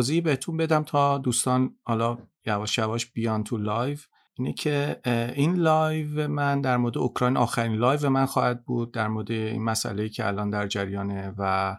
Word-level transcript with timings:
توضیح 0.00 0.22
بهتون 0.22 0.56
بدم 0.56 0.82
تا 0.82 1.18
دوستان 1.18 1.74
حالا 1.82 2.18
یواش 2.46 2.78
یواش 2.78 3.06
بیان 3.06 3.44
تو 3.44 3.56
live. 3.56 3.98
اینه 4.34 4.52
که 4.52 5.00
این 5.36 5.54
live 5.54 6.28
من 6.28 6.60
در 6.60 6.76
مورد 6.76 6.98
اوکراین 6.98 7.36
آخرین 7.36 7.72
live 7.72 8.10
من 8.10 8.26
خواهد 8.26 8.64
بود 8.64 8.92
در 8.92 9.08
مورد 9.08 9.30
این 9.30 9.64
مسئله 9.64 10.08
که 10.08 10.26
الان 10.26 10.50
در 10.50 10.66
جریانه 10.66 11.34
و 11.38 11.76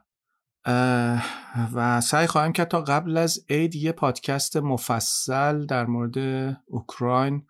و 1.73 2.01
سعی 2.01 2.27
خواهم 2.27 2.53
کرد 2.53 2.67
تا 2.67 2.81
قبل 2.81 3.17
از 3.17 3.45
عید 3.49 3.75
یه 3.75 3.91
پادکست 3.91 4.57
مفصل 4.57 5.65
در 5.65 5.85
مورد 5.85 6.17
اوکراین 6.65 7.45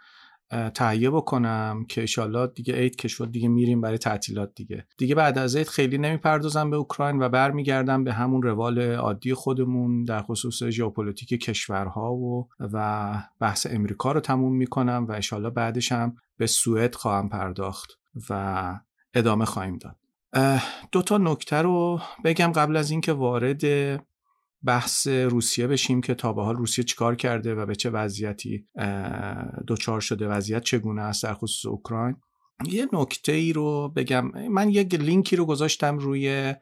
تهیه 0.73 1.09
بکنم 1.09 1.85
که 1.89 2.01
ایشالله 2.01 2.47
دیگه 2.47 2.73
عید 2.73 2.95
که 2.95 3.07
شد 3.07 3.31
دیگه 3.31 3.47
میریم 3.47 3.81
برای 3.81 3.97
تعطیلات 3.97 4.51
دیگه. 4.55 4.85
دیگه 4.97 5.15
بعد 5.15 5.37
از 5.37 5.55
عید 5.55 5.67
خیلی 5.67 5.97
نمی‌پردازم 5.97 6.69
به 6.69 6.77
اوکراین 6.77 7.21
و 7.21 7.29
برمیگردم 7.29 8.03
به 8.03 8.13
همون 8.13 8.41
روال 8.41 8.81
عادی 8.81 9.33
خودمون 9.33 10.03
در 10.03 10.21
خصوص 10.21 10.63
ژئوپلیتیک 10.63 11.43
کشورها 11.43 12.13
و 12.13 12.47
و 12.59 13.13
بحث 13.39 13.67
امریکا 13.69 14.11
رو 14.11 14.19
تموم 14.19 14.55
می‌کنم 14.55 15.05
و 15.09 15.11
ایشالله 15.11 15.49
بعدش 15.49 15.91
هم 15.91 16.15
به 16.37 16.47
سوئد 16.47 16.95
خواهم 16.95 17.29
پرداخت 17.29 17.99
و 18.29 18.79
ادامه 19.13 19.45
خواهیم 19.45 19.77
داد. 19.77 19.95
دو 20.91 21.01
تا 21.01 21.17
نکته 21.17 21.55
رو 21.55 22.01
بگم 22.23 22.51
قبل 22.51 22.77
از 22.77 22.91
اینکه 22.91 23.13
وارد 23.13 23.63
بحث 24.65 25.07
روسیه 25.07 25.67
بشیم 25.67 26.01
که 26.01 26.13
تا 26.13 26.33
به 26.33 26.43
حال 26.43 26.55
روسیه 26.55 26.83
چیکار 26.83 27.15
کرده 27.15 27.55
و 27.55 27.65
به 27.65 27.75
چه 27.75 27.89
وضعیتی 27.89 28.67
دچار 29.67 30.01
شده 30.01 30.27
وضعیت 30.27 30.63
چگونه 30.63 31.01
است 31.01 31.23
در 31.23 31.33
خصوص 31.33 31.65
اوکراین. 31.65 32.15
یه 32.65 32.87
نکته 32.93 33.31
ای 33.31 33.53
رو 33.53 33.89
بگم. 33.95 34.31
من 34.49 34.69
یک 34.69 34.95
لینکی 34.95 35.35
رو 35.35 35.45
گذاشتم 35.45 35.97
روی 35.97 36.53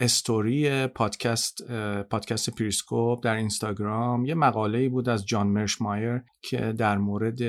استوری 0.00 0.86
پادکست 0.86 1.72
پادکست 2.10 2.50
پریسکوپ 2.50 3.24
در 3.24 3.34
اینستاگرام. 3.34 4.24
یه 4.24 4.34
مقاله 4.34 4.78
ای 4.78 4.88
بود 4.88 5.08
از 5.08 5.26
جان 5.26 5.46
مرشایمر 5.46 6.22
که 6.42 6.72
در 6.72 6.98
مورد 6.98 7.40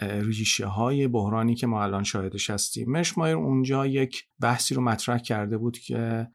ریشه 0.00 0.66
های 0.66 1.08
بحرانی 1.08 1.54
که 1.54 1.66
ما 1.66 1.82
الان 1.82 2.02
شاهدش 2.02 2.50
هستیم. 2.50 2.90
مرشایمر 2.90 3.36
اونجا 3.36 3.86
یک 3.86 4.24
بحثی 4.40 4.74
رو 4.74 4.82
مطرح 4.82 5.18
کرده 5.18 5.58
بود 5.58 5.78
که 5.78 6.28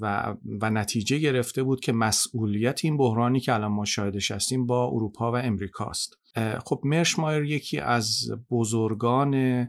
و, 0.00 0.34
و 0.62 0.70
نتیجه 0.70 1.18
گرفته 1.18 1.62
بود 1.62 1.80
که 1.80 1.92
مسئولیت 1.92 2.80
این 2.84 2.96
بحرانی 2.96 3.40
که 3.40 3.54
الان 3.54 3.72
ما 3.72 3.84
شاهدش 3.84 4.30
هستیم 4.30 4.66
با 4.66 4.86
اروپا 4.86 5.32
و 5.32 5.36
امریکاست. 5.36 6.25
خب 6.64 6.80
مرشایمر 6.84 7.44
یکی 7.44 7.80
از 7.80 8.32
بزرگان 8.50 9.64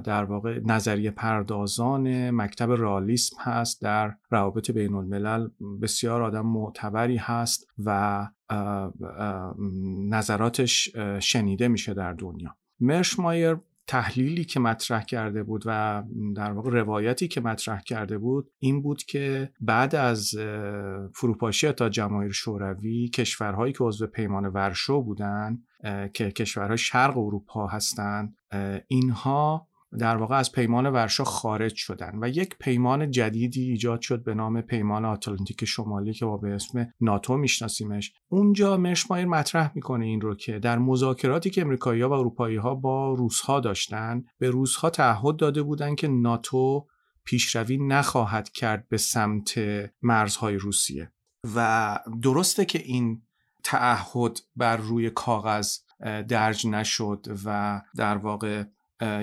در 0.00 0.24
واقع 0.24 0.60
نظریه 0.64 1.10
پردازان 1.10 2.30
مکتب 2.30 2.70
رئالیسم 2.70 3.36
هست 3.40 3.82
در 3.82 4.14
روابط 4.30 4.70
بین 4.70 4.94
الملل 4.94 5.48
بسیار 5.82 6.22
آدم 6.22 6.46
معتبری 6.46 7.16
هست 7.16 7.66
و 7.84 8.28
نظراتش 10.08 10.96
شنیده 11.20 11.68
میشه 11.68 11.94
در 11.94 12.12
دنیا. 12.12 12.56
مرشمایر 12.80 13.56
تحلیلی 13.86 14.44
که 14.44 14.60
مطرح 14.60 15.04
کرده 15.04 15.42
بود 15.42 15.62
و 15.66 16.02
در 16.36 16.52
واقع 16.52 16.70
روایتی 16.70 17.28
که 17.28 17.40
مطرح 17.40 17.80
کرده 17.80 18.18
بود 18.18 18.50
این 18.58 18.82
بود 18.82 19.02
که 19.02 19.52
بعد 19.60 19.94
از 19.94 20.34
فروپاشی 21.14 21.72
تا 21.72 21.88
جماهیر 21.88 22.32
شوروی 22.32 23.08
کشورهایی 23.08 23.72
که 23.72 23.84
عضو 23.84 24.06
پیمان 24.06 24.46
ورشو 24.46 25.02
بودن 25.02 25.58
که 26.14 26.30
کشورهای 26.30 26.78
شرق 26.78 27.18
اروپا 27.18 27.66
هستند 27.66 28.36
اینها 28.88 29.68
در 29.98 30.16
واقع 30.16 30.36
از 30.36 30.52
پیمان 30.52 30.86
ورشا 30.86 31.24
خارج 31.24 31.74
شدن 31.74 32.18
و 32.22 32.28
یک 32.28 32.56
پیمان 32.58 33.10
جدیدی 33.10 33.70
ایجاد 33.70 34.00
شد 34.00 34.24
به 34.24 34.34
نام 34.34 34.60
پیمان 34.60 35.04
آتلانتیک 35.04 35.64
شمالی 35.64 36.12
که 36.12 36.24
با 36.24 36.36
به 36.36 36.54
اسم 36.54 36.92
ناتو 37.00 37.36
میشناسیمش. 37.36 38.12
اونجا 38.28 38.76
مشمایر 38.76 39.26
مطرح 39.26 39.70
می‌کنه 39.74 40.04
این 40.04 40.20
رو 40.20 40.34
که 40.34 40.58
در 40.58 40.78
مذاکراتی 40.78 41.50
که 41.50 41.60
امریکایی 41.60 42.02
ها 42.02 42.08
و 42.08 42.12
اروپایی 42.12 42.56
ها 42.56 42.74
با 42.74 43.14
روس 43.14 43.40
ها 43.40 43.60
داشتن 43.60 44.24
به 44.38 44.50
روس 44.50 44.76
ها 44.76 44.90
تعهد 44.90 45.36
داده 45.36 45.62
بودند 45.62 45.96
که 45.96 46.08
ناتو 46.08 46.86
پیشروی 47.24 47.78
نخواهد 47.78 48.48
کرد 48.48 48.88
به 48.88 48.96
سمت 48.96 49.60
مرزهای 50.02 50.56
روسیه. 50.56 51.12
و 51.54 51.98
درسته 52.22 52.64
که 52.64 52.78
این 52.78 53.22
تعهد 53.64 54.40
بر 54.56 54.76
روی 54.76 55.10
کاغذ 55.10 55.78
درج 56.28 56.66
نشد 56.66 57.26
و 57.44 57.80
در 57.96 58.16
واقع 58.16 58.64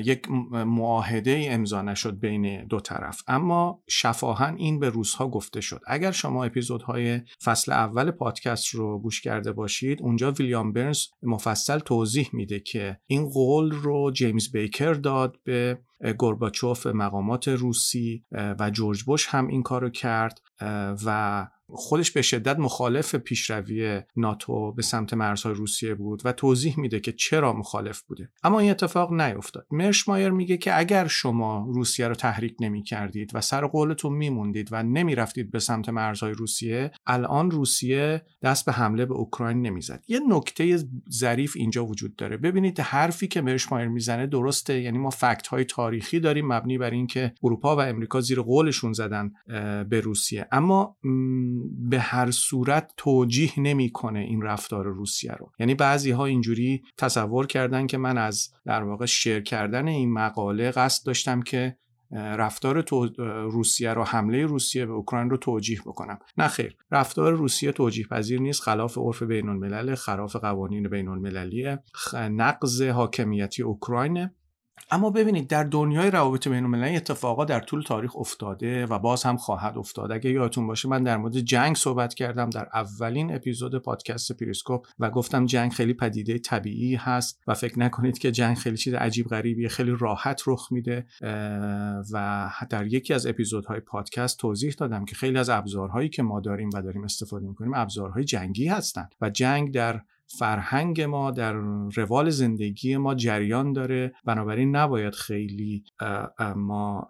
یک 0.03 0.31
معاهده 0.51 1.47
امضا 1.49 1.81
نشد 1.81 2.19
بین 2.19 2.65
دو 2.65 2.79
طرف. 2.79 3.21
اما 3.27 3.83
شفاها 3.87 4.47
این 4.47 4.79
به 4.79 4.89
روزها 4.89 5.27
گفته 5.27 5.61
شد. 5.61 5.81
اگر 5.87 6.11
شما 6.11 6.43
اپیزودهای 6.43 7.21
فصل 7.43 7.71
اول 7.71 8.11
پادکست 8.11 8.67
رو 8.67 8.99
گوش 8.99 9.21
کرده 9.21 9.51
باشید 9.51 10.01
اونجا 10.01 10.31
ویلیام 10.31 10.73
برنز 10.73 11.05
مفصل 11.23 11.79
توضیح 11.79 12.29
میده 12.33 12.59
که 12.59 12.99
این 13.07 13.29
قول 13.29 13.71
رو 13.71 14.11
جیمز 14.11 14.51
بیکر 14.51 14.93
داد 14.93 15.39
به 15.43 15.79
گورباچوف 16.17 16.87
مقامات 16.87 17.47
روسی 17.47 18.25
و 18.31 18.69
جورج 18.69 19.03
بوش 19.03 19.27
هم 19.27 19.47
این 19.47 19.63
کارو 19.63 19.89
کرد 19.89 20.41
و 21.05 21.47
خودش 21.71 22.11
به 22.11 22.21
شدت 22.21 22.59
مخالف 22.59 23.15
پیشروی 23.15 24.01
ناتو 24.15 24.71
به 24.71 24.81
سمت 24.81 25.13
مرزهای 25.13 25.55
روسیه 25.55 25.95
بود 25.95 26.21
و 26.25 26.31
توضیح 26.31 26.79
میده 26.79 26.99
که 26.99 27.11
چرا 27.11 27.53
مخالف 27.53 28.01
بوده. 28.01 28.29
اما 28.43 28.59
این 28.59 28.71
اتفاق 28.71 29.13
نیفتاد. 29.13 29.67
مرشمایر 29.71 30.29
میگه 30.29 30.57
که 30.57 30.79
اگر 30.79 31.07
شما 31.07 31.67
روسیه 31.73 32.07
رو 32.07 32.15
تحریک 32.15 32.55
نمی 32.59 32.83
کردید 32.83 33.31
و 33.33 33.41
سر 33.41 33.65
قولتون 33.65 34.13
میموندید 34.13 34.69
و 34.71 34.83
نمی‌رفتید 34.83 35.51
به 35.51 35.59
سمت 35.59 35.89
مرزهای 35.89 36.33
روسیه 36.33 36.91
الان 37.07 37.51
روسیه 37.51 38.21
دست 38.41 38.65
به 38.65 38.71
حمله 38.71 39.05
به 39.05 39.13
اوکراین 39.13 39.61
نمی‌زد. 39.61 40.03
یه 40.07 40.19
نکته 40.29 40.79
ظریف 41.11 41.53
اینجا 41.55 41.85
وجود 41.85 42.15
داره. 42.15 42.37
ببینید 42.37 42.79
حرفی 42.79 43.27
که 43.27 43.41
مرشمایر 43.41 43.87
می‌زنه 43.87 44.27
درسته. 44.27 44.81
یعنی 44.81 44.97
ما 44.97 45.09
فکت 45.09 45.47
های 45.47 45.63
تاریخی 45.63 46.19
داریم 46.19 46.47
مبنی 46.47 46.77
بر 46.77 46.89
اینکه 46.89 47.33
اروپا 47.43 47.75
و 47.75 47.79
امریکا 47.79 48.21
زیر 48.21 48.41
قولشون 48.41 48.93
زدن 48.93 49.31
به 49.89 50.01
روسیه. 50.03 50.47
اما 50.51 50.97
به 51.89 51.99
هر 51.99 52.31
صورت 52.31 52.93
توجیه 52.97 53.59
نمی‌کنه 53.59 54.19
این 54.19 54.41
رفتار 54.41 54.85
روسیه 54.85 55.31
رو. 55.31 55.51
یعنی 55.59 55.75
بعضی 55.75 56.11
ها 56.11 56.25
اینجوری 56.25 56.83
تصور 56.97 57.47
کردن 57.47 57.87
که 57.87 57.97
من 57.97 58.17
از 58.17 58.49
در 58.65 58.83
واقع 58.83 59.05
شیر 59.05 59.39
کردن 59.39 59.87
این 59.87 60.13
مقاله 60.13 60.71
قصد 60.71 61.05
داشتم 61.05 61.41
که 61.41 61.77
رفتار 62.11 62.85
روسیه 63.51 63.93
رو 63.93 64.03
حمله 64.03 64.45
روسیه 64.45 64.85
به 64.85 64.93
اوکراین 64.93 65.29
رو 65.29 65.37
توجیه 65.37 65.81
بکنم. 65.85 66.19
نه 66.37 66.47
خیر 66.47 66.75
رفتار 66.91 67.33
روسیه 67.33 67.71
توجیه 67.71 68.07
پذیر 68.07 68.41
نیست. 68.41 68.61
خلاف 68.61 68.97
عرف 68.97 69.23
بین 69.23 69.49
الملل 69.49 69.95
خلاف 69.95 70.35
قوانین 70.35 70.89
بین 70.89 71.07
المللی 71.07 71.77
نقض 72.13 72.81
حاکمیتی 72.81 73.63
اوکراین 73.63 74.29
اما 74.91 75.09
ببینید 75.09 75.47
در 75.47 75.63
دنیای 75.63 76.11
روابط 76.11 76.47
بین 76.47 76.63
المللی 76.63 76.95
اتفاقا 76.95 77.45
در 77.45 77.59
طول 77.59 77.81
تاریخ 77.81 78.15
افتاده 78.15 78.85
و 78.85 78.99
باز 78.99 79.23
هم 79.23 79.37
خواهد 79.37 79.77
افتاد. 79.77 80.11
اگه 80.11 80.31
یادتون 80.31 80.67
باشه 80.67 80.89
من 80.89 81.03
در 81.03 81.17
مورد 81.17 81.39
جنگ 81.39 81.75
صحبت 81.75 82.13
کردم 82.13 82.49
در 82.49 82.67
اولین 82.73 83.35
اپیزود 83.35 83.75
پادکست 83.75 84.31
پریسکوپ 84.31 84.87
و 84.99 85.09
گفتم 85.09 85.45
جنگ 85.45 85.71
خیلی 85.71 85.93
پدیده 85.93 86.37
طبیعی 86.37 86.95
هست 86.95 87.41
و 87.47 87.53
فکر 87.53 87.79
نکنید 87.79 88.17
که 88.17 88.31
جنگ 88.31 88.57
خیلی 88.57 88.77
چیز 88.77 88.93
عجیب 88.93 89.27
غریبیه 89.27 89.69
خیلی 89.69 89.95
راحت 89.99 90.41
رخ 90.47 90.71
میده. 90.71 91.05
و 92.13 92.49
در 92.69 92.87
یکی 92.87 93.13
از 93.13 93.25
اپیزودهای 93.25 93.79
پادکست 93.79 94.39
توضیح 94.39 94.73
دادم 94.77 95.05
که 95.05 95.15
خیلی 95.15 95.37
از 95.37 95.49
ابزارهایی 95.49 96.09
که 96.09 96.23
ما 96.23 96.39
داریم 96.39 96.69
و 96.73 96.81
داریم 96.81 97.03
استفاده 97.03 97.47
می‌کنیم 97.47 97.73
ابزارهای 97.73 98.23
جنگی 98.23 98.67
هستند 98.67 99.15
و 99.21 99.29
جنگ 99.29 99.73
در 99.73 100.01
فرهنگ 100.37 101.01
ما 101.01 101.31
در 101.31 101.53
روال 101.95 102.29
زندگی 102.29 102.97
ما 102.97 103.15
جریان 103.15 103.73
داره. 103.73 104.13
بنابراین 104.25 104.75
نباید 104.75 105.15
خیلی 105.15 105.83
ما 106.55 107.07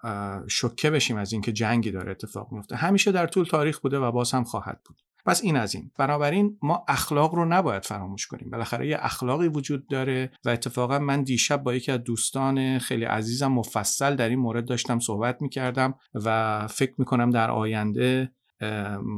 شکه 0.48 0.90
بشیم 0.90 1.18
از 1.18 1.34
اینکه 1.34 1.52
جنگی 1.52 1.92
داره 1.92 2.12
اتفاق 2.12 2.52
میفته. 2.52 2.76
همیشه 2.76 3.12
در 3.12 3.28
طول 3.28 3.46
تاریخ 3.46 3.80
بوده 3.80 4.00
و 4.00 4.12
باز 4.12 4.32
هم 4.32 4.44
خواهد 4.44 4.82
بود. 4.86 5.02
پس 5.26 5.44
این 5.44 5.58
از 5.58 5.76
این. 5.76 5.92
بنابراین 5.98 6.58
ما 6.62 6.86
اخلاق 6.88 7.36
رو 7.36 7.46
نباید 7.46 7.86
فراموش 7.86 8.28
کنیم. 8.28 8.50
بالاخره 8.50 8.88
یه 8.88 8.98
اخلاقی 9.00 9.48
وجود 9.48 9.88
داره 9.88 10.32
و 10.46 10.50
اتفاقا 10.50 11.00
من 11.00 11.24
دیشب 11.24 11.64
با 11.64 11.74
یکی 11.74 11.92
از 11.92 12.04
دوستان 12.04 12.80
خیلی 12.80 13.06
عزیزم 13.06 13.48
مفصل 13.48 14.16
در 14.16 14.30
این 14.30 14.40
مورد 14.40 14.66
داشتم 14.66 15.00
صحبت 15.00 15.42
می‌کردم 15.42 15.94
و 16.14 16.68
فکر 16.68 16.94
می‌کنم 16.98 17.30
در 17.30 17.52
آینده 17.52 18.32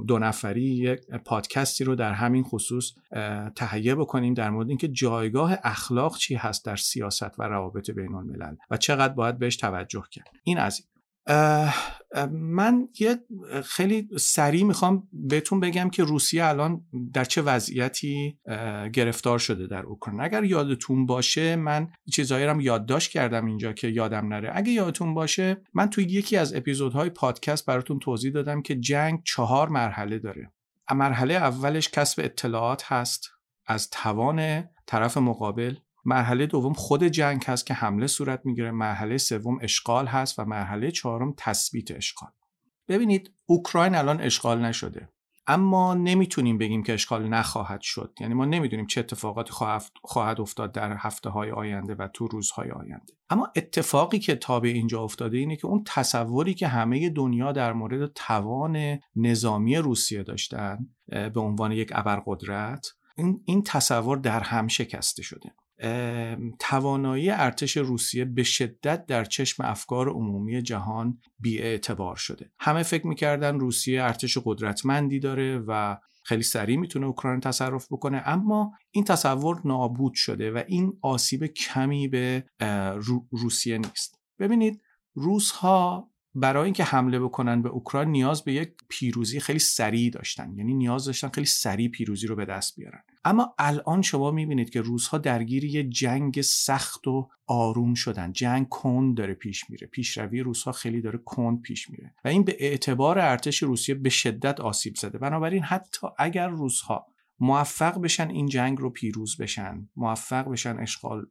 دو 0.08 0.20
نفری 0.20 0.62
یک 0.62 1.00
پادکستی 1.26 1.84
رو 1.84 1.96
در 1.96 2.14
همین 2.14 2.44
خصوص 2.44 2.92
تهیه 3.56 3.96
بکنیم 3.96 4.34
در 4.34 4.50
مورد 4.50 4.70
اینکه 4.70 4.88
جایگاه 4.88 5.58
اخلاق 5.64 6.18
چی 6.18 6.36
هست 6.36 6.66
در 6.66 6.76
سیاست 6.76 7.40
و 7.40 7.44
روابط 7.44 7.92
بین 7.92 8.16
الملل 8.16 8.56
و 8.72 8.78
چقدر 8.78 9.14
باید 9.14 9.40
بهش 9.40 9.56
توجه 9.56 10.04
کرد. 10.12 10.30
این 10.44 10.58
از 10.58 10.80
این. 10.80 10.91
من 12.32 12.88
یه 13.00 13.18
خیلی 13.64 14.10
سریع 14.20 14.64
می‌خوام 14.64 15.08
بهتون 15.14 15.60
بگم 15.60 15.90
که 15.90 16.04
روسیه 16.04 16.46
الان 16.46 16.82
در 17.14 17.24
چه 17.24 17.42
وضعیتی 17.42 18.40
گرفتار 18.94 19.40
شده 19.40 19.68
در 19.68 19.84
اوکراین. 19.84 20.22
اگر 20.22 20.44
یادتون 20.44 21.06
باشه 21.06 21.56
من 21.56 21.88
چیزایی 22.12 22.46
رو 22.46 22.62
یادداشت 22.62 23.12
کردم 23.12 23.46
اینجا 23.46 23.74
که 23.74 23.88
یادم 23.88 24.28
نره. 24.28 24.52
اگه 24.54 24.72
یادتون 24.72 25.14
باشه 25.14 25.62
من 25.74 25.90
توی 25.90 26.04
یکی 26.04 26.38
از 26.38 26.54
اپیزودهای 26.54 27.10
پادکست 27.10 27.66
براتون 27.66 28.00
توضیح 28.00 28.32
دادم 28.32 28.62
که 28.62 28.76
جنگ 28.76 29.24
چهار 29.24 29.70
مرحله 29.70 30.20
داره. 30.20 30.52
مرحله 30.92 31.34
اولش 31.34 31.90
کسب 31.90 32.22
اطلاعات 32.24 32.84
هست 32.92 33.30
از 33.66 33.90
توان 33.90 34.64
طرف 34.88 35.18
مقابل. 35.18 35.76
مرحله 36.06 36.46
دوم 36.46 36.74
خود 36.74 37.04
جنگ 37.04 37.44
هست 37.48 37.66
که 37.66 37.74
حمله 37.74 38.08
صورت 38.08 38.42
می‌گیره. 38.46 38.72
مرحله 38.72 39.18
سوم 39.18 39.58
اشغال 39.62 40.08
هست 40.08 40.40
و 40.40 40.46
مرحله 40.46 40.92
چهارم 40.92 41.34
تثبیت 41.38 41.92
اشغال. 41.92 42.30
ببینید 42.88 43.32
اوکراین 43.46 43.96
الان 43.96 44.22
اشغال 44.22 44.62
نشده. 44.66 45.10
اما 45.48 45.94
نمی‌تونیم 45.94 46.58
بگیم 46.58 46.84
که 46.84 46.94
اشغال 46.94 47.28
نخواهد 47.28 47.82
شد. 47.82 48.14
یعنی 48.20 48.34
ما 48.34 48.46
نمی‌دونیم 48.46 48.86
چه 48.86 49.00
اتفاقاتی 49.00 49.54
خواهد 50.04 50.42
افتاد 50.42 50.72
در 50.72 50.96
هفته 50.98 51.30
های 51.30 51.52
آینده 51.52 51.96
و 51.96 52.08
تو 52.08 52.28
روزهای 52.28 52.72
آینده. 52.72 53.14
اما 53.30 53.52
اتفاقی 53.56 54.20
که 54.20 54.36
تا 54.36 54.60
به 54.60 54.68
اینجا 54.68 55.02
افتاده 55.02 55.38
اینه 55.38 55.56
که 55.56 55.68
اون 55.68 55.84
تصوری 55.86 56.54
که 56.54 56.68
همه 56.68 57.10
دنیا 57.10 57.52
در 57.52 57.74
مورد 57.74 58.14
توان 58.14 59.00
نظامی 59.16 59.78
روسیه 59.78 60.24
داشتن 60.24 60.90
به 61.08 61.40
عنوان 61.40 61.72
یک 61.72 61.92
ابرقدرت 61.96 62.88
این, 63.18 63.42
این 63.46 63.64
تصور 63.64 64.18
در 64.18 64.40
هم 64.40 64.68
شکسته 64.68 65.24
شده. 65.24 65.56
توانایی 66.60 67.30
ارتش 67.30 67.78
روسیه 67.78 68.26
به 68.26 68.44
شدت 68.44 69.06
در 69.06 69.26
چشم 69.26 69.64
افکار 69.64 70.10
عمومی 70.10 70.62
جهان 70.62 71.20
بیاعتبار 71.40 72.16
شده. 72.16 72.52
همه 72.60 72.84
فکر 72.84 73.08
می‌کردن 73.08 73.60
روسیه 73.60 74.04
ارتش 74.04 74.38
قدرتمندی 74.46 75.20
داره 75.20 75.64
و 75.68 75.98
خیلی 76.24 76.44
سریع 76.44 76.78
می‌تونه 76.78 77.06
اوکراین 77.06 77.40
تصرف 77.40 77.88
بکنه 77.92 78.24
اما 78.26 78.72
این 78.92 79.04
تصور 79.04 79.62
نابود 79.66 80.14
شده 80.14 80.52
و 80.52 80.64
این 80.68 80.98
آسیب 81.02 81.46
کمی 81.46 82.08
به 82.08 82.46
روسیه 83.32 83.78
نیست. 83.78 84.20
ببینید 84.40 84.82
روس 85.14 85.52
ها 85.52 86.11
برای 86.36 86.64
اینکه 86.64 86.84
حمله 86.84 87.20
بکنن 87.20 87.62
به 87.62 87.70
اوکراین 87.70 88.10
نیاز 88.10 88.44
به 88.44 88.54
یک 88.54 88.74
پیروزی 88.90 89.40
خیلی 89.40 89.60
سریع 89.60 90.10
داشتن. 90.10 90.54
یعنی 90.58 90.74
نیاز 90.74 91.06
داشتن 91.06 91.30
خیلی 91.30 91.48
سریع 91.48 91.90
پیروزی 91.90 92.28
رو 92.28 92.36
به 92.36 92.46
دست 92.46 92.76
بیارن. 92.76 93.04
اما 93.26 93.56
الان 93.58 94.02
شما 94.02 94.32
می‌بینید 94.32 94.70
که 94.70 94.82
روزها 94.82 95.18
درگیر 95.18 95.66
یه 95.66 95.84
جنگ 95.84 96.42
سخت 96.42 97.08
و 97.08 97.30
آروم 97.48 97.94
شدن. 97.94 98.32
جنگ 98.32 98.70
کند 98.70 99.18
داره 99.18 99.34
پیش 99.34 99.70
میره. 99.70 99.88
پیشروی 99.88 100.40
روزها 100.40 100.72
خیلی 100.72 101.02
داره 101.02 101.20
کند 101.26 101.62
پیش 101.62 101.90
میره. 101.90 102.14
و 102.26 102.28
این 102.28 102.44
به 102.44 102.56
اعتبار 102.60 103.20
ارتش 103.20 103.64
روسیه 103.64 103.96
به 103.96 104.10
شدت 104.10 104.60
آسیب 104.60 104.96
زده. 104.96 105.18
بنابراین 105.18 105.64
حتی 105.64 106.08
اگر 106.18 106.48
روزها 106.48 107.08
موفق 107.40 108.02
بشن 108.02 108.30
این 108.30 108.48
جنگ 108.48 108.80
رو 108.80 108.90
پیروز 108.90 109.38
بشن 109.38 109.90
موفق 109.96 110.50
بشن 110.50 110.80
اشغال 110.80 111.26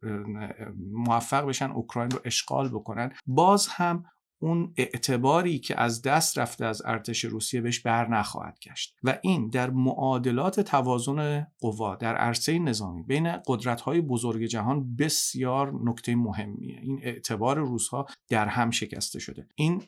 موفق 0.92 1.46
بشن 1.46 1.70
اوکراین 1.70 2.10
رو 2.10 2.20
اشغال 2.24 2.68
بکنن 2.68 3.12
باز 3.26 3.68
هم 3.68 4.04
اون 4.42 4.72
اعتباری 4.76 5.58
که 5.58 5.80
از 5.80 6.02
دست 6.02 6.38
رفته 6.38 6.64
از 6.64 6.82
ارتش 6.84 7.24
روسیه 7.24 7.60
بهش 7.60 7.80
بر 7.80 8.08
نخواهد 8.08 8.58
گشت. 8.62 8.96
و 9.02 9.18
این 9.22 9.48
در 9.48 9.70
معادلات 9.70 10.60
توازن 10.60 11.46
قوا 11.60 11.96
در 11.96 12.16
عرصه 12.16 12.58
نظامی 12.58 13.02
بین 13.02 13.32
قدرت‌های 13.46 14.00
بزرگ 14.00 14.44
جهان 14.44 14.96
بسیار 14.96 15.72
نکته 15.84 16.16
مهمیه. 16.16 16.80
این 16.82 17.00
اعتبار 17.02 17.58
روسها 17.58 18.06
در 18.28 18.46
هم 18.46 18.70
شکسته 18.70 19.18
شده. 19.18 19.46
این 19.54 19.82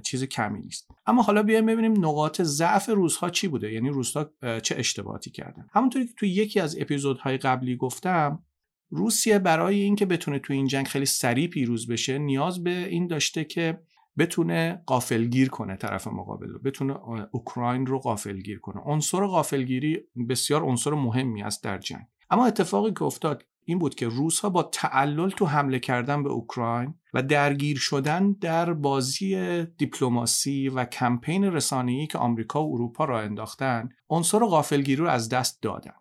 چیز 0.00 0.24
کمی 0.24 0.60
نیست. 0.60 0.90
اما 1.06 1.22
حالا 1.22 1.42
بیایم 1.42 1.66
ببینیم 1.66 2.04
نقاط 2.04 2.42
ضعف 2.42 2.88
روسها 2.88 3.30
چی 3.30 3.48
بوده؟ 3.48 3.72
یعنی 3.72 3.88
روسها 3.88 4.30
چه 4.62 4.74
اشتباهاتی 4.78 5.30
کردن؟ 5.30 5.66
همونطوری 5.72 6.06
که 6.06 6.12
توی 6.16 6.28
یکی 6.28 6.60
از 6.60 6.76
اپیزودهای 6.80 7.38
قبلی 7.38 7.76
گفتم 7.76 8.42
روسیه 8.94 9.38
برای 9.38 9.80
اینکه 9.80 10.06
بتونه 10.06 10.38
تو 10.38 10.52
این 10.52 10.66
جنگ 10.66 10.86
خیلی 10.86 11.06
سریع 11.06 11.48
پیروز 11.48 11.86
بشه 11.86 12.18
نیاز 12.18 12.64
به 12.64 12.88
این 12.88 13.06
داشته 13.06 13.44
که 13.44 13.78
بتونه 14.18 14.82
قافلگیر 14.86 15.48
کنه 15.48 15.76
طرف 15.76 16.06
مقابل 16.06 16.48
رو 16.48 16.58
بتونه 16.58 16.96
اوکراین 17.32 17.86
رو 17.86 17.98
قافلگیر 17.98 18.58
کنه. 18.58 18.80
عنصر 18.80 19.26
قافلگیری 19.26 20.00
بسیار 20.28 20.62
عنصر 20.62 20.90
مهمی 20.90 21.42
است 21.42 21.64
در 21.64 21.78
جنگ. 21.78 22.06
اما 22.30 22.46
اتفاقی 22.46 22.92
که 22.92 23.02
افتاد 23.02 23.44
این 23.64 23.78
بود 23.78 23.94
که 23.94 24.08
روس 24.08 24.40
ها 24.40 24.50
با 24.50 24.62
تعلل 24.62 25.30
تو 25.30 25.46
حمله 25.46 25.78
کردن 25.78 26.22
به 26.22 26.30
اوکراین 26.30 26.94
و 27.14 27.22
درگیر 27.22 27.78
شدن 27.78 28.32
در 28.32 28.72
بازی 28.72 29.62
دیپلماسی 29.64 30.68
و 30.68 30.84
کمپین 30.84 31.44
رسانه‌ای 31.44 32.06
که 32.06 32.18
آمریکا 32.18 32.64
و 32.64 32.74
اروپا 32.74 33.04
را 33.04 33.20
انداختن 33.20 33.88
عنصر 34.10 34.38
قافلگیری 34.38 35.02
رو 35.02 35.08
از 35.08 35.28
دست 35.28 35.62
دادن. 35.62 35.94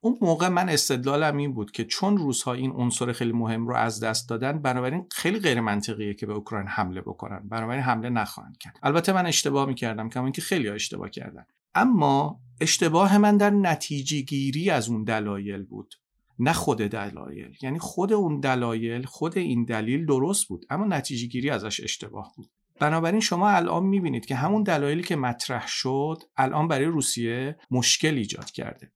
اون 0.00 0.18
موقع 0.20 0.48
من 0.48 0.68
استدلالم 0.68 1.36
این 1.36 1.52
بود 1.52 1.70
که 1.70 1.84
چون 1.84 2.16
روزها 2.16 2.52
این 2.52 2.70
عنصر 2.70 3.12
خیلی 3.12 3.32
مهم 3.32 3.68
رو 3.68 3.76
از 3.76 4.00
دست 4.00 4.28
دادن 4.28 4.62
بنابراین 4.62 5.06
خیلی 5.12 5.38
غیر 5.38 5.60
منطقیه 5.60 6.14
که 6.14 6.26
به 6.26 6.32
اوکراین 6.32 6.66
حمله 6.68 7.00
بکنن. 7.00 7.48
بنابراین 7.48 7.82
حمله 7.82 8.10
نخواهند 8.10 8.58
کرد. 8.58 8.78
البته 8.82 9.12
من 9.12 9.26
اشتباه 9.26 9.66
می‌کردم 9.66 10.08
کما 10.08 10.24
اینکه 10.24 10.42
خیلی 10.42 10.68
ها 10.68 10.74
اشتباه 10.74 11.10
کردن. 11.10 11.44
اما 11.74 12.40
اشتباه 12.60 13.18
من 13.18 13.36
در 13.36 13.50
نتیجه 13.50 14.20
گیری 14.20 14.70
از 14.70 14.88
اون 14.88 15.04
دلایل 15.04 15.62
بود. 15.62 15.94
نه 16.38 16.52
خود 16.52 16.78
دلایل. 16.78 17.56
یعنی 17.62 17.78
خود 17.78 18.12
اون 18.12 18.40
دلایل 18.40 19.02
خود 19.02 19.38
این 19.38 19.64
دلیل 19.64 20.06
درست 20.06 20.48
بود 20.48 20.66
اما 20.70 20.86
نتیجه 20.86 21.26
گیری 21.26 21.50
ازش 21.50 21.80
اشتباه 21.80 22.32
بود. 22.36 22.50
بنابراین 22.80 23.20
شما 23.20 23.50
الان 23.50 23.84
می‌بینید 23.84 24.26
که 24.26 24.34
همون 24.34 24.62
دلایلی 24.62 25.02
که 25.02 25.16
مطرح 25.16 25.66
شد 25.66 26.22
الان 26.36 26.68
برای 26.68 26.84
روسیه 26.84 27.56
مشکل 27.70 28.14
ایجاد 28.14 28.50
کرده. 28.50 28.92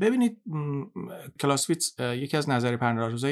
ببینید 0.00 0.42
کلاسویتس 1.40 1.94
یکی 2.00 2.36
از 2.36 2.48
نظر 2.48 2.76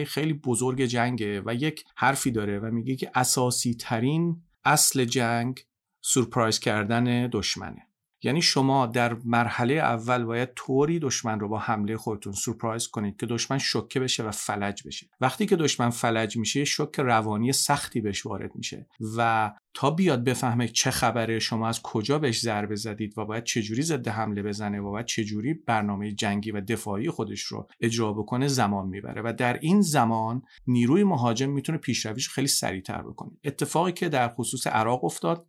خیلی 0.05 0.33
بزرگ 0.33 0.83
جنگه 0.83 1.43
و 1.47 1.55
یک 1.55 1.85
حرفی 1.95 2.31
داره 2.31 2.59
و 2.59 2.71
میگه 2.71 2.97
که 2.97 3.11
اساسی 3.15 3.75
ترین 3.75 4.43
اصل 4.65 5.05
جنگ 5.05 5.67
سورپرایز 6.01 6.59
کردن 6.59 7.27
دشمنه. 7.27 7.86
یعنی 8.23 8.43
شما 8.43 8.87
در 8.87 9.17
مرحله 9.25 9.75
اول 9.75 10.25
باید 10.25 10.53
طوری 10.57 10.99
دشمن 10.99 11.41
رو 11.41 11.49
با 11.49 11.59
حمله 11.59 11.97
خودتون 11.97 12.33
سورپرایز 12.33 12.89
کنید 12.89 13.17
که 13.17 13.27
دشمن 13.27 13.59
شوکه 13.59 14.01
بشه 14.01 14.23
و 14.23 14.31
فلج 14.31 14.83
بشه. 14.87 15.07
وقتی 15.21 15.47
که 15.47 15.57
دشمن 15.57 15.91
فلج 15.91 16.37
میشه 16.37 16.65
شوک 16.65 17.01
روانی 17.01 17.53
سختی 17.53 18.01
بهش 18.01 18.27
وارد 18.27 18.57
میشه 18.57 18.87
و 19.17 19.53
تا 19.75 19.91
بیاد 19.91 20.25
بفهمه 20.25 20.69
چه 20.69 20.91
خبره 20.91 21.39
شما 21.39 21.69
از 21.69 21.83
کجا 21.83 22.19
بهش 22.19 22.41
ضربه 22.41 22.77
زدید 22.77 23.19
و 23.19 23.25
باید 23.25 23.45
چجوری 23.45 23.83
ضد 23.83 24.09
حمله 24.09 24.43
بزنه 24.43 24.81
و 24.81 24.91
باید 24.91 25.07
چجوری 25.07 25.55
برنامه 25.55 26.13
جنگی 26.13 26.51
و 26.51 26.61
دفاعی 26.61 27.11
خودش 27.11 27.41
رو 27.41 27.69
اجرا 27.81 28.13
بکنه 28.13 28.49
زمان 28.49 28.89
می‌بره. 28.89 29.23
و 29.25 29.33
در 29.33 29.59
این 29.59 29.81
زمان 29.81 30.43
نیروی 30.67 31.05
مهاجم 31.05 31.51
می‌تونه 31.51 31.79
پیشرویش 31.79 32.29
خیلی 32.29 32.47
سریعتر 32.47 33.03
بکنه. 33.03 33.31
اتفاقی 33.45 33.93
که 33.93 34.09
در 34.09 34.29
خصوص 34.29 34.67
عراق 34.67 35.05
افتاد 35.05 35.47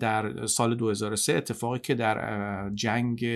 در 0.00 0.46
سال 0.46 0.74
2003 0.74 1.34
اتفاقی 1.36 1.78
که 1.78 1.94
در 1.94 2.70
جنگ 2.74 3.26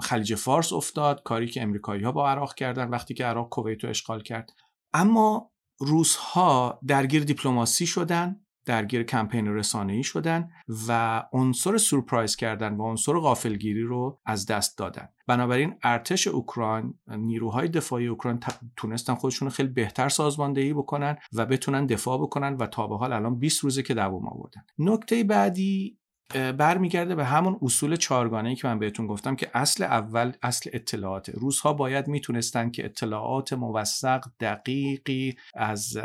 خلیج 0.00 0.34
فارس 0.34 0.72
افتاد 0.72 1.22
کاری 1.22 1.46
که 1.46 1.62
امریکایی 1.62 2.02
ها 2.02 2.12
با 2.12 2.30
عراق 2.30 2.54
کردن 2.54 2.88
وقتی 2.88 3.14
که 3.14 3.24
عراق 3.24 3.48
کویت 3.48 3.84
رو 3.84 3.90
اشغال 3.90 4.22
کرد. 4.22 4.52
اما 4.92 5.50
روس 5.80 6.16
ها 6.16 6.80
درگیر 6.86 7.24
دیپلماسی 7.24 7.86
شدن. 7.86 8.40
درگیر 8.68 9.02
کمپین 9.02 9.48
رسانه‌ای 9.48 10.02
شدن 10.02 10.50
و 10.88 11.22
عنصر 11.32 11.76
سورپرایز 11.76 12.36
کردن 12.36 12.74
و 12.74 12.82
عنصر 12.82 13.12
غافلگیری 13.12 13.82
رو 13.82 14.20
از 14.26 14.46
دست 14.46 14.78
دادن. 14.78 15.08
بنابراین 15.26 15.74
ارتش 15.82 16.26
اوکراین 16.26 16.94
نیروهای 17.08 17.68
دفاعی 17.68 18.06
اوکراین 18.06 18.40
تونستن 18.76 19.14
خودشون 19.14 19.48
خیلی 19.48 19.68
بهتر 19.68 20.08
سازماندهی 20.08 20.72
بکنن 20.72 21.16
و 21.32 21.46
بتونن 21.46 21.86
دفاع 21.86 22.18
بکنن 22.18 22.54
و 22.54 22.66
تا 22.66 22.86
به 22.86 22.96
حال 22.96 23.12
الان 23.12 23.38
20 23.38 23.64
روزه 23.64 23.82
که 23.82 23.94
دوام 23.94 24.28
آوردن. 24.28 24.62
نکته 24.78 25.24
بعدی 25.24 25.98
برمیگرده 26.34 27.14
به 27.14 27.24
همون 27.24 27.58
اصول 27.62 27.96
چارگانه 27.96 28.48
ای 28.48 28.54
که 28.56 28.68
من 28.68 28.78
بهتون 28.78 29.06
گفتم 29.06 29.36
که 29.36 29.50
اصل 29.54 29.84
اول 29.84 30.32
اصل 30.42 30.70
اطلاعات 30.72 31.28
روس 31.28 31.60
ها 31.60 31.72
باید 31.72 32.08
می‌تونستن 32.08 32.70
که 32.70 32.84
اطلاعات 32.84 33.52
موثق 33.52 34.24
دقیقی 34.40 35.36
از 35.54 35.98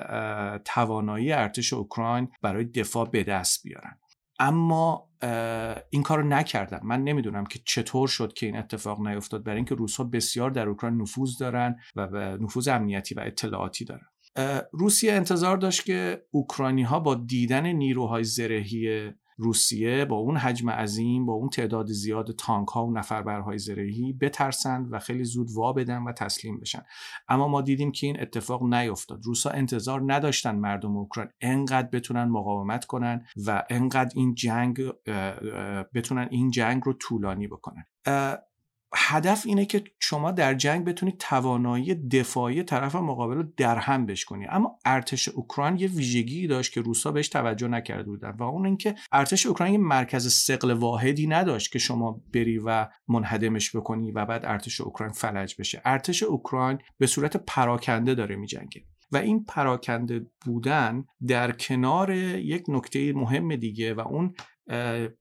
توانایی 0.66 1.32
ارتش 1.32 1.74
اوکراین 1.74 2.28
برای 2.42 2.66
دفاع 2.66 3.10
به 3.10 3.24
دست 3.24 3.64
بیارن. 3.64 3.98
اما 4.40 5.10
این 5.90 6.04
کار 6.04 6.20
رو 6.20 6.28
نکردن. 6.28 6.80
من 6.84 7.04
نمی‌دونم 7.04 7.46
که 7.46 7.60
چطور 7.66 8.08
شد 8.08 8.34
که 8.34 8.46
این 8.46 8.58
اتفاق 8.58 9.08
نیفتاد. 9.08 9.44
برای 9.44 9.56
اینکه 9.56 9.76
روس 9.76 9.98
ها 9.98 10.04
بسیار 10.04 10.52
در 10.52 10.70
اوکراین 10.70 11.02
نفوذ 11.02 11.38
دارن 11.38 11.76
و 11.96 12.08
نفوذ 12.38 12.68
امنیتی 12.68 13.16
و 13.16 13.20
اطلاعاتی 13.20 13.86
دارن. 13.86 14.08
روسیه 14.72 15.14
انتظار 15.14 15.58
داشت 15.58 15.86
که 15.86 16.26
اوکراینی 16.32 16.84
ها 16.84 17.00
با 17.00 17.16
دیدن 17.16 17.68
نیروهای 17.68 18.24
زرهی 18.24 19.12
روسیه 19.44 20.06
با 20.06 20.16
اون 20.16 20.38
حجم 20.38 20.70
عظیم 20.70 21.26
با 21.26 21.34
اون 21.34 21.50
تعداد 21.50 21.88
زیاد 21.88 22.32
تانک 22.32 22.68
ها 22.68 22.86
و 22.86 22.92
نفربرهای 22.92 23.58
زرهی 23.58 24.14
بترسند 24.14 24.94
و 24.94 25.00
خیلی 25.00 25.24
زود 25.24 25.48
وا 25.52 25.74
بدن 25.74 26.04
و 26.04 26.12
تسلیم 26.12 26.60
بشن. 26.60 26.84
اما 27.28 27.48
ما 27.48 27.62
دیدیم 27.62 27.92
که 27.92 28.08
این 28.08 28.22
اتفاق 28.22 28.64
نیفتاد 28.64 29.26
روسا 29.26 29.50
انتظار 29.50 30.14
نداشتن 30.14 30.56
مردم 30.56 30.98
اوکراین 30.98 31.30
انقدر 31.42 31.88
بتونن 31.88 32.24
مقاومت 32.24 32.86
کنن 32.86 33.26
و 33.46 33.64
انقدر 33.70 34.12
این 34.16 34.36
جنگ 34.36 34.82
بتونن 35.94 36.28
این 36.32 36.52
جنگ 36.52 36.82
رو 36.86 36.94
طولانی 36.94 37.48
بکنن. 37.48 37.86
هدف 38.96 39.44
اینه 39.46 39.66
که 39.66 39.84
شما 40.00 40.32
در 40.32 40.54
جنگ 40.54 40.86
بتونید 40.86 41.18
توانایی 41.18 41.96
دفاعی 41.96 42.64
طرف 42.64 42.96
مقابل 42.96 43.36
رو 43.36 43.44
در 43.58 43.78
هم 43.78 44.06
بشکنید 44.06 44.48
اما 44.52 44.80
ارتش 44.86 45.30
اوکراین 45.30 45.78
یه 45.78 45.88
ویژگی 45.88 46.48
داشت 46.48 46.74
که 46.74 46.82
روسا 46.82 47.12
بهش 47.12 47.28
توجه 47.28 47.68
نکرده 47.68 48.04
بودن 48.04 48.32
و 48.40 48.44
اون 48.44 48.66
اینکه 48.66 48.96
ارتش 49.12 49.46
اوکراین 49.46 49.74
یه 49.74 49.80
مرکز 49.80 50.34
سقل 50.34 50.72
واحدی 50.72 51.28
نداشت 51.28 51.72
که 51.72 51.80
شما 51.80 52.22
بری 52.34 52.58
و 52.66 52.88
منهدمش 53.08 53.76
بکنی 53.76 54.12
و 54.12 54.26
بعد 54.26 54.46
ارتش 54.46 54.82
اوکراین 54.82 55.14
فلج 55.14 55.56
بشه. 55.60 55.82
ارتش 55.86 56.24
اوکراین 56.24 56.80
به 56.98 57.08
صورت 57.08 57.38
پراکنده 57.38 58.16
داره 58.16 58.36
میجنگه 58.36 58.84
و 59.12 59.18
این 59.18 59.46
پراکنده 59.46 60.26
بودن 60.46 61.06
در 61.28 61.52
کنار 61.52 62.12
یک 62.14 62.64
نکته 62.68 63.14
مهم 63.14 63.56
دیگه 63.56 63.94
و 63.94 64.00
اون 64.00 64.34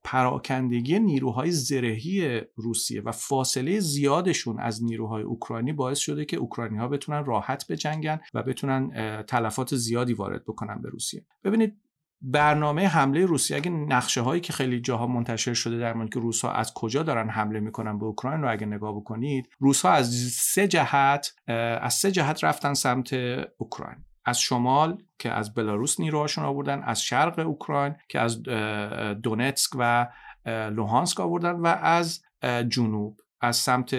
پراکندگی 0.04 0.98
نیروهای 0.98 1.50
زرهی 1.50 2.40
روسیه 2.56 3.02
و 3.02 3.12
فاصله 3.12 3.80
زیادشون 3.80 4.60
از 4.60 4.84
نیروهای 4.84 5.22
اوکراینی 5.22 5.72
باعث 5.72 5.98
شده 5.98 6.24
که 6.24 6.36
اوکراینی 6.36 6.78
ها 6.78 6.88
بتونن 6.88 7.24
راحت 7.24 7.66
بجنگن 7.68 8.20
و 8.34 8.42
بتونن 8.42 9.22
تلفات 9.22 9.76
زیادی 9.76 10.14
وارد 10.14 10.44
بکنن 10.44 10.82
به 10.82 10.88
روسیه. 10.88 11.26
ببینید 11.44 11.76
برنامه 12.24 12.86
حمله 12.86 13.26
روسیه 13.26 13.56
اگه 13.56 13.70
نقشه 13.70 14.20
هایی 14.20 14.40
که 14.40 14.52
خیلی 14.52 14.80
جاها 14.80 15.06
منتشر 15.06 15.54
شده 15.54 15.78
در 15.78 15.94
مورد 15.94 16.14
که 16.14 16.20
روس 16.20 16.44
ها 16.44 16.52
از 16.52 16.74
کجا 16.74 17.02
دارن 17.02 17.28
حمله 17.28 17.60
می‌کنن 17.60 17.98
به 17.98 18.04
اوکراین 18.04 18.42
رو 18.42 18.50
اگه 18.50 18.66
نگاه 18.66 18.96
بکنید 18.96 19.48
روس 19.58 19.82
ها 19.82 19.90
از 19.90 20.14
سه 20.32 20.68
جهت 20.68 21.34
از 21.80 21.94
سه 21.94 22.10
جهت 22.10 22.44
رفتن 22.44 22.74
سمت 22.74 23.12
اوکراین. 23.58 24.04
از 24.24 24.40
شمال 24.40 25.02
که 25.18 25.30
از 25.30 25.54
بلاروس 25.54 26.00
نیروهاشون 26.00 26.44
آوردن 26.44 26.82
از 26.82 27.02
شرق 27.02 27.38
اوکراین 27.38 27.94
که 28.08 28.20
از 28.20 28.42
دونتسک 29.22 29.70
و 29.78 30.08
لوهانسک 30.46 31.20
آوردن 31.20 31.52
و 31.52 31.66
از 31.66 32.22
جنوب 32.68 33.20
از 33.40 33.56
سمت 33.56 33.90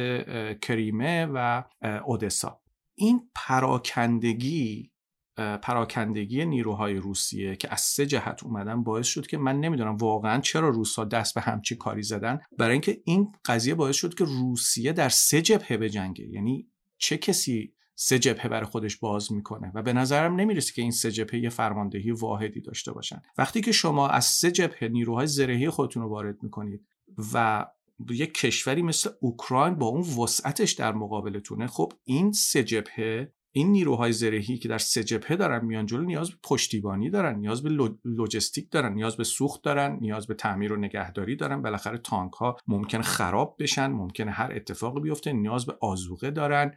کریمه 0.59 1.27
و 1.33 1.63
اودسا. 2.05 2.61
این 2.95 3.29
پراکندگی 3.35 4.89
پراکندگی 5.37 6.45
نیروهای 6.45 6.95
روسیه 6.95 7.55
که 7.55 7.73
از 7.73 7.81
سه 7.81 8.05
جهت 8.05 8.43
اومدن 8.43 8.83
باعث 8.83 9.07
شد 9.07 9.27
که 9.27 9.37
من 9.37 9.59
نمی‌دونم 9.59 9.97
واقعا 9.97 10.41
چرا 10.41 10.69
روسا 10.69 11.05
دست 11.05 11.35
به 11.35 11.41
همچی 11.41 11.75
کاری 11.75 12.03
زدن. 12.03 12.39
برای 12.57 12.71
اینکه 12.71 13.01
این 13.05 13.31
قضیه 13.45 13.75
باعث 13.75 13.95
شد 13.95 14.13
که 14.13 14.23
روسیه 14.23 14.93
در 14.93 15.09
سه 15.09 15.41
جبهه 15.41 15.77
بجنگه. 15.77 16.25
یعنی 16.25 16.67
چه 16.97 17.17
کسی 17.17 17.73
سه 17.95 18.19
جبهه 18.19 18.47
برای 18.47 18.65
خودش 18.65 18.97
باز 18.97 19.31
می‌کنه 19.31 19.71
و 19.75 19.81
به 19.81 19.93
نظرم 19.93 20.35
نمی‌رسه 20.35 20.73
که 20.73 20.81
این 20.81 20.91
سه 20.91 21.11
جبهه 21.11 21.39
یه 21.39 21.49
فرماندهی 21.49 22.11
واحدی 22.11 22.61
داشته 22.61 22.91
باشن. 22.91 23.21
وقتی 23.37 23.61
که 23.61 23.71
شما 23.71 24.07
از 24.07 24.25
سه 24.25 24.51
جبهه 24.51 24.87
نیروهای 24.87 25.27
زرهی 25.27 25.69
خودتون 25.69 26.03
رو 26.03 26.09
وارد 26.09 26.43
می‌کنید 26.43 26.87
و 27.33 27.65
یک 28.09 28.33
کشوری 28.33 28.81
مثل 28.81 29.09
اوکراین 29.21 29.75
با 29.75 29.85
اون 29.85 30.01
وسعتش 30.01 30.71
در 30.71 30.93
مقابلتونه 30.93 31.67
خب 31.67 31.93
این 32.03 32.31
سه 32.31 32.63
جبهه 32.63 33.33
این 33.55 33.71
نیروهای 33.71 34.11
زرهی 34.11 34.57
که 34.57 34.67
در 34.69 34.77
سه 34.77 35.03
جبهه 35.03 35.35
دارن 35.35 35.65
میان 35.65 35.85
جلو 35.85 36.03
نیاز 36.03 36.29
به 36.29 36.37
پشتیبانی 36.43 37.09
دارن 37.09 37.39
نیاز 37.39 37.63
به 37.63 37.93
لوجستیک 38.05 38.71
دارن 38.71 38.93
نیاز 38.93 39.17
به 39.17 39.23
سوخت 39.23 39.63
دارن 39.63 39.97
نیاز 40.01 40.27
به 40.27 40.33
تعمیر 40.33 40.73
و 40.73 40.75
نگهداری 40.75 41.35
دارن. 41.35 41.61
بالاخره 41.61 41.97
تانک 41.97 42.33
ها 42.33 42.57
ممکن 42.67 43.01
خراب 43.01 43.55
بشن 43.59 43.87
ممکن 43.87 44.29
هر 44.29 44.51
اتفاقی 44.55 45.01
بیفته 45.01 45.33
نیاز 45.33 45.65
به 45.65 45.77
آزوقه 45.81 46.31
دارن. 46.31 46.73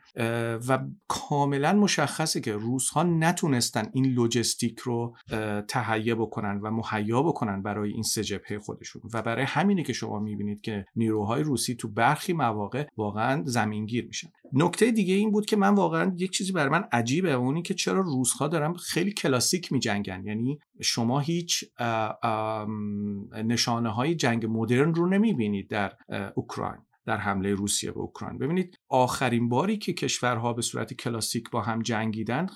و 0.68 0.78
کاملا 1.08 1.72
مشخصه 1.72 2.40
که 2.40 2.52
روس 2.52 2.88
ها 2.88 3.02
نتونستن 3.02 3.90
این 3.92 4.06
لوجستیک 4.06 4.78
رو 4.78 5.16
تهیه 5.68 6.14
بکنن 6.14 6.60
و 6.60 6.70
مهیا 6.70 7.22
بکنن 7.22 7.62
برای 7.62 7.92
این 7.92 8.02
سه 8.02 8.24
جبهه 8.24 8.58
خودشون. 8.58 9.02
و 9.12 9.22
برای 9.22 9.44
همینه 9.44 9.82
که 9.82 9.92
شما 9.92 10.18
می‌بینید 10.18 10.60
که 10.60 10.86
نیروهای 10.96 11.42
روسی 11.42 11.74
تو 11.74 11.88
برخی 11.88 12.32
مواقع 12.32 12.86
واقعا 12.96 13.42
زمینگیر 13.44 14.06
میشن. 14.06 14.28
نکته 14.52 14.90
دیگه 14.90 15.14
این 15.14 15.30
بود 15.30 15.46
که 15.46 15.56
من 15.56 15.74
واقعا 15.74 16.14
یک 16.16 16.30
چیزی 16.30 16.52
من 16.68 16.84
عجیبه. 16.92 17.32
اونی 17.32 17.62
که 17.62 17.74
چرا 17.74 18.00
روسها 18.00 18.48
دارن 18.48 18.74
خیلی 18.74 19.12
کلاسیک 19.12 19.72
میجنگن. 19.72 20.24
یعنی 20.24 20.58
شما 20.82 21.20
هیچ 21.20 21.64
نشانه 23.44 23.88
های 23.88 24.14
جنگ 24.14 24.46
مدرن 24.48 24.94
رو 24.94 25.06
نمی‌بینید 25.06 25.68
در 25.68 25.92
اوکراین 26.34 26.80
در 27.06 27.16
حمله 27.16 27.54
روسیه 27.54 27.90
به 27.90 28.00
اوکراین. 28.00 28.38
ببینید 28.38 28.78
آخرین 28.88 29.48
باری 29.48 29.78
که 29.78 29.92
کشورها 29.92 30.52
به 30.52 30.62
صورت 30.62 30.94
کلاسیک 30.94 31.50
با 31.50 31.60
هم 31.60 31.82
جنگیدن 31.82 32.46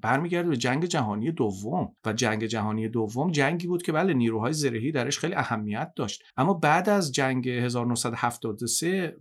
برمیگرده 0.00 0.48
به 0.48 0.56
جنگ 0.56 0.84
جهانی 0.84 1.32
دوم. 1.32 1.96
و 2.04 2.12
جنگ 2.12 2.46
جهانی 2.46 2.88
دوم 2.88 3.30
جنگی 3.30 3.66
بود 3.66 3.82
که 3.82 3.92
بله 3.92 4.14
نیروهای 4.14 4.52
زرهی 4.52 4.92
درش 4.92 5.18
خیلی 5.18 5.34
اهمیت 5.34 5.92
داشت. 5.96 6.22
اما 6.36 6.54
بعد 6.54 6.88
از 6.88 7.12
جنگ 7.12 7.48
1973 7.48 9.16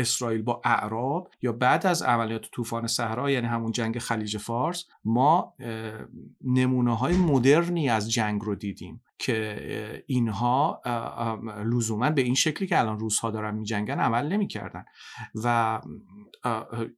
اسرائیل 0.00 0.42
با 0.42 0.60
اعراب 0.64 1.30
یا 1.42 1.52
بعد 1.52 1.86
از 1.86 2.02
عملیات 2.02 2.50
طوفان 2.52 2.86
صحرا 2.86 3.30
یعنی 3.30 3.46
همون 3.46 3.72
جنگ 3.72 3.98
خلیج 3.98 4.36
فارس 4.36 4.84
ما 5.04 5.54
نمونه 6.44 6.96
های 6.96 7.16
مدرنی 7.16 7.88
از 7.88 8.12
جنگ 8.12 8.42
رو 8.42 8.54
دیدیم 8.54 9.02
که 9.18 10.04
اینها 10.06 10.82
لزوما 11.64 12.10
به 12.10 12.22
این 12.22 12.34
شکلی 12.34 12.68
که 12.68 12.78
الان 12.78 12.98
روس 12.98 13.18
ها 13.18 13.30
دارن 13.30 13.54
میجنگن 13.54 14.00
عمل 14.00 14.28
نمی‌کردن. 14.28 14.84
و 15.44 15.80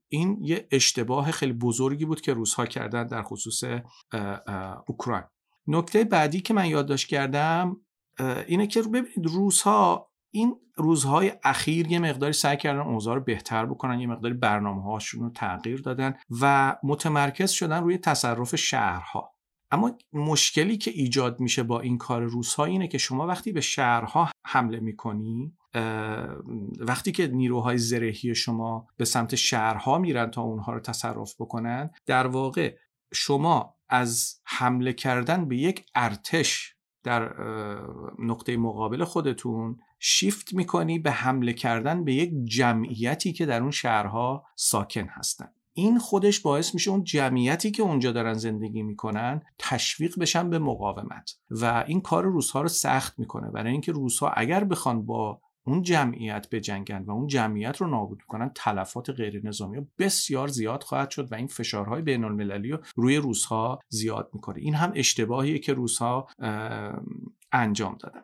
این 0.09 0.37
یه 0.41 0.67
اشتباه 0.71 1.31
خیلی 1.31 1.53
بزرگی 1.53 2.05
بود 2.05 2.21
که 2.21 2.33
روس 2.33 2.53
ها 2.53 2.65
کردن 2.65 3.07
در 3.07 3.23
خصوص 3.23 3.63
اوکراین. 4.87 5.23
نکته 5.67 6.03
بعدی 6.03 6.41
که 6.41 6.53
من 6.53 6.65
یادداشت 6.65 7.07
کردم 7.07 7.77
اینه 8.47 8.67
که 8.67 8.81
ببینید 8.81 9.25
روس 9.25 9.61
ها 9.61 10.12
این 10.35 10.55
روزهای 10.75 11.31
اخیر 11.43 11.91
یه 11.91 11.99
مقداری 11.99 12.33
سعی 12.33 12.57
کردن 12.57 12.79
اوضاع 12.79 13.15
رو 13.15 13.21
بهتر 13.21 13.65
بکنن 13.65 13.99
یه 13.99 14.07
مقداری 14.07 14.33
برنامه 14.33 14.83
هاشون 14.83 15.23
رو 15.23 15.29
تغییر 15.29 15.81
دادن 15.81 16.13
و 16.41 16.75
متمرکز 16.83 17.51
شدن 17.51 17.83
روی 17.83 17.97
تصرف 17.97 18.55
شهرها. 18.55 19.33
اما 19.71 19.91
مشکلی 20.13 20.77
که 20.77 20.91
ایجاد 20.91 21.39
میشه 21.39 21.63
با 21.63 21.79
این 21.79 21.97
کار 21.97 22.21
روزها 22.21 22.65
اینه 22.65 22.87
که 22.87 22.97
شما 22.97 23.27
وقتی 23.27 23.51
به 23.51 23.61
شهرها 23.61 24.31
حمله 24.45 24.79
می‌کنی 24.79 25.53
وقتی 26.79 27.11
که 27.11 27.27
نیروهای 27.27 27.77
زرهی 27.77 28.35
شما 28.35 28.87
به 28.97 29.05
سمت 29.05 29.35
شهرها 29.35 29.97
میرن 29.97 30.31
تا 30.31 30.41
اونها 30.41 30.73
رو 30.73 30.79
تصرف 30.79 31.35
بکنن 31.39 31.89
در 32.05 32.27
واقع 32.27 32.75
شما 33.13 33.75
از 33.89 34.41
حمله 34.45 34.93
کردن 34.93 35.47
به 35.47 35.57
یک 35.57 35.85
ارتش 35.95 36.75
در 37.03 37.33
نقطه 38.19 38.57
مقابل 38.57 39.03
خودتون 39.03 39.79
شیفت 40.05 40.53
می‌کنی 40.53 40.99
به 40.99 41.11
حمله 41.11 41.53
کردن 41.53 42.03
به 42.03 42.13
یک 42.13 42.33
جمعیتی 42.43 43.33
که 43.33 43.45
در 43.45 43.61
اون 43.61 43.71
شهرها 43.71 44.45
ساکن 44.55 45.07
هستن. 45.09 45.47
این 45.73 45.99
خودش 45.99 46.39
باعث 46.39 46.73
میشه 46.73 46.91
اون 46.91 47.03
جمعیتی 47.03 47.71
که 47.71 47.83
اونجا 47.83 48.11
دارن 48.11 48.33
زندگی 48.33 48.83
می‌کنن 48.83 49.41
تشویق 49.59 50.19
بشن 50.19 50.49
به 50.49 50.59
مقاومت 50.59 51.35
و 51.49 51.83
این 51.87 52.01
کار 52.01 52.23
روسها 52.23 52.61
رو 52.61 52.67
سخت 52.67 53.19
می‌کنه. 53.19 53.51
برای 53.51 53.71
اینکه 53.71 53.91
روسها 53.91 54.29
اگر 54.29 54.63
بخوان 54.63 55.05
با 55.05 55.41
اون 55.65 55.81
جمعیت 55.81 56.47
بجنگن 56.51 57.03
و 57.03 57.11
اون 57.11 57.27
جمعیت 57.27 57.77
رو 57.77 57.87
نابود 57.87 58.21
کنن 58.27 58.51
تلفات 58.55 59.09
غیر 59.09 59.47
نظامی 59.47 59.87
بسیار 59.99 60.47
زیاد 60.47 60.83
خواهد 60.83 61.09
شد 61.09 61.31
و 61.31 61.35
این 61.35 61.47
فشارهای 61.47 62.01
بین 62.01 62.23
المللی 62.23 62.71
رو 62.71 62.79
روی 62.95 63.17
روسها 63.17 63.79
زیاد 63.89 64.29
می‌کنه. 64.33 64.59
این 64.59 64.75
هم 64.75 64.91
اشتباهیه 64.95 65.59
که 65.59 65.73
روسها 65.73 66.27
انجام 67.51 67.97
دادن. 67.99 68.21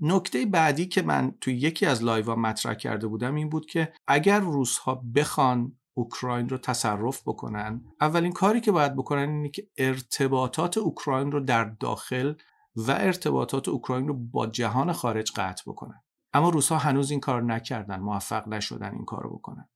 نکته 0.00 0.46
بعدی 0.46 0.86
که 0.86 1.02
من 1.02 1.34
توی 1.40 1.54
یکی 1.54 1.86
از 1.86 2.04
لایوا 2.04 2.34
مطرح 2.34 2.74
کرده 2.74 3.06
بودم 3.06 3.34
این 3.34 3.48
بود 3.48 3.66
که 3.66 3.92
اگر 4.06 4.40
روسها 4.40 4.94
بخوان 5.14 5.78
اوکراین 5.94 6.48
رو 6.48 6.58
تصرف 6.58 7.22
بکنن 7.22 7.84
اولین 8.00 8.32
کاری 8.32 8.60
که 8.60 8.72
باید 8.72 8.96
بکنن 8.96 9.28
اینه 9.28 9.48
که 9.48 9.68
ارتباطات 9.78 10.78
اوکراین 10.78 11.32
رو 11.32 11.40
در 11.40 11.64
داخل 11.64 12.34
و 12.76 12.90
ارتباطات 12.90 13.68
اوکراین 13.68 14.08
رو 14.08 14.14
با 14.14 14.46
جهان 14.46 14.92
خارج 14.92 15.32
قطع 15.36 15.62
بکنن. 15.66 16.02
اما 16.32 16.48
روسها 16.48 16.78
هنوز 16.78 17.10
این 17.10 17.20
کار 17.20 17.42
نکردن 17.42 18.00
موفق 18.00 18.48
نشدن 18.48 18.94
این 18.94 19.04
کار 19.04 19.26
بکنن. 19.26 19.68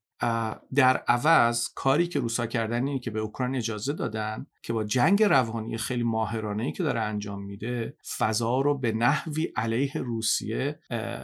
در 0.75 0.97
عوض 0.97 1.69
کاری 1.75 2.07
که 2.07 2.21
روسا 2.21 2.47
کردن 2.47 2.87
اینه 2.87 2.99
که 2.99 3.11
به 3.11 3.21
اوکراین 3.21 3.57
اجازه 3.57 3.93
دادن 3.93 4.47
که 4.63 4.73
با 4.73 4.85
جنگ 4.85 5.23
روانی 5.23 5.79
خیلی 5.79 6.03
ماهرانه 6.03 6.65
ای 6.65 6.73
که 6.73 6.83
داره 6.83 7.01
انجام 7.01 7.43
میده 7.43 7.97
فضا 8.19 8.61
رو 8.61 8.79
به 8.79 8.93
نحوی 8.93 9.53
علیه 9.57 9.93
روسیه 9.95 10.79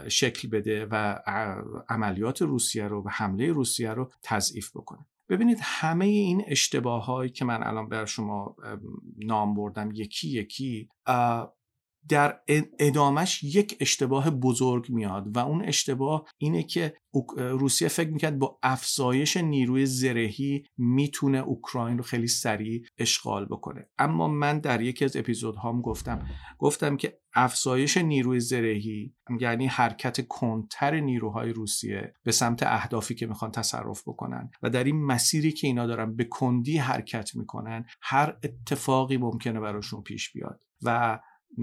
شکل 0.09 0.49
بده 0.49 0.87
و 0.91 1.21
عملیات 1.89 2.43
روسیه 2.43 2.89
رو 2.89 3.03
و 3.03 3.09
حمله 3.09 3.53
روسیه 3.53 3.91
رو 3.91 4.11
تضعیف 4.23 4.71
بکنه. 4.71 5.07
ببینید 5.29 5.59
همه 5.63 6.05
این 6.05 6.45
اشتباه 6.47 7.05
هایی 7.05 7.31
که 7.31 7.45
من 7.45 7.63
الان 7.63 7.89
بر 7.89 8.05
شما 8.05 8.57
نام 9.19 9.55
بردم 9.55 9.91
یکی 9.95 10.29
یکی 10.29 10.89
در 12.09 12.41
ادامش 12.79 13.45
یک 13.45 13.77
اشتباه 13.81 14.31
بزرگ 14.31 14.91
میاد 14.91 15.37
و 15.37 15.39
اون 15.39 15.65
اشتباه 15.65 16.25
اینه 16.39 16.63
که 16.63 16.95
روسیه 17.37 17.89
فکر 17.89 18.11
می‌کرد 18.11 18.39
با 18.39 18.59
افزایش 18.63 19.37
نیروی 19.37 19.87
زرهی 19.87 20.65
می‌تونه 20.77 21.39
اوکراین 21.39 21.99
رو 21.99 22.05
خیلی 22.05 22.29
سریع 22.29 22.83
اشغال 22.99 23.45
بکنه. 23.45 23.89
اما 23.99 24.29
من 24.29 24.59
در 24.59 24.81
یکی 24.81 25.05
از 25.05 25.17
اپیزودهام 25.17 25.81
گفتم 25.81 26.29
گفتم 26.59 26.97
که 26.97 27.19
افزایش 27.35 27.97
نیروی 27.97 28.41
زرهی 28.41 29.15
یعنی 29.41 29.67
حرکت 29.67 30.29
کنتر 30.29 31.01
نیروهای 31.01 31.53
روسیه 31.53 32.15
به 32.25 32.33
سمت 32.33 32.63
اهدافی 32.63 33.15
که 33.15 33.27
می‌خوان 33.27 33.51
تصرف 33.51 34.03
بکنن 34.09 34.51
و 34.63 34.71
در 34.71 34.85
این 34.85 35.05
مسیری 35.05 35.53
که 35.53 35.67
اینا 35.67 35.87
دارن 35.87 36.17
به 36.17 36.25
کندی 36.25 36.79
حرکت 36.79 37.37
می‌کنن 37.37 37.85
هر 38.03 38.37
اتفاقی 38.43 39.17
ممکنه 39.17 39.61
براشون 39.61 40.03
پیش 40.03 40.33
بیاد. 40.33 40.61
و 40.83 41.21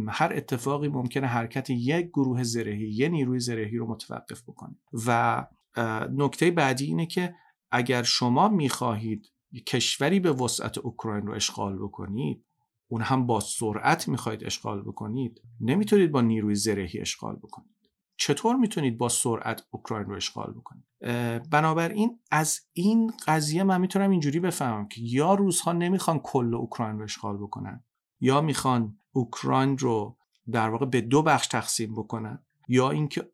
هر 0.08 0.34
اتفاقی 0.36 0.88
ممکنه 0.88 1.28
حرکت 1.28 1.70
یک 1.70 2.08
گروه 2.08 2.44
زرهی 2.44 2.90
یه 2.90 3.10
نیروی 3.10 3.40
زرهی 3.40 3.78
رو 3.78 3.88
متوقف 3.88 4.44
بکنه. 4.44 4.76
و 5.08 5.48
نکته 6.12 6.52
بعدی 6.52 6.86
اینه 6.86 7.06
که 7.06 7.36
اگر 7.72 8.04
شما 8.04 8.50
می‌خواهید 8.50 9.32
کشوری 9.68 10.20
به 10.20 10.32
وسعت 10.32 10.78
اوکراین 10.78 11.28
رو 11.28 11.34
اشغال 11.34 11.78
بکنید 11.78 12.46
اون 12.88 13.02
هم 13.02 13.28
با 13.28 13.40
سرعت 13.40 14.08
می‌خواهید 14.08 14.44
اشغال 14.44 14.82
بکنید 14.82 15.42
نمی‌تونید 15.62 16.12
با 16.12 16.22
نیروی 16.22 16.56
زرهی 16.56 17.00
اشغال 17.00 17.36
بکنید. 17.36 17.72
چطور 18.18 18.56
می‌تونید 18.56 18.98
با 18.98 19.10
سرعت 19.10 19.64
اوکراین 19.72 20.06
رو 20.06 20.16
اشغال 20.16 20.54
بکنید؟ 20.54 20.86
بنابراین 21.50 22.20
از 22.32 22.60
این 22.74 23.14
قضیه 23.28 23.64
من 23.64 23.82
می‌تونم 23.82 24.10
اینجوری 24.10 24.40
بفهمم 24.40 24.88
که 24.88 25.02
یا 25.04 25.34
روزها 25.34 25.72
نمی‌خوان 25.74 26.20
کل 26.20 26.56
اوکراین 26.56 26.98
رو 26.98 27.04
اشغال 27.04 27.38
بکنن 27.38 27.84
یا 28.20 28.42
می‌خوان 28.42 28.98
اوکراین 29.12 29.78
رو 29.78 30.18
در 30.52 30.70
واقع 30.70 30.86
به 30.86 31.02
دو 31.02 31.22
بخش 31.22 31.48
تقسیم 31.48 31.96
بکنن. 31.96 32.40
یا 32.68 32.90
اینکه 32.90 33.32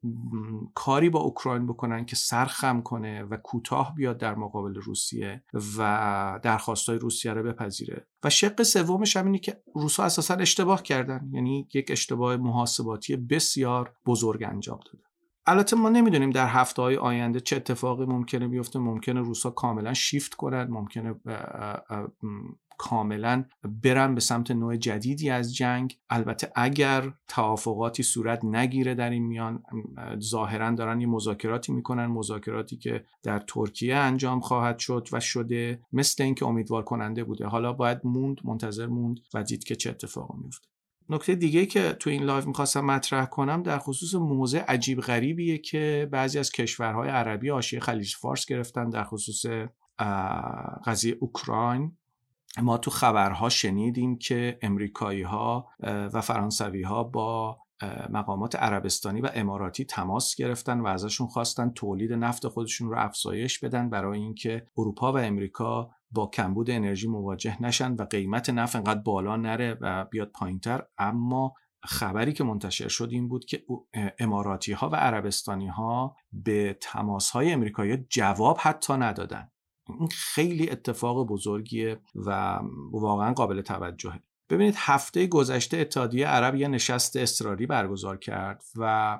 کاری 0.75 1.09
با 1.09 1.19
اوکراین 1.19 1.67
بکنن 1.67 2.05
که 2.05 2.15
سرخم 2.15 2.81
کنه 2.81 3.23
و 3.23 3.37
کوتاه 3.37 3.95
بیاد 3.95 4.17
در 4.17 4.35
مقابل 4.35 4.75
روسیه 4.75 5.43
و 5.77 6.39
درخواستای 6.43 6.99
روسیه 6.99 7.33
رو 7.33 7.43
بپذیره. 7.43 8.07
و 8.23 8.29
شق 8.29 8.63
سومش 8.63 9.17
هم 9.17 9.25
اینه 9.25 9.39
که 9.39 9.61
روسا 9.75 10.03
اساسا 10.03 10.33
اشتباه 10.33 10.83
کردن. 10.83 11.29
یعنی 11.31 11.67
یک 11.73 11.91
اشتباه 11.91 12.35
محاسباتی 12.35 13.15
بسیار 13.15 13.93
بزرگ 14.05 14.43
انجام 14.43 14.79
داده. 14.85 15.06
البته 15.47 15.75
ما 15.75 15.89
نمی‌دونیم 15.89 16.29
در 16.29 16.47
هفته 16.47 16.81
های 16.81 16.97
آینده 16.97 17.39
چه 17.39 17.55
اتفاقی 17.55 18.05
ممکنه 18.05 18.47
بیفته. 18.47 18.79
ممکنه 18.79 19.21
روسا 19.21 19.49
کاملا 19.49 19.93
شیفت 19.93 20.33
کنند 20.33 20.69
ممکنه 20.69 21.15
کاملا 22.79 23.43
برن 23.83 24.15
به 24.15 24.21
سمت 24.21 24.51
نوع 24.51 24.75
جدیدی 24.75 25.29
از 25.29 25.55
جنگ. 25.55 25.97
البته 26.09 26.51
اگر 26.55 27.13
توافقاتی 27.27 28.03
صورت 28.03 28.45
نگیره 28.45 28.95
در 28.95 29.09
این 29.09 29.23
میان 29.23 29.63
ظاهرا 30.19 30.71
دارن 30.71 31.01
یه 31.01 31.07
مذاکراتی 31.07 31.71
می‌کنن. 31.71 32.05
مذاکراتی 32.05 32.77
که 32.77 33.05
در 33.23 33.39
ترکیه 33.39 33.95
انجام 33.95 34.39
خواهد 34.39 34.79
شد 34.79 35.07
و 35.11 35.19
شده. 35.19 35.81
مثل 35.93 36.23
اینکه 36.23 36.45
امیدوار 36.45 36.83
کننده 36.83 37.23
بوده. 37.23 37.47
حالا 37.47 37.73
باید 37.73 37.99
موند 38.03 38.37
منتظر 38.43 38.87
موند 38.87 39.19
و 39.33 39.43
دید 39.43 39.63
که 39.63 39.75
چه 39.75 39.89
اتفاقی 39.89 40.37
میفته 40.43 40.67
نکته 41.09 41.35
دیگه 41.35 41.65
که 41.65 41.93
تو 41.93 42.09
این 42.09 42.23
live 42.23 42.45
می‌خواستم 42.45 42.85
مطرح 42.85 43.25
کنم 43.25 43.63
در 43.63 43.79
خصوص 43.79 44.15
موضع 44.15 44.59
عجیب 44.59 44.99
غریبیه 44.99 45.57
که 45.57 46.09
بعضی 46.11 46.39
از 46.39 46.51
کشورهای 46.51 47.09
عربی 47.09 47.51
حاشیه 47.51 47.79
خلیج 47.79 48.15
فارس 48.15 48.45
گرفتن 48.45 48.89
در 48.89 49.03
خصوص 49.03 49.45
قضیه 50.85 51.17
اوکراین. 51.19 51.97
ما 52.61 52.77
تو 52.77 52.91
خبرها 52.91 53.49
شنیدیم 53.49 54.17
که 54.17 54.59
امریکایی 54.61 55.21
ها 55.21 55.67
و 55.83 56.21
فرانسوی 56.21 56.83
ها 56.83 57.03
با 57.03 57.57
مقامات 58.09 58.55
عربستانی 58.55 59.21
و 59.21 59.29
اماراتی 59.33 59.85
تماس 59.85 60.35
گرفتن 60.35 60.79
و 60.79 60.87
ازشون 60.87 61.27
خواستن 61.27 61.69
تولید 61.69 62.13
نفت 62.13 62.47
خودشون 62.47 62.89
رو 62.89 62.99
افزایش 62.99 63.59
بدن 63.59 63.89
برای 63.89 64.19
اینکه 64.19 64.67
اروپا 64.77 65.13
و 65.13 65.17
امریکا 65.17 65.89
با 66.11 66.27
کمبود 66.27 66.69
انرژی 66.69 67.07
مواجه 67.07 67.63
نشن 67.63 67.93
و 67.93 68.03
قیمت 68.03 68.49
نفت 68.49 68.75
انقدر 68.75 68.99
بالا 68.99 69.35
نره 69.35 69.77
و 69.81 70.05
بیاد 70.05 70.31
پایینتر. 70.31 70.83
اما 70.97 71.53
خبری 71.83 72.33
که 72.33 72.43
منتشر 72.43 72.87
شد 72.87 73.09
این 73.11 73.27
بود 73.27 73.45
که 73.45 73.63
اماراتی 74.19 74.73
ها 74.73 74.89
و 74.89 74.95
عربستانی 74.95 75.67
ها 75.67 76.15
به 76.31 76.77
تماس 76.81 77.29
های 77.29 77.51
امریکایی 77.51 77.97
جواب 78.09 78.57
حتی 78.59 78.93
ندادن. 78.93 79.51
این 79.99 80.07
خیلی 80.07 80.69
اتفاق 80.69 81.27
بزرگیه 81.27 81.99
و 82.15 82.59
واقعا 82.91 83.33
قابل 83.33 83.61
توجهه. 83.61 84.19
ببینید 84.49 84.75
هفته 84.77 85.27
گذشته 85.27 85.77
اتحادیه 85.77 86.27
عرب 86.27 86.55
یه 86.55 86.67
نشست 86.67 87.15
اصراری 87.15 87.65
برگزار 87.65 88.17
کرد 88.17 88.63
و 88.75 89.19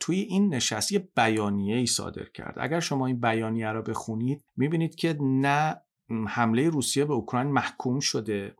توی 0.00 0.20
این 0.20 0.54
نشست 0.54 0.92
یه 0.92 1.08
بیانیه 1.16 1.76
ای 1.76 1.86
صادر 1.86 2.24
کرد. 2.24 2.54
اگر 2.56 2.80
شما 2.80 3.06
این 3.06 3.20
بیانیه 3.20 3.68
رو 3.68 3.82
بخونید 3.82 4.44
می‌بینید 4.56 4.94
که 4.94 5.18
نه 5.20 5.80
حمله 6.28 6.68
روسیه 6.68 7.04
به 7.04 7.14
اوکراین 7.14 7.52
محکوم 7.52 8.00
شده 8.00 8.56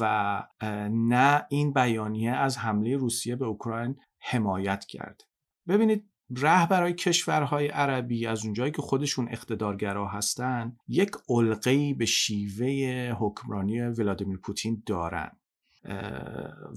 و 0.00 0.42
نه 0.90 1.46
این 1.48 1.72
بیانیه 1.72 2.32
از 2.32 2.58
حمله 2.58 2.96
روسیه 2.96 3.36
به 3.36 3.44
اوکراین 3.44 3.96
حمایت 4.20 4.84
کرد. 4.84 5.22
ببینید 5.68 6.10
برای 6.70 6.92
کشورهای 6.92 7.68
عربی 7.68 8.26
از 8.26 8.44
اونجایی 8.44 8.72
که 8.72 8.82
خودشون 8.82 9.28
اقتدارگرا 9.30 10.08
هستن 10.08 10.76
یک 10.88 11.10
علقه‌ای 11.28 11.94
به 11.94 12.06
شیوه 12.06 12.66
حکمرانی 13.18 13.80
ولادیمیر 13.80 14.38
پوتین 14.38 14.82
دارن. 14.86 15.30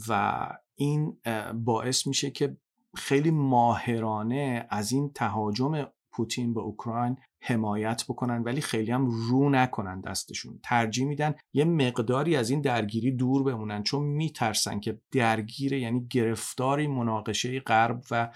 و 0.07 0.47
این 0.75 1.17
باعث 1.53 2.07
میشه 2.07 2.31
که 2.31 2.57
خیلی 2.95 3.31
ماهرانه 3.31 4.67
از 4.69 4.91
این 4.91 5.11
تهاجم 5.13 5.87
پوتین 6.11 6.53
به 6.53 6.59
اوکراین 6.59 7.17
حمایت 7.47 8.03
بکنن 8.10 8.43
ولی 8.43 8.62
خیلی 8.62 8.91
هم 8.91 9.05
رو 9.05 9.49
نکنن 9.49 10.01
دستشون. 10.01 10.60
ترجیح 10.63 11.05
میدن 11.05 11.36
یه 11.53 11.65
مقداری 11.65 12.36
از 12.36 12.49
این 12.49 12.62
درگیری 12.62 13.12
دور 13.12 13.43
بمونن 13.43 13.83
چون 13.83 14.03
میترسن 14.03 14.79
که 14.79 15.01
درگیر 15.12 15.73
یعنی 15.73 16.07
گرفتاری 16.10 16.88
مناقشه 16.88 17.60
غرب 17.60 18.03
و 18.12 18.31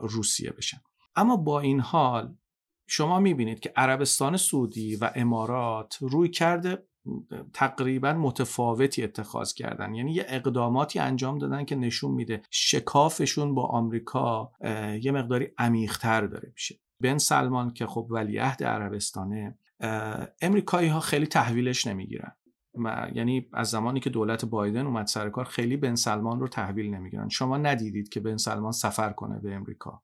روسیه 0.00 0.50
بشن. 0.50 0.80
اما 1.16 1.36
با 1.36 1.60
این 1.60 1.80
حال 1.80 2.34
شما 2.88 3.20
می‌بینید 3.20 3.60
که 3.60 3.72
عربستان 3.76 4.36
سعودی 4.36 4.96
و 4.96 5.10
امارات 5.14 5.98
روی 6.00 6.28
کرده 6.28 6.86
تقریبا 7.52 8.12
متفاوتی 8.12 9.02
اتخاذ 9.04 9.54
کردن. 9.54 9.94
یعنی 9.94 10.12
یه 10.12 10.24
اقداماتی 10.28 10.98
انجام 10.98 11.38
دادن 11.38 11.64
که 11.64 11.76
نشون 11.76 12.10
میده 12.10 12.42
شکافشون 12.50 13.54
با 13.54 13.66
آمریکا 13.66 14.52
یه 15.02 15.12
مقداری 15.12 15.48
عمیقتر 15.58 16.26
داره 16.26 16.50
میشه. 16.52 16.78
بن 17.02 17.18
سلمان 17.18 17.72
که 17.72 17.86
خب 17.86 18.06
ولیعهد 18.10 18.64
عربستانه 18.64 19.58
امریکایی 20.42 20.88
ها 20.88 21.00
خیلی 21.00 21.26
تحویلش 21.26 21.86
نمی‌گیرن. 21.86 22.32
یعنی 23.14 23.48
از 23.52 23.70
زمانی 23.70 24.00
که 24.00 24.10
دولت 24.10 24.44
بایدن 24.44 24.86
اومد 24.86 25.06
سر 25.06 25.30
کار 25.30 25.44
خیلی 25.44 25.76
بن 25.76 25.94
سلمان 25.94 26.40
رو 26.40 26.48
تحویل 26.48 26.94
نمی‌گیرن. 26.94 27.28
شما 27.28 27.56
ندیدید 27.56 28.08
که 28.08 28.20
بن 28.20 28.36
سلمان 28.36 28.72
سفر 28.72 29.12
کنه 29.12 29.38
به 29.38 29.54
امریکا. 29.54 30.02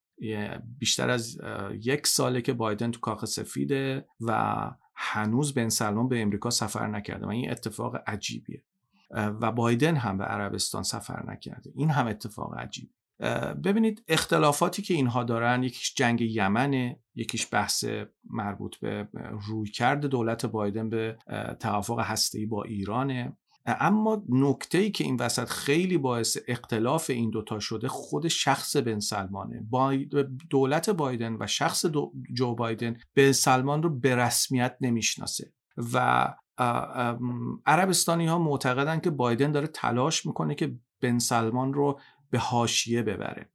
بیشتر 0.79 1.11
از 1.11 1.39
یک 1.83 2.07
ساله 2.07 2.41
که 2.43 2.53
بایدن 2.53 2.91
تو 2.91 3.01
کاخ 3.01 3.25
سفیده 3.25 4.09
و 4.21 4.71
هنوز 4.95 5.55
بن 5.55 5.69
سلمان 5.69 6.09
به 6.09 6.23
امریکا 6.23 6.51
سفر 6.51 6.87
نکرده 6.87 7.27
و 7.27 7.29
این 7.29 7.51
اتفاق 7.51 7.97
عجیبیه. 8.07 8.65
و 9.11 9.53
بایدن 9.53 9.97
هم 9.97 10.19
به 10.19 10.25
عربستان 10.25 10.83
سفر 10.83 11.31
نکرده. 11.31 11.73
این 11.75 11.91
هم 11.91 12.07
اتفاق 12.07 12.59
عجیب. 12.59 12.91
ببینید 13.65 14.05
اختلافاتی 14.09 14.83
که 14.83 14.95
اینها 14.95 15.25
دارن 15.25 15.63
یکیش 15.63 15.95
جنگ 15.95 16.21
یمنه 16.21 17.01
یکیش 17.15 17.49
بحث 17.53 17.85
مربوط 18.31 18.77
به 18.77 19.09
رویکرد 19.47 20.07
دولت 20.07 20.47
بایدن 20.47 20.91
به 20.91 21.19
توافق 21.61 22.01
هسته‌ای 22.01 22.47
با 22.47 22.63
ایرانه. 22.63 23.37
اما 23.67 24.23
نکته 24.29 24.79
ای 24.79 24.91
که 24.91 25.05
این 25.05 25.17
وسط 25.17 25.49
خیلی 25.49 25.99
باعث 25.99 26.39
اختلاف 26.49 27.11
این 27.11 27.31
دوتا 27.31 27.59
شده 27.59 27.89
خود 27.89 28.29
شخص 28.29 28.77
بن 28.77 29.01
سلمانه. 29.01 29.67
دولت 30.51 30.91
بایدن 30.91 31.37
و 31.41 31.47
شخص 31.47 31.85
جو 32.35 32.55
بایدن 32.55 32.97
بن 33.15 33.33
سلمان 33.33 33.83
رو 33.83 33.99
به 33.99 34.17
رسمیت 34.17 34.77
نمی‌شناسه 34.81 35.53
و 35.95 36.35
عربستانی 37.67 38.27
ها 38.27 38.39
معتقدن 38.39 39.01
که 39.01 39.11
بایدن 39.11 39.53
داره 39.53 39.67
تلاش 39.67 40.27
می‌کنه 40.27 40.55
که 40.55 40.77
بن 41.01 41.19
سلمان 41.19 41.73
رو 41.73 42.01
به 42.31 42.39
هاشیه 42.39 43.03
ببره. 43.03 43.49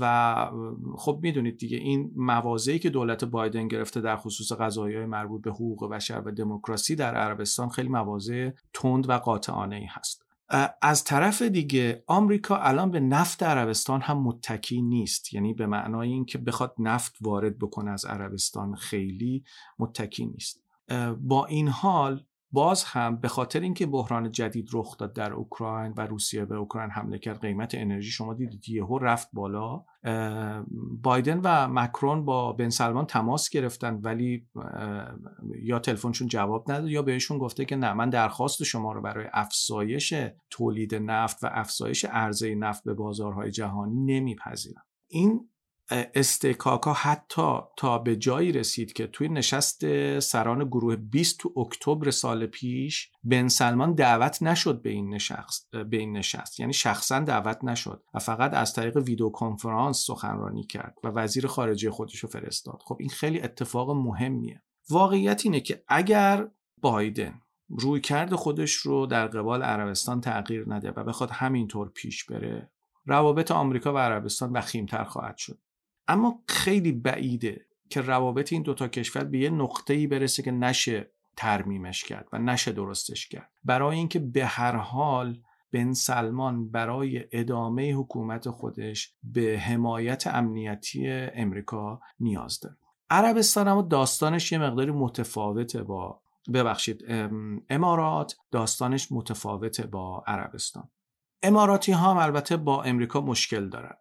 و 0.00 0.50
خب 0.96 1.18
می‌دونید 1.22 1.58
دیگه 1.58 1.76
این 1.76 2.10
موازهی 2.16 2.78
که 2.78 2.90
دولت 2.90 3.24
بایدن 3.24 3.68
گرفته 3.68 4.00
در 4.00 4.16
خصوص 4.16 4.52
قضایی 4.52 5.04
مربوط 5.04 5.42
به 5.42 5.50
حقوق 5.50 5.90
بشر 5.90 6.22
و 6.24 6.30
دموکراسی 6.30 6.96
در 6.96 7.14
عربستان 7.14 7.68
خیلی 7.68 7.88
مواضع 7.88 8.50
تند 8.72 9.08
و 9.08 9.12
قاطعانه 9.12 9.76
ای 9.76 9.86
هست 9.86 10.24
از 10.82 11.04
طرف 11.04 11.42
دیگه 11.42 12.04
آمریکا 12.06 12.56
الان 12.56 12.90
به 12.90 13.00
نفت 13.00 13.42
عربستان 13.42 14.00
هم 14.00 14.22
متکی 14.22 14.82
نیست. 14.82 15.34
یعنی 15.34 15.54
به 15.54 15.66
معنای 15.66 16.08
اینکه 16.08 16.38
بخواد 16.38 16.74
نفت 16.78 17.14
وارد 17.20 17.58
بکنه 17.58 17.90
از 17.90 18.04
عربستان 18.04 18.74
خیلی 18.74 19.44
متکی 19.78 20.26
نیست. 20.26 20.62
با 21.20 21.46
این 21.46 21.68
حال 21.68 22.24
باز 22.54 22.84
هم 22.84 23.16
به 23.16 23.28
خاطر 23.28 23.60
اینکه 23.60 23.86
بحران 23.86 24.30
جدید 24.30 24.68
رخ 24.72 24.96
داد 24.96 25.12
در 25.12 25.32
اوکراین 25.32 25.92
و 25.96 26.06
روسیه 26.06 26.44
به 26.44 26.56
اوکراین 26.56 26.90
حمله 26.90 27.18
کرد 27.18 27.40
قیمت 27.40 27.74
انرژی 27.74 28.10
شما 28.10 28.34
دیدید 28.34 28.68
یهو 28.68 28.98
رفت 28.98 29.28
بالا. 29.32 29.84
بایدن 31.02 31.40
و 31.44 31.68
مکرون 31.68 32.24
با 32.24 32.52
بن 32.52 32.68
سلمان 32.68 33.06
تماس 33.06 33.50
گرفتن 33.50 33.94
ولی 33.94 34.46
یا 35.62 35.78
تلفنشون 35.78 36.28
جواب 36.28 36.72
نداد 36.72 36.88
یا 36.88 37.02
بهشون 37.02 37.38
گفته 37.38 37.64
که 37.64 37.76
نه 37.76 37.92
من 37.92 38.10
درخواست 38.10 38.62
شما 38.62 38.92
رو 38.92 39.02
برای 39.02 39.26
افزایش 39.32 40.14
تولید 40.50 40.94
نفت 40.94 41.44
و 41.44 41.48
افزایش 41.52 42.04
عرضه 42.04 42.54
نفت 42.54 42.84
به 42.84 42.94
بازارهای 42.94 43.50
جهانی 43.50 44.00
نمیپذیرم. 44.00 44.82
این 45.08 45.48
استکاکا 45.90 46.92
حتی 46.92 47.58
تا 47.76 47.98
به 47.98 48.16
جایی 48.16 48.52
رسید 48.52 48.92
که 48.92 49.06
توی 49.06 49.28
نشست 49.28 49.84
سران 50.18 50.64
گروه 50.64 50.96
20 50.96 51.38
تو 51.38 51.52
اکتبر 51.56 52.10
سال 52.10 52.46
پیش 52.46 53.10
بن 53.24 53.48
سلمان 53.48 53.94
دعوت 53.94 54.42
نشد 54.42 54.82
به 54.82 54.90
این 54.90 55.14
نشست 55.14 55.70
به 55.70 55.96
این 55.96 56.16
نشست. 56.16 56.60
یعنی 56.60 56.72
شخصا 56.72 57.20
دعوت 57.20 57.64
نشد 57.64 58.02
و 58.14 58.18
فقط 58.18 58.54
از 58.54 58.74
طریق 58.74 58.96
ویدیو 58.96 59.28
کنفرانس 59.28 60.04
سخنرانی 60.06 60.64
کرد 60.64 60.94
و 61.04 61.08
وزیر 61.08 61.46
خارجه 61.46 61.90
خودش 61.90 62.18
رو 62.18 62.28
فرستاد. 62.28 62.78
خب 62.84 62.96
این 63.00 63.10
خیلی 63.10 63.40
اتفاق 63.40 63.90
مهمیه. 63.90 64.62
واقعیت 64.90 65.42
اینه 65.44 65.60
که 65.60 65.84
اگر 65.88 66.48
بایدن 66.80 67.40
روی 67.68 68.00
کرد 68.00 68.34
خودش 68.34 68.72
رو 68.72 69.06
در 69.06 69.26
قبال 69.26 69.62
عربستان 69.62 70.20
تغییر 70.20 70.64
نده 70.68 70.90
و 70.90 71.04
بخواد 71.04 71.30
همینطور 71.30 71.88
پیش 71.88 72.24
بره 72.24 72.70
روابط 73.06 73.50
آمریکا 73.50 73.92
و 73.92 73.98
عربستان 73.98 74.52
وخیمتر 74.52 75.04
خواهد 75.04 75.36
شد. 75.36 75.58
اما 76.08 76.42
خیلی 76.48 76.92
بعیده 76.92 77.66
که 77.90 78.00
روابط 78.00 78.52
این 78.52 78.62
دوتا 78.62 78.88
کشور 78.88 79.24
به 79.24 79.38
یه 79.38 79.50
نقطه 79.50 79.94
ای 79.94 80.06
برسه 80.06 80.42
که 80.42 80.50
نشه 80.50 81.10
ترمیمش 81.36 82.04
کرد 82.04 82.28
و 82.32 82.38
نشه 82.38 82.72
درستش 82.72 83.28
کرد. 83.28 83.50
برای 83.64 83.96
اینکه 83.96 84.18
به 84.18 84.46
هر 84.46 84.76
حال 84.76 85.38
بن 85.72 85.92
سلمان 85.92 86.70
برای 86.70 87.24
ادامه 87.32 87.92
حکومت 87.92 88.50
خودش 88.50 89.14
به 89.22 89.58
حمایت 89.58 90.26
امنیتی 90.26 91.08
امریکا 91.10 92.00
نیاز 92.20 92.60
داره. 92.60 92.76
عربستان 93.10 93.68
اما 93.68 93.82
داستانش 93.82 94.52
یه 94.52 94.58
مقداری 94.58 94.90
متفاوته 94.90 95.82
با 95.82 96.20
ببخشید 96.54 97.04
امارات 97.70 98.36
داستانش 98.50 99.12
متفاوته 99.12 99.86
با 99.86 100.24
عربستان. 100.26 100.90
اماراتی 101.42 101.92
ها 101.92 102.10
هم 102.10 102.16
البته 102.16 102.56
با 102.56 102.82
امریکا 102.82 103.20
مشکل 103.20 103.68
دارن. 103.68 103.96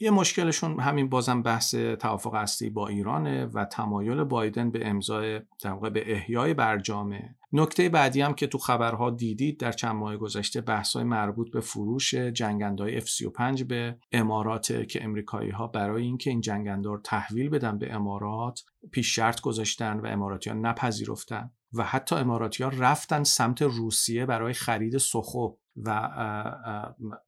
یه 0.00 0.10
مشکلشون 0.10 0.80
همین 0.80 1.08
بازم 1.08 1.42
بحث 1.42 1.74
توافق 1.74 2.34
اصلی 2.34 2.70
با 2.70 2.88
ایرانه 2.88 3.46
و 3.46 3.64
تمایل 3.64 4.24
بایدن 4.24 4.70
به 4.70 4.88
امضای 4.88 5.40
در 5.62 5.74
به 5.74 6.12
احیای 6.12 6.54
برجامه. 6.54 7.36
نکته 7.52 7.88
بعدی 7.88 8.20
هم 8.20 8.34
که 8.34 8.46
تو 8.46 8.58
خبرها 8.58 9.10
دیدید 9.10 9.60
در 9.60 9.72
چند 9.72 9.94
ماه 9.96 10.16
گذشته 10.16 10.60
بحث‌های 10.60 11.04
مربوط 11.04 11.50
به 11.50 11.60
فروش 11.60 12.14
جنگندهای 12.14 13.00
F35 13.00 13.62
به 13.62 13.96
امارات 14.12 14.88
که 14.88 15.04
امریکایی 15.04 15.50
ها 15.50 15.66
برای 15.66 16.02
اینکه 16.02 16.30
این 16.30 16.40
جنگندار 16.40 17.00
تحویل 17.04 17.48
بدن 17.48 17.78
به 17.78 17.92
امارات 17.94 18.64
پیش 18.92 19.14
شرط 19.14 19.40
گذاشتن 19.40 20.00
و 20.00 20.06
اماراتی 20.06 20.50
ها 20.50 20.56
نپذیرفتن. 20.56 21.50
و 21.74 21.82
حتی 21.84 22.16
اماراتی 22.16 22.62
ها 22.62 22.70
رفتن 22.78 23.24
سمت 23.24 23.62
روسیه 23.62 24.26
برای 24.26 24.52
خرید 24.52 24.98
سخو 24.98 25.48
و 25.76 26.10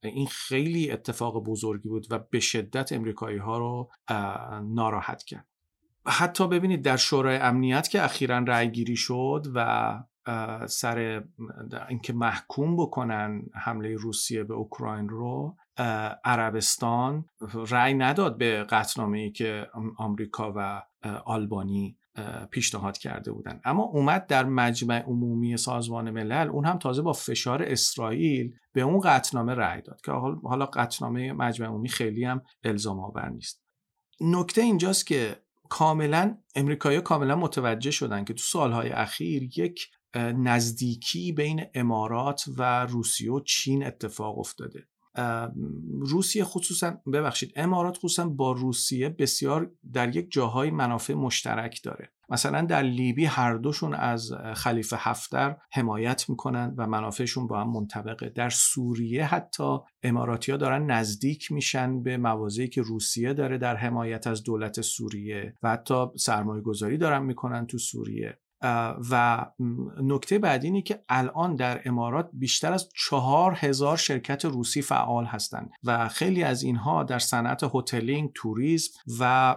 این 0.03 0.27
خیلی 0.27 0.91
اتفاق 0.91 1.45
بزرگی 1.45 1.89
بود 1.89 2.07
و 2.11 2.19
به 2.19 2.41
شدت 2.41 2.93
امریکایی 2.93 3.39
ها 3.39 3.59
رو 3.59 3.91
ناراحت 4.75 5.23
کرد. 5.23 5.47
حتی 6.07 6.49
ببینید 6.49 6.83
در 6.83 6.97
شورای 6.97 7.37
امنیت 7.37 7.89
که 7.89 8.05
اخیرا 8.05 8.39
رأی 8.39 8.71
گیری 8.71 8.97
شد 8.97 9.47
و 9.55 10.03
سر 10.67 11.25
اینکه 11.89 12.13
محکوم 12.13 12.77
بکنن 12.77 13.43
حمله 13.55 13.97
روسیه 13.97 14.45
به 14.45 14.55
اوکراین 14.55 15.09
رو 15.09 15.57
عربستان 16.25 17.25
رأی 17.69 17.95
نداد 17.95 18.39
به 18.39 18.65
قطنامه 18.65 19.19
ای 19.19 19.31
که 19.31 19.67
آمریکا 19.97 20.53
و 20.57 20.83
آلبانی 21.25 21.97
پیشنهاد 22.51 22.99
کرده 22.99 23.33
بودن. 23.33 23.61
اما 23.65 23.83
اومد 23.83 24.27
در 24.27 24.45
مجمع 24.45 25.03
عمومی 25.03 25.57
سازمان 25.57 26.11
ملل 26.11 26.49
اون 26.49 26.65
هم 26.65 26.79
تازه 26.79 27.03
با 27.03 27.13
فشار 27.13 27.63
اسرائیل 27.63 28.55
به 28.73 28.81
اون 28.81 29.01
قطنامه 29.01 29.55
رأی 29.55 29.83
داد 29.83 30.01
که 30.01 30.13
حالا 30.45 30.67
قطنامه 30.67 31.33
مجمع 31.33 31.67
عمومی 31.67 31.89
خیلی 31.89 32.25
هم 32.25 32.43
الزام 32.65 33.01
آور 33.01 33.29
نیست. 33.29 33.63
نکته 34.21 34.61
اینجاست 34.61 35.07
که 35.07 35.37
کاملا 35.69 36.39
امریکایی 36.55 37.01
کاملا 37.01 37.37
متوجه 37.37 37.91
شدن 37.91 38.25
که 38.25 38.35
تو 38.35 38.43
سالهای 38.43 38.89
اخیر 38.89 39.43
یک 39.59 39.91
نزدیکی 40.17 41.33
بین 41.33 41.65
امارات 41.75 42.45
و 42.57 42.87
روسیه 42.87 43.33
و 43.33 43.41
چین 43.41 43.87
اتفاق 43.87 44.39
افتاده. 44.39 44.89
روسیه 46.01 46.45
خصوصا 46.45 46.91
ببخشید 47.13 47.53
امارات 47.57 47.97
خصوصا 47.97 48.29
با 48.29 48.53
روسیه 48.53 49.09
بسیار 49.09 49.71
در 49.93 50.17
یک 50.17 50.31
جاهای 50.31 50.71
منافع 50.71 51.15
مشترک 51.15 51.81
داره. 51.83 52.13
مثلا 52.29 52.63
در 52.63 52.83
لیبی 52.83 53.25
هر 53.25 53.55
دوشون 53.55 53.95
از 53.95 54.33
خلیفه 54.55 54.97
هفتر 55.01 55.57
حمایت 55.73 56.29
می‌کنن 56.29 56.75
و 56.77 56.87
منافعشون 56.87 57.47
با 57.47 57.61
هم 57.61 57.73
منطبقه. 57.73 58.29
در 58.29 58.51
سوریه 58.51 59.25
حتی 59.25 59.79
اماراتی 60.03 60.53
ها 60.53 60.59
دارن 60.59 60.91
نزدیک 60.91 61.53
میشن 61.53 62.03
به 62.03 62.17
موازی 62.17 62.69
که 62.69 62.83
روسیه 62.83 63.35
داره 63.35 63.59
در 63.59 63.77
حمایت 63.77 64.27
از 64.27 64.43
دولت 64.43 64.81
سوریه 64.81 65.55
و 65.63 65.71
حتی 65.71 66.07
سرمایه 66.17 66.63
گذاری 66.63 66.99
دارن 66.99 67.23
می‌کنن 67.23 67.67
تو 67.67 67.79
سوریه. 67.79 68.39
و 69.11 69.47
نکته 70.03 70.39
بعدی 70.39 70.67
اینه 70.67 70.83
که 70.83 71.05
الان 71.09 71.57
در 71.57 71.81
امارات 71.85 72.31
بیشتر 72.33 72.73
از 72.73 72.89
چهار 72.95 73.57
هزار 73.57 73.97
شرکت 73.97 74.45
روسی 74.45 74.83
فعال 74.83 75.25
هستند 75.25 75.71
و 75.85 76.09
خیلی 76.09 76.43
از 76.43 76.63
اینها 76.63 77.03
در 77.03 77.19
صنعت 77.19 77.61
هتلینگ، 77.75 78.31
توریسم 78.35 79.01
و 79.21 79.57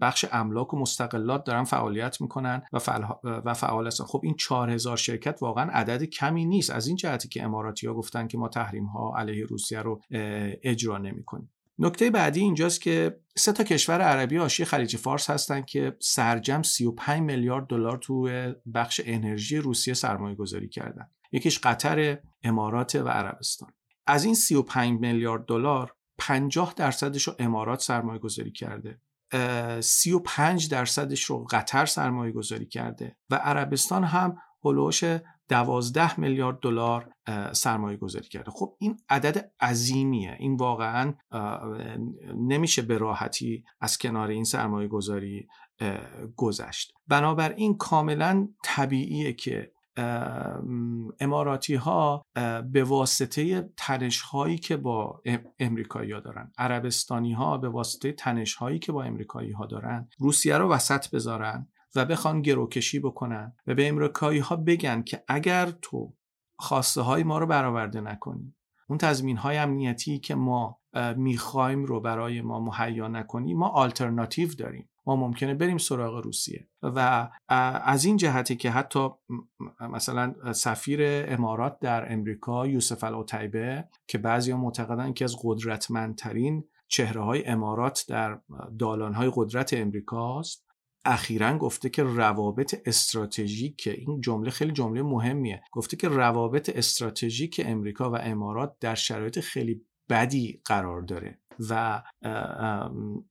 بخش 0.00 0.24
املاک 0.32 0.74
و 0.74 0.78
مستقلات 0.78 1.44
دارن 1.44 1.64
فعالیت 1.64 2.20
می‌کنن 2.20 2.62
و 2.72 2.78
فعال, 2.78 3.06
و 3.24 3.54
فعال 3.54 3.86
هستن. 3.86 4.04
خب 4.04 4.20
این 4.24 4.34
چهار 4.34 4.70
هزار 4.70 4.96
شرکت 4.96 5.42
واقعا 5.42 5.70
عدد 5.70 6.04
کمی 6.04 6.44
نیست. 6.44 6.70
از 6.70 6.86
این 6.86 6.96
جهتی 6.96 7.28
که 7.28 7.44
اماراتی 7.44 7.86
ها 7.86 7.94
گفتن 7.94 8.26
که 8.26 8.38
ما 8.38 8.48
تحریم 8.48 8.84
ها 8.86 9.14
علیه 9.16 9.46
روسیه 9.46 9.82
رو 9.82 10.00
اجرا 10.62 10.98
نمی‌کنیم. 10.98 11.50
نکته 11.78 12.10
بعدی 12.10 12.40
اینجاست 12.40 12.80
که 12.80 13.20
سه 13.36 13.52
تا 13.52 13.64
کشور 13.64 14.00
عربی 14.00 14.38
آشی 14.38 14.64
خلیج 14.64 14.96
فارس 14.96 15.30
هستن 15.30 15.62
که 15.62 15.96
سرجم 16.00 16.62
35 16.62 17.20
میلیارد 17.20 17.66
دلار 17.66 17.98
تو 17.98 18.30
بخش 18.74 19.00
انرژی 19.04 19.56
روسیه 19.56 19.94
سرمایه 19.94 20.34
گذاری 20.34 20.68
کردن. 20.68 21.10
یکیش 21.32 21.58
قطر 21.58 22.18
امارات 22.42 22.94
و 22.94 23.08
عربستان. 23.08 23.72
از 24.06 24.24
این 24.24 24.34
35 24.34 25.00
میلیارد 25.00 25.44
دلار 25.46 25.96
50 26.18 26.74
درصدش 26.76 27.28
رو 27.28 27.34
امارات 27.38 27.80
سرمایه 27.80 28.18
گذاری 28.18 28.52
کرده 28.52 29.00
35 29.80 30.68
درصدش 30.68 31.24
رو 31.24 31.44
قطر 31.50 31.86
سرمایه 31.86 32.32
گذاری 32.32 32.66
کرده 32.66 33.16
و 33.30 33.34
عربستان 33.34 34.04
هم 34.04 34.36
هلوش 34.64 35.04
دوازده 35.48 36.20
میلیارد 36.20 36.58
دلار 36.60 37.10
سرمایه 37.52 37.96
گذاری 37.96 38.28
کرده. 38.28 38.50
خب 38.50 38.76
این 38.78 38.96
عدد 39.08 39.52
عظیمیه. 39.60 40.36
این 40.38 40.56
واقعا 40.56 41.14
نمیشه 42.34 42.82
به 42.82 42.98
راحتی 42.98 43.64
از 43.80 43.98
کنار 43.98 44.28
این 44.28 44.44
سرمایه 44.44 44.88
گذاری 44.88 45.48
گذشت. 46.36 46.92
بنابراین 47.06 47.76
کاملا 47.76 48.48
طبیعیه 48.64 49.32
که 49.32 49.72
اماراتی 51.20 51.74
ها 51.74 52.22
به 52.72 52.84
واسطه 52.84 53.70
تنش 53.76 54.20
هایی 54.20 54.58
که 54.58 54.76
با 54.76 55.22
امریکایی 55.58 56.12
ها 56.12 56.20
دارن 56.20 56.52
عربستانی 56.58 57.32
ها 57.32 57.58
به 57.58 57.68
واسطه 57.68 58.12
تنش 58.12 58.54
هایی 58.54 58.78
که 58.78 58.92
با 58.92 59.02
امریکایی 59.02 59.52
ها 59.52 59.66
دارن 59.66 60.08
روسیه 60.18 60.58
رو 60.58 60.68
وسط 60.68 61.10
بذارن 61.10 61.68
و 61.96 62.04
بخوان 62.04 62.42
گروکشی 62.42 62.98
بکنن 63.00 63.52
و 63.66 63.74
به 63.74 63.88
امریکایی 63.88 64.38
ها 64.38 64.56
بگن 64.56 65.02
که 65.02 65.24
اگر 65.28 65.70
تو 65.82 66.14
خواسته 66.58 67.00
های 67.00 67.22
ما 67.22 67.38
رو 67.38 67.46
برآورده 67.46 68.00
نکنی 68.00 68.54
اون 68.88 68.98
تضمین 68.98 69.36
های 69.36 69.56
امنیتی 69.56 70.18
که 70.18 70.34
ما 70.34 70.80
می‌خوایم 71.16 71.84
رو 71.84 72.00
برای 72.00 72.40
ما 72.40 72.60
مهیا 72.60 73.08
نکنیم 73.08 73.58
ما 73.58 73.68
آلترناتیو 73.68 74.54
داریم. 74.54 74.88
ما 75.06 75.16
ممکنه 75.16 75.54
بریم 75.54 75.78
سراغ 75.78 76.24
روسیه. 76.24 76.68
و 76.82 77.28
از 77.48 78.04
این 78.04 78.16
جهتی 78.16 78.56
که 78.56 78.70
حتی 78.70 79.08
مثلا 79.80 80.52
سفیر 80.52 81.00
امارات 81.32 81.78
در 81.80 82.12
امریکا 82.12 82.66
یوسف 82.66 83.04
العتیبه 83.04 83.88
که 84.06 84.18
بعضی 84.18 84.52
معتقدن 84.52 85.12
که 85.12 85.24
از 85.24 85.36
قدرتمندترین 85.42 86.64
چهره 86.88 87.24
های 87.24 87.46
امارات 87.46 88.04
در 88.08 88.40
دالان 88.78 89.14
های 89.14 89.32
قدرت 89.34 89.74
امریکاست 89.74 90.65
اخیرا 91.06 91.58
گفته 91.58 91.88
که 91.88 92.02
روابط 92.02 92.74
استراتژیک 92.86 93.88
این 93.96 94.20
جمله 94.20 94.50
خیلی 94.50 94.72
جمله 94.72 95.02
مهمیه. 95.02 95.62
گفته 95.72 95.96
که 95.96 96.08
روابط 96.08 96.70
استراتژیک 96.76 97.62
امریکا 97.64 98.10
و 98.10 98.16
امارات 98.16 98.76
در 98.80 98.94
شرایط 98.94 99.40
خیلی 99.40 99.82
بدی 100.08 100.60
قرار 100.64 101.02
داره 101.02 101.40
و 101.70 102.02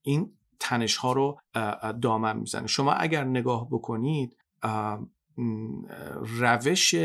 این 0.01 0.31
تنش 0.59 0.95
ها 0.95 1.13
رو 1.13 1.39
دامن 2.01 2.37
می‌زنه. 2.37 2.67
شما 2.67 2.91
اگر 2.91 3.23
نگاه 3.23 3.67
بکنید 3.69 4.37
روش 6.39 6.95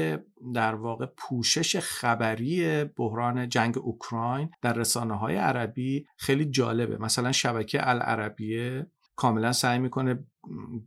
در 0.54 0.74
واقع 0.74 1.06
پوشش 1.06 1.76
خبری 1.76 2.84
بحران 2.84 3.48
جنگ 3.48 3.78
اوکراین 3.78 4.50
در 4.62 4.72
رسانه 4.72 5.14
های 5.14 5.36
عربی 5.36 6.06
خیلی 6.16 6.44
جالبه. 6.44 6.96
مثلا 6.98 7.32
شبکه 7.32 7.88
العربیه 7.88 8.86
کاملا 9.16 9.52
سعی 9.52 9.78
می‌کنه 9.78 10.26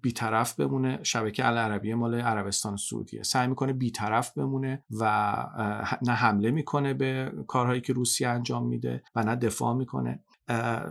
بیطرف 0.02 0.56
بمونه. 0.56 1.00
شبکه 1.04 1.48
العربیه 1.48 1.96
مال 1.96 2.16
عربستان 2.16 2.78
سعودیه. 2.78 3.24
سعی 3.24 3.48
می‌کنه 3.48 3.74
بیطرف 3.74 4.38
بمونه 4.38 4.84
و 5.00 5.04
نه 6.02 6.12
حمله 6.12 6.52
می‌کنه 6.52 6.94
به 6.94 7.32
کارهایی 7.48 7.82
که 7.82 7.94
روسیه 7.94 8.28
انجام 8.28 8.68
میده 8.68 9.04
و 9.16 9.24
نه 9.24 9.36
دفاع 9.36 9.76
می‌کنه. 9.76 10.20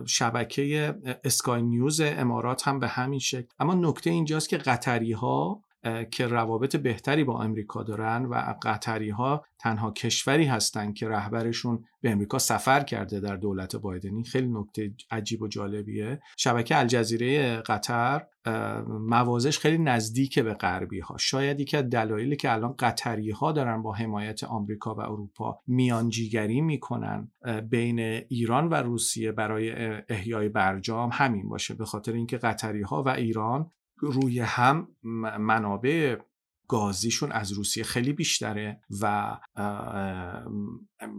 شبکه 0.05 0.95
اسکای 1.23 1.61
نیوز 1.61 2.01
امارات 2.01 2.67
هم 2.67 2.79
به 2.79 2.87
همین 2.87 3.19
شکل. 3.19 3.47
اما 3.59 3.73
نکته 3.73 4.09
اینجاست 4.09 4.49
که 4.49 4.57
قطری 4.57 5.11
ها 5.11 5.63
که 6.11 6.27
روابط 6.27 6.75
بهتری 6.75 7.23
با 7.23 7.43
امریکا 7.43 7.83
دارن 7.83 8.25
و 8.25 8.55
قطری 8.61 9.09
ها 9.09 9.45
تنها 9.59 9.91
کشوری 9.91 10.45
هستند 10.45 10.93
که 10.93 11.07
رهبرشون 11.07 11.85
به 12.01 12.11
امریکا 12.11 12.39
سفر 12.39 12.83
کرده 12.83 13.19
در 13.19 13.35
دولت 13.35 13.75
بایدنی. 13.75 14.23
خیلی 14.23 14.47
نکته 14.47 14.93
عجیب 15.11 15.41
و 15.41 15.47
جالبیه. 15.47 16.21
شبکه 16.37 16.79
الجزیره 16.79 17.55
قطر 17.55 18.21
موازش 18.87 19.59
خیلی 19.59 19.77
نزدیک 19.77 20.39
به 20.39 20.53
غربی 20.53 20.99
ها 20.99 21.17
شاید 21.17 21.59
یکی 21.59 21.77
از 21.77 21.89
دلایلی 21.89 22.35
که 22.35 22.51
الان 22.51 22.75
قطری 22.79 23.31
ها 23.31 23.51
دارن 23.51 23.81
با 23.81 23.93
حمایت 23.93 24.43
آمریکا 24.43 24.95
و 24.95 24.99
اروپا 24.99 25.59
میانجیگری 25.67 26.61
می‌کنن 26.61 27.31
بین 27.69 27.99
ایران 27.99 28.69
و 28.69 28.73
روسیه 28.73 29.31
برای 29.31 29.71
احیای 30.09 30.49
برجام 30.49 31.09
همین 31.13 31.49
باشه 31.49 31.73
به 31.73 31.85
خاطر 31.85 32.13
اینکه 32.13 32.37
قطری 32.37 32.81
ها 32.81 33.03
و 33.03 33.09
ایران 33.09 33.71
روی 33.97 34.39
هم 34.39 34.87
منابع 35.39 36.17
گازیشون 36.67 37.31
از 37.31 37.51
روسیه 37.51 37.83
خیلی 37.83 38.13
بیشتره 38.13 38.81
و 39.01 39.37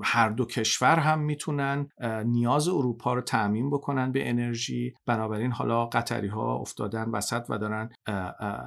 هر 0.02 0.28
دو 0.28 0.44
کشور 0.44 0.98
هم 0.98 1.20
می‌تونن 1.20 1.88
نیاز 2.24 2.68
اروپا 2.68 3.14
رو 3.14 3.20
تعمین 3.20 3.70
بکنن 3.70 4.12
به 4.12 4.28
انرژی. 4.28 4.94
بنابراین 5.06 5.52
حالا 5.52 5.86
قطری 5.86 6.28
ها 6.28 6.54
افتادن 6.54 7.10
وسط 7.10 7.46
و 7.48 7.58
دارن 7.58 7.88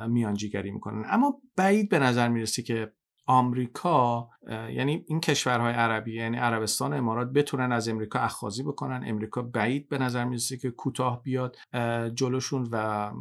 میانجیگری 0.09 0.71
می‌کنن. 0.71 1.03
اما 1.09 1.41
بعید 1.55 1.89
به 1.89 1.99
نظر 1.99 2.27
می‌رسه 2.27 2.61
که 2.61 2.93
آمریکا 3.27 4.29
یعنی 4.49 5.05
این 5.07 5.19
کشورهای 5.19 5.73
عربی 5.73 6.15
یعنی 6.15 6.37
عربستان 6.37 6.93
امارات 6.93 7.27
بتونن 7.27 7.71
از 7.71 7.89
امریکا 7.89 8.19
اخاذی 8.19 8.63
بکنن. 8.63 9.03
امریکا 9.05 9.41
بعید 9.41 9.89
به 9.89 9.97
نظر 9.97 10.25
می‌رسه 10.25 10.57
که 10.57 10.71
کوتاه 10.71 11.23
بیاد 11.23 11.55
جلوشون 12.13 12.67
و 12.71 13.11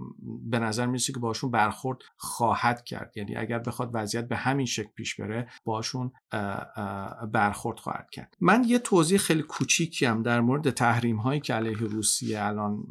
به 0.42 0.58
نظر 0.58 0.86
می‌رسه 0.86 1.12
که 1.12 1.18
باشون 1.18 1.50
برخورد 1.50 1.98
خواهد 2.16 2.84
کرد. 2.84 3.12
یعنی 3.16 3.36
اگر 3.36 3.58
بخواد 3.58 3.90
وضعیت 3.92 4.28
به 4.28 4.36
همین 4.36 4.66
شکل 4.66 4.90
پیش 4.94 5.20
بره 5.20 5.48
باشون 5.64 6.12
برخورد 7.32 7.78
خواهد 7.78 8.10
کرد. 8.10 8.34
من 8.40 8.64
یه 8.66 8.78
توضیح 8.78 9.18
خیلی 9.18 9.42
کوچیکی 9.42 10.06
هم 10.06 10.22
در 10.22 10.40
مورد 10.40 10.70
تحریم 10.70 11.16
هایی 11.16 11.40
که 11.40 11.54
علیه 11.54 11.76
روسیه 11.76 12.44
الان 12.44 12.84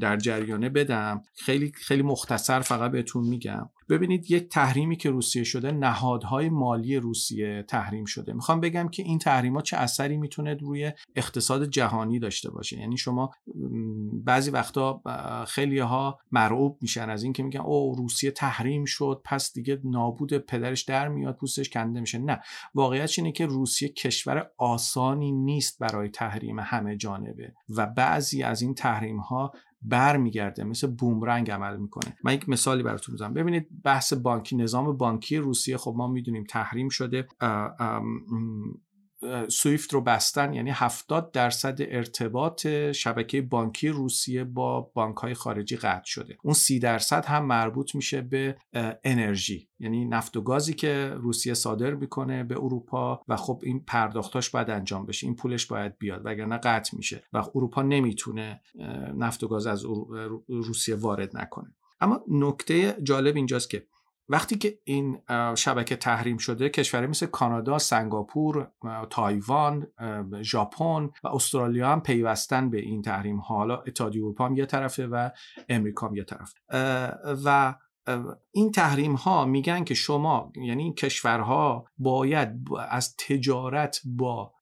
در 0.00 0.16
جریانه 0.16 0.68
بدم. 0.68 1.22
خیلی 1.34 1.72
خیلی 1.74 2.02
مختصر 2.02 2.60
فقط 2.60 2.90
بهتون 2.90 3.24
میگم. 3.24 3.70
ببینید 3.92 4.30
یک 4.30 4.48
تحریمی 4.48 4.96
که 4.96 5.10
روسیه 5.10 5.44
شده 5.44 5.72
نهادهای 5.72 6.48
مالی 6.48 6.96
روسیه 6.96 7.64
تحریم 7.68 8.04
شده. 8.04 8.32
می‌خوام 8.32 8.60
بگم 8.60 8.88
که 8.88 9.02
این 9.02 9.18
تحریم 9.18 9.60
چه 9.60 9.76
اثری 9.76 10.16
می‌تونه 10.16 10.54
روی 10.54 10.92
اقتصاد 11.16 11.64
جهانی 11.64 12.18
داشته 12.18 12.50
باشه. 12.50 12.78
یعنی 12.78 12.96
شما 12.96 13.30
بعضی 14.24 14.50
وقتا 14.50 15.02
خیلی 15.48 15.78
ها 15.78 16.18
مرعوب 16.30 16.78
میشن 16.80 17.10
از 17.10 17.22
اینکه 17.22 17.42
میگن 17.42 17.60
او 17.60 17.94
روسیه 17.94 18.30
تحریم 18.30 18.84
شد 18.84 19.20
پس 19.24 19.52
دیگه 19.52 19.80
نابود 19.84 20.38
پدرش 20.38 20.82
در 20.82 21.08
میاد 21.08 21.36
پوستش 21.36 21.70
کنده 21.70 22.00
میشه. 22.00 22.18
نه. 22.18 22.40
واقعیت 22.74 23.14
اینه 23.18 23.32
که 23.32 23.46
روسیه 23.46 23.88
کشور 23.88 24.50
آسانی 24.58 25.32
نیست 25.32 25.78
برای 25.78 26.08
تحریم 26.08 26.60
همه 26.60 26.96
جانبه 26.96 27.52
و 27.68 27.86
بعضی 27.86 28.42
از 28.42 28.62
این 28.62 28.74
تحریم 28.74 29.18
ها 29.18 29.52
برمیگرده 29.84 30.64
مثل 30.64 30.86
بومرنگ 30.86 31.50
عمل 31.50 31.76
می‌کنه. 31.76 32.16
من 32.24 32.34
یک 32.34 32.48
مثالی 32.48 32.82
براتون 32.82 33.12
می‌زنم 33.12 33.34
ببینید 33.34 33.82
بحث 33.84 34.12
بانکی 34.12 34.56
نظام 34.56 34.96
بانکی 34.96 35.36
روسیه 35.36 35.76
خب 35.76 35.94
ما 35.96 36.08
می‌دونیم 36.08 36.44
تحریم 36.44 36.88
شده. 36.88 37.28
سویفت 39.48 39.94
رو 39.94 40.00
بستن 40.00 40.52
یعنی 40.52 40.70
70 40.70 41.32
درصد 41.32 41.76
ارتباط 41.80 42.66
شبکه 42.92 43.42
بانکی 43.42 43.88
روسیه 43.88 44.44
با 44.44 44.80
بانک 44.80 45.16
های 45.16 45.34
خارجی 45.34 45.76
قطع 45.76 46.04
شده. 46.04 46.36
اون 46.42 46.54
30 46.54 46.78
درصد 46.78 47.24
هم 47.24 47.44
مربوط 47.44 47.94
میشه 47.94 48.20
به 48.20 48.56
انرژی 49.04 49.68
یعنی 49.78 50.04
نفت 50.04 50.36
و 50.36 50.40
گازی 50.40 50.74
که 50.74 51.12
روسیه 51.16 51.54
صادر 51.54 51.94
می‌کنه 51.94 52.44
به 52.44 52.54
اروپا 52.54 53.20
و 53.28 53.36
خب 53.36 53.60
این 53.62 53.84
پرداختاش 53.84 54.50
باید 54.50 54.70
انجام 54.70 55.06
بشه 55.06 55.26
این 55.26 55.36
پولش 55.36 55.66
باید 55.66 55.98
بیاد 55.98 56.22
وگرنه 56.24 56.58
قطع 56.58 56.96
میشه 56.96 57.22
و 57.32 57.38
اروپا 57.54 57.82
نمی‌تونه 57.82 58.60
نفت 59.14 59.44
و 59.44 59.48
گاز 59.48 59.66
از 59.66 59.84
روسیه 60.48 60.94
وارد 60.94 61.36
نکنه. 61.36 61.74
اما 62.00 62.20
نکته 62.28 62.96
جالب 63.02 63.36
اینجاست 63.36 63.70
که 63.70 63.86
وقتی 64.28 64.58
که 64.58 64.78
این 64.84 65.20
شبکه 65.54 65.96
تحریم 65.96 66.36
شده 66.36 66.68
کشوری 66.68 67.06
مثل 67.06 67.26
کانادا، 67.26 67.78
سنگاپور، 67.78 68.70
تایوان، 69.10 69.86
ژاپن 70.42 71.10
و 71.24 71.28
استرالیا 71.28 71.88
هم 71.88 72.00
پیوستن 72.00 72.70
به 72.70 72.80
این 72.80 73.02
تحریم 73.02 73.40
حالا 73.40 73.76
اتحادیه 73.76 74.22
اروپا 74.22 74.46
هم 74.46 74.56
یه 74.56 74.66
طرفه 74.66 75.06
و 75.06 75.30
امریکا 75.68 76.08
هم 76.08 76.16
یه 76.16 76.24
طرف 76.24 76.54
و 77.44 77.74
این 78.52 78.70
تحریم 78.70 79.14
ها 79.14 79.44
میگن 79.44 79.84
که 79.84 79.94
شما 79.94 80.52
یعنی 80.56 80.82
این 80.82 80.94
کشورها 80.94 81.84
باید 81.98 82.48
از 82.88 83.16
تجارت 83.16 84.00
با 84.04 84.52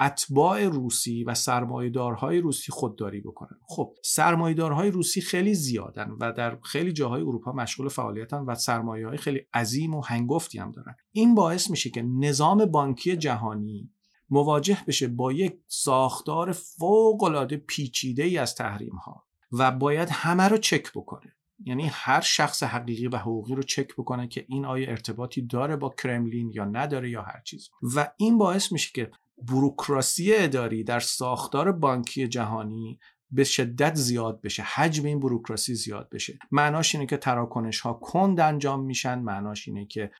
اتباع 0.00 0.64
روسی 0.64 1.24
و 1.24 1.34
سرمایدارهای 1.34 2.40
روسی 2.40 2.72
خودداری 2.72 3.20
بکنن. 3.20 3.58
خب 3.68 3.94
سرمایدارهای 4.04 4.90
روسی 4.90 5.20
خیلی 5.20 5.54
زیادن 5.54 6.10
و 6.20 6.32
در 6.32 6.58
خیلی 6.62 6.92
جاهای 6.92 7.22
اروپا 7.22 7.52
مشغول 7.52 7.88
فعالیتن 7.88 8.38
و 8.38 8.54
سرمایه 8.54 9.06
های 9.06 9.18
خیلی 9.18 9.40
عظیم 9.54 9.94
و 9.94 10.00
هنگفتی 10.00 10.58
هم 10.58 10.72
دارن. 10.72 10.96
این 11.12 11.34
باعث 11.34 11.70
میشه 11.70 11.90
که 11.90 12.02
نظام 12.02 12.64
بانکی 12.64 13.16
جهانی 13.16 13.90
مواجه 14.30 14.78
بشه 14.86 15.08
با 15.08 15.32
یک 15.32 15.58
ساختار 15.66 16.52
فوق 16.52 17.22
العاده 17.22 17.56
پیچیده 17.56 18.22
ای 18.22 18.38
از 18.38 18.54
تحریم 18.54 18.96
ها 18.96 19.24
و 19.52 19.70
باید 19.70 20.08
همه 20.12 20.48
رو 20.48 20.56
چک 20.56 20.92
بکنه. 20.94 21.36
یعنی 21.64 21.86
هر 21.92 22.20
شخص 22.20 22.62
حقیقی 22.62 23.08
و 23.08 23.16
حقوقی 23.16 23.54
رو 23.54 23.62
چک 23.62 23.92
بکنه 23.92 24.28
که 24.28 24.44
این 24.48 24.64
آیا 24.64 24.90
ارتباطی 24.90 25.42
داره 25.42 25.76
با 25.76 25.94
کرملین 26.02 26.50
یا 26.54 26.64
نداره 26.64 27.10
یا 27.10 27.22
هر 27.22 27.42
چیز. 27.44 27.68
و 27.94 28.10
این 28.16 28.38
باعث 28.38 28.72
میشه 28.72 28.90
که 28.94 29.10
بروکراسی 29.48 30.34
اداری 30.34 30.84
در 30.84 31.00
ساختار 31.00 31.72
بانکی 31.72 32.28
جهانی 32.28 32.98
به 33.32 33.44
شدت 33.44 33.94
زیاد 33.94 34.40
بشه 34.40 34.62
حجم 34.62 35.04
این 35.04 35.20
بروکراسی 35.20 35.74
زیاد 35.74 36.08
بشه. 36.12 36.38
معناش 36.50 36.94
اینه 36.94 37.06
که 37.06 37.16
تراکنش 37.16 37.80
ها 37.80 37.92
کند 37.92 38.40
انجام 38.40 38.84
میشن 38.84 39.18
معناش 39.18 39.68
اینه 39.68 39.86
که 39.86 40.10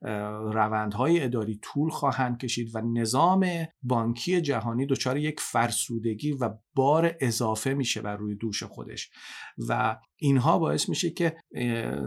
روندهای 0.52 1.24
اداری 1.24 1.58
طول 1.62 1.90
خواهند 1.90 2.38
کشید 2.38 2.74
و 2.74 2.80
نظام 2.80 3.46
بانکی 3.82 4.40
جهانی 4.40 4.86
دچار 4.86 5.16
یک 5.16 5.40
فرسودگی 5.40 6.32
و 6.32 6.50
بار 6.74 7.14
اضافه 7.20 7.74
میشه 7.74 8.00
بر 8.00 8.16
روی 8.16 8.34
دوش 8.34 8.62
خودش. 8.62 9.10
و 9.68 9.96
اینها 10.16 10.58
باعث 10.58 10.88
میشه 10.88 11.10
که 11.10 11.36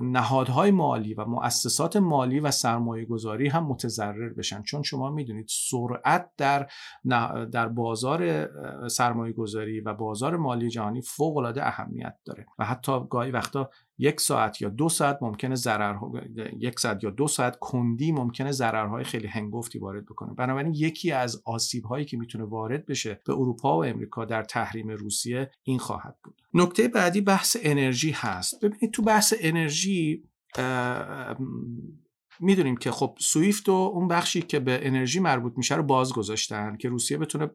نهادهای 0.01 0.71
مالی 0.71 1.13
و 1.13 1.25
مؤسسات 1.25 1.97
مالی 1.97 2.39
و 2.39 2.51
سرمایه 2.51 3.05
گذاری 3.05 3.47
هم 3.47 3.67
متضرر 3.67 4.33
بشن. 4.33 4.61
چون 4.61 4.83
شما 4.83 5.11
می‌دونید 5.11 5.47
سرعت 5.49 6.29
در 6.37 6.67
در 7.51 7.67
بازار 7.67 8.49
سرمایه 8.87 9.33
گذاری 9.33 9.81
و 9.81 9.93
بازار 9.93 10.37
مالی 10.37 10.69
جهانی 10.69 11.01
فوق 11.01 11.37
العاده 11.37 11.67
اهمیت 11.67 12.17
داره. 12.25 12.45
و 12.59 12.65
حتی 12.65 12.99
گاهی 13.09 13.31
وقتا 13.31 13.69
یک 13.97 14.21
ساعت 14.21 14.61
یا 14.61 14.69
دو 14.69 14.89
ساعت 14.89 15.17
ممکنه 15.21 15.55
ضرر 15.55 15.95
یک 16.59 16.79
ساعت 16.79 17.03
یا 17.03 17.09
دو 17.09 17.27
ساعت 17.27 17.57
کندی 17.59 18.11
ممکنه 18.11 18.51
ضررهای 18.51 19.03
خیلی 19.03 19.27
هنگفتی 19.27 19.79
وارد 19.79 20.05
بکنه. 20.05 20.33
بنابراین 20.33 20.73
یکی 20.73 21.11
از 21.11 21.41
آسیب 21.45 21.85
هایی 21.85 22.05
که 22.05 22.17
می‌تونه 22.17 22.43
وارد 22.43 22.85
بشه 22.85 23.21
به 23.25 23.33
اروپا 23.33 23.77
و 23.77 23.85
امریکا 23.85 24.25
در 24.25 24.43
تحریم 24.43 24.89
روسیه 24.89 25.51
این 25.63 25.79
خواهد 25.79 26.17
بود. 26.23 26.41
نکته 26.53 26.87
بعدی 26.87 27.21
بحث 27.21 27.57
انرژی 27.61 28.11
هست. 28.11 28.65
ببینید 28.65 28.91
تو 28.93 29.01
بحث 29.01 29.33
انرژی 29.39 30.23
می‌دونیم 32.39 32.77
که 32.77 32.91
خب 32.91 33.17
سویفت 33.19 33.69
و 33.69 33.71
اون 33.71 34.07
بخشی 34.07 34.41
که 34.41 34.59
به 34.59 34.87
انرژی 34.87 35.19
مربوط 35.19 35.53
میشه 35.57 35.75
رو 35.75 35.83
باز 35.83 36.13
گذاشتن 36.13 36.77
که 36.77 36.89
روسیه 36.89 37.17
بتونه 37.17 37.51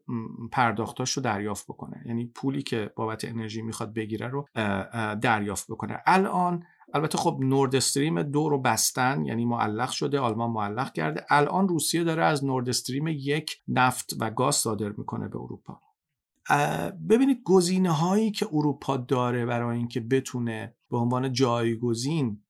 پرداختاش 0.53 1.12
رو 1.12 1.23
دریافت 1.23 1.64
بکنه. 1.67 2.03
یعنی 2.07 2.27
پولی 2.27 2.62
که 2.62 2.93
بابت 2.97 3.25
انرژی 3.25 3.62
می‌خواد 3.62 3.95
بگیره 3.95 4.29
رو 4.29 4.47
دریافت 5.21 5.71
بکنه. 5.71 5.99
الان 6.07 6.62
البته 6.95 7.19
خب 7.19 7.38
نورد 7.41 7.77
استریم 7.77 8.23
دو 8.23 8.49
رو 8.49 8.61
بستن 8.61 9.25
یعنی 9.25 9.45
معلق 9.45 9.91
شده 9.91 10.21
آلمان 10.21 10.51
معلق 10.51 10.93
کرده. 10.93 11.25
الان 11.31 11.69
روسیه 11.69 12.05
داره 12.05 12.25
از 12.25 12.45
نورد 12.45 12.69
استریم 12.69 13.07
یک 13.09 13.57
نفت 13.69 14.17
و 14.21 14.31
گاز 14.31 14.55
صادر 14.55 14.88
می‌کنه 14.88 15.29
به 15.29 15.38
اروپا. 15.38 15.81
ببینید 17.09 17.43
گزینه 17.45 17.91
هایی 17.91 18.31
که 18.31 18.47
اروپا 18.53 18.97
داره 18.97 19.47
برای 19.47 19.79
اینکه 19.79 20.01
بتونه 20.01 20.75
به 20.91 20.97
عنوان 20.97 21.33
جایگزین 21.33 22.43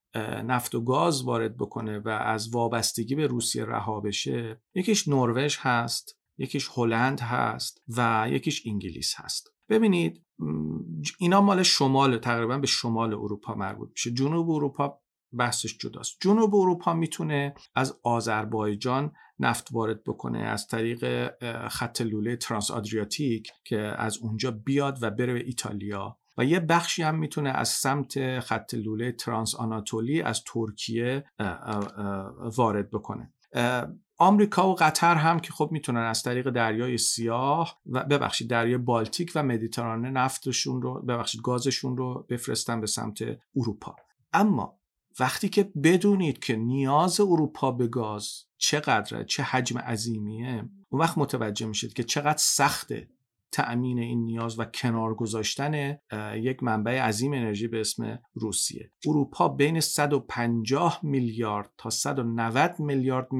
نفت 0.45 0.75
و 0.75 0.81
گاز 0.81 1.23
وارد 1.23 1.57
بکنه 1.57 1.99
و 1.99 2.09
از 2.09 2.55
وابستگی 2.55 3.15
به 3.15 3.27
روسیه 3.27 3.65
رها 3.65 4.01
بشه 4.01 4.63
یکیش 4.75 5.09
نروژ 5.09 5.59
هست 5.61 6.19
یکیش 6.39 6.69
هلند 6.75 7.21
هست 7.21 7.83
و 7.97 8.27
یکیش 8.31 8.67
انگلیس 8.67 9.15
هست. 9.17 9.53
ببینید 9.69 10.25
اینا 11.19 11.41
مال 11.41 11.63
شمال 11.63 12.19
تقریبا 12.19 12.59
به 12.59 12.67
شمال 12.67 13.15
اروپا 13.15 13.55
مربوط 13.55 13.91
میشه. 13.91 14.11
جنوب 14.11 14.51
اروپا 14.51 15.01
بحثش 15.33 15.79
جداست. 15.79 16.17
جنوب 16.21 16.55
اروپا 16.55 16.95
می‌تونه 16.95 17.55
از 17.75 17.99
آذربایجان 18.03 19.13
نفت 19.39 19.69
وارد 19.73 20.05
بکنه 20.05 20.39
از 20.39 20.67
طریق 20.67 21.31
خط 21.69 22.01
لوله 22.01 22.37
ترانس 22.37 22.71
آدریاتیک 22.71 23.53
که 23.65 23.79
از 23.79 24.19
اونجا 24.19 24.51
بیاد 24.51 24.99
و 25.03 25.11
بره 25.11 25.33
به 25.33 25.45
ایتالیا. 25.45 26.19
و 26.39 26.45
یه 26.45 26.61
بخشی 26.61 27.03
هم 27.03 27.19
می‌تونه 27.19 27.51
از 27.51 27.69
سمت 27.69 28.41
خط 28.41 28.75
لوله 28.75 29.13
ترانس 29.13 29.55
آناتولی 29.55 30.23
از 30.23 30.43
ترکیه 30.45 31.25
وارد 32.57 32.91
بکنه. 32.91 33.33
آمریکا 34.19 34.71
و 34.71 34.75
قطر 34.75 35.15
هم 35.15 35.41
که 35.41 35.53
خب 35.53 35.69
می‌تونن 35.73 36.01
از 36.01 36.23
طریق 36.23 36.51
دریای 36.51 36.99
سیاه 36.99 37.79
و 37.87 38.05
ببخشید 38.05 38.51
دریای 38.51 38.79
بالتیک 38.79 39.33
و 39.35 39.43
مدیترانه 39.43 40.11
نفتشون 40.11 40.83
رو 40.83 41.03
ببخشید 41.03 41.43
گازشون 41.43 41.97
رو 41.97 42.27
بفرستن 42.29 42.81
به 42.81 42.87
سمت 42.87 43.19
اروپا. 43.57 43.97
اما 44.33 44.79
وقتی 45.21 45.49
که 45.49 45.73
بدونید 45.83 46.39
که 46.39 46.57
نیاز 46.57 47.21
اروپا 47.21 47.71
به 47.71 47.87
گاز 47.87 48.45
چقدره 48.57 49.25
چه 49.25 49.43
حجم 49.43 49.79
عظیمیه 49.79 50.69
اون 50.89 51.03
وقت 51.03 51.19
متوجه 51.19 51.67
میشید 51.67 51.93
که 51.93 52.05
چقدر 52.05 52.39
سخته 52.39 53.09
تأمین 53.53 53.99
این 53.99 54.25
نیاز 54.25 54.59
و 54.59 54.65
کنار 54.65 55.15
گذاشتن 55.15 55.99
یک 56.35 56.63
منبع 56.63 57.01
عظیم 57.01 57.33
انرژی 57.33 57.69
به 57.69 57.81
اسم 57.81 58.19
روسیه. 58.35 58.93
اروپا 59.07 59.49
بین 59.49 59.81
150 59.81 61.01
میلیارد 61.03 61.71
تا 61.79 61.91
190 61.91 62.81
میلیارد 62.81 63.35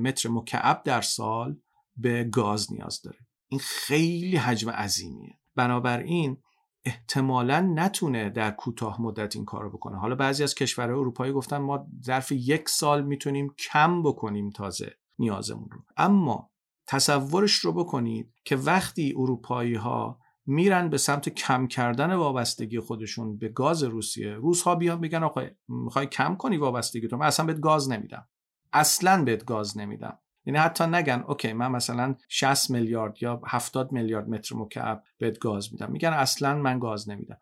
متر 0.00 0.28
مکعب 0.28 0.82
در 0.84 1.00
سال 1.00 1.56
به 1.96 2.24
گاز 2.24 2.72
نیاز 2.72 3.02
داره. 3.02 3.18
این 3.48 3.60
خیلی 3.60 4.36
حجم 4.36 4.70
عظیمیه. 4.70 5.38
بنابراین 5.56 6.36
احتمالا 6.84 7.60
نتونه 7.60 8.30
در 8.30 8.50
کوتاه 8.50 9.02
مدت 9.02 9.36
این 9.36 9.44
کار 9.44 9.62
رو 9.62 9.70
بکنه. 9.70 9.98
حالا 9.98 10.14
بعضی 10.14 10.42
از 10.42 10.54
کشورهای 10.54 10.98
اروپایی 10.98 11.32
گفتن 11.32 11.56
ما 11.58 11.86
ظرف 12.04 12.32
یک 12.32 12.68
سال 12.68 13.04
می‌تونیم 13.04 13.54
کم 13.58 14.02
بکنیم 14.02 14.50
تازه 14.50 14.94
نیازمون 15.18 15.68
رو. 15.70 15.80
اما 15.96 16.50
تصورش 16.88 17.52
رو 17.52 17.72
بکنید 17.72 18.34
که 18.44 18.56
وقتی 18.56 19.14
اروپایی 19.16 19.74
ها 19.74 20.18
میرن 20.46 20.88
به 20.88 20.98
سمت 20.98 21.28
کم 21.28 21.66
کردن 21.66 22.12
وابستگی 22.12 22.80
خودشون 22.80 23.38
به 23.38 23.48
گاز 23.48 23.82
روسیه 23.82 24.34
روس 24.34 24.62
ها 24.62 24.74
بیان 24.74 25.00
بگن 25.00 25.22
آقا 25.22 25.42
می‌خوای 25.68 26.06
کم 26.06 26.34
کنی 26.34 26.56
وابستگی 26.56 27.08
تو؟ 27.08 27.16
من 27.16 27.26
اصلا 27.26 27.46
بهت 27.46 27.60
گاز 27.60 27.90
نمیدم. 27.90 28.28
اصلا 28.72 29.24
بهت 29.24 29.44
گاز 29.44 29.78
نمیدم. 29.78 30.18
یعنی 30.46 30.58
حتی 30.58 30.84
نگن 30.84 31.24
اوکی 31.28 31.52
من 31.52 31.70
مثلا 31.70 32.14
60 32.28 32.70
میلیارد 32.70 33.22
یا 33.22 33.42
70 33.46 33.92
میلیارد 33.92 34.28
متر 34.28 34.56
مکعب 34.56 35.02
بهت 35.18 35.38
گاز 35.38 35.72
میدم. 35.72 35.92
میگن 35.92 36.12
اصلا 36.12 36.54
من 36.54 36.78
گاز 36.78 37.10
نمیدم. 37.10 37.38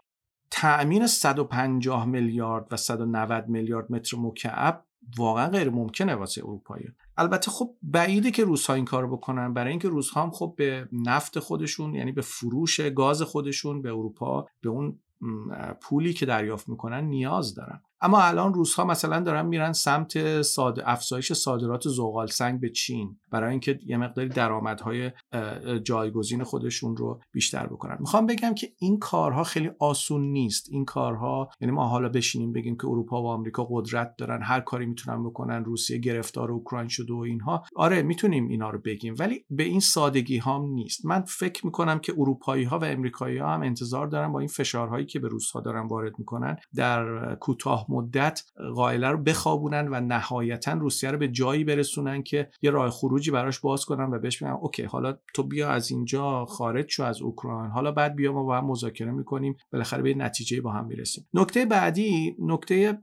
تأمین 0.51 1.07
150 1.07 2.07
میلیارد 2.07 2.67
و 2.71 2.77
190 2.77 3.49
میلیارد 3.49 3.93
متر 3.93 4.17
مکعب 4.17 4.87
واقعا 5.19 5.49
غیر 5.49 5.71
ممکنه 5.71 6.15
واسه 6.15 6.45
اروپایی. 6.45 6.85
البته 7.17 7.51
خب 7.51 7.75
بعیده 7.83 8.31
که 8.31 8.45
روزها 8.45 8.75
این 8.75 8.85
کار 8.85 9.07
بکنن. 9.07 9.53
برای 9.53 9.71
اینکه 9.71 9.89
روزها 9.89 10.23
هم 10.23 10.31
خب 10.31 10.55
به 10.57 10.89
نفت 10.93 11.39
خودشون 11.39 11.95
یعنی 11.95 12.13
به 12.13 12.23
فروش 12.23 12.81
گاز 12.81 13.23
خودشون 13.23 13.83
به 13.83 13.89
اروپا 13.89 14.47
به 14.61 14.69
اون 14.69 14.99
پولی 15.81 16.13
که 16.13 16.27
دریافت 16.27 16.69
می‌کنن 16.69 17.05
نیاز 17.05 17.55
دارن. 17.55 17.81
اما 18.01 18.23
الان 18.23 18.55
روزها 18.55 18.85
مثلا 18.85 19.21
دارن 19.21 19.47
میرن 19.47 19.73
سمت 19.73 20.43
ساد... 20.43 20.81
افزایش 20.85 21.33
صادرات 21.33 21.89
زغال 21.89 22.27
سنگ 22.27 22.61
به 22.61 22.71
چین 22.71 23.19
برای 23.31 23.51
اینکه 23.51 23.79
یه 23.87 23.97
مقداری 23.97 24.29
درآمدهای 24.29 25.11
جایگزین 25.85 26.45
خودشون 26.45 26.97
رو 26.97 27.21
بیشتر 27.33 27.67
بکنن. 27.67 27.97
می‌خوام 28.01 28.27
بگم 28.27 28.55
که 28.55 28.69
این 28.79 28.99
کارها 28.99 29.45
خیلی 29.45 29.71
آسون 29.79 30.23
نیست. 30.23 30.67
این 30.71 30.85
کارها 30.85 31.49
یعنی 31.61 31.75
ما 31.75 31.89
حالا 31.89 32.09
بشینیم 32.09 32.53
بگیم 32.53 32.77
که 32.77 32.87
اروپا 32.87 33.23
و 33.23 33.27
آمریکا 33.27 33.67
قدرت 33.71 34.15
دارن 34.19 34.43
هر 34.43 34.61
کاری 34.61 34.87
می‌تونن 34.87 35.25
بکنن 35.25 35.65
روسیه 35.65 35.99
گرفتار 35.99 36.53
اوکراین 36.53 36.89
شده 36.89 37.13
و 37.13 37.19
اینها. 37.19 37.65
آره 37.77 38.03
می‌تونیم 38.03 38.49
اینا 38.49 38.71
رو 38.71 38.79
بگیم 38.85 39.15
ولی 39.19 39.45
به 39.51 39.63
این 39.63 39.81
سادگی 39.81 40.39
ها 40.39 40.67
نیست. 40.75 41.07
من 41.07 41.25
فکر 41.29 41.67
می‌کنم 41.67 41.99
که 41.99 42.15
اروپایی 42.19 42.65
ها 42.65 42.79
و 42.79 42.85
امریکایی 42.85 43.39
ها 43.39 43.55
هم 43.55 43.63
انتظار 43.63 44.07
دارن 44.07 44.33
با 44.33 44.39
این 44.39 44.49
فشارهایی 44.49 45.07
که 45.07 45.19
به 45.19 45.29
روس 45.29 45.53
دارن 45.65 45.87
وارد 45.87 46.19
می‌کنن 46.19 46.57
در 46.75 47.35
کوتاه 47.35 47.86
مدت 47.89 48.43
قائله 48.75 49.09
رو 49.09 49.19
بخوابونن 49.19 49.89
و 49.89 50.01
نهایتا 50.01 50.73
روسیه 50.73 51.11
رو 51.11 51.19
به 51.19 51.29
جایی 51.29 51.65
برسونن 51.65 52.23
که 52.23 52.51
یه 52.63 52.71
راه 52.71 52.91
خروجی 52.91 53.31
براش 53.31 53.61
باز 53.61 53.85
کنن 53.85 54.15
و 54.15 54.19
بهش 54.19 54.43
بگن 54.43 54.51
اوکی 54.51 54.83
حالا 54.83 55.19
تو 55.35 55.43
بیا 55.43 55.71
از 55.71 55.91
اینجا 55.91 56.45
خارج 56.45 56.89
شو 56.89 57.03
از 57.03 57.23
اوکراین 57.23 57.71
حالا 57.71 57.93
بعد 57.93 58.17
بیا 58.17 58.33
ما 58.33 58.43
با 58.43 58.57
هم 58.57 58.67
مذاکره 58.67 59.11
می‌کنیم 59.11 59.57
بالاخره 59.73 60.03
به 60.03 60.15
نتیجه 60.15 60.61
با 60.61 60.73
هم 60.73 60.87
می‌رسیم. 60.87 61.29
نکته 61.35 61.65
بعدی 61.65 62.37
نکته 62.39 62.99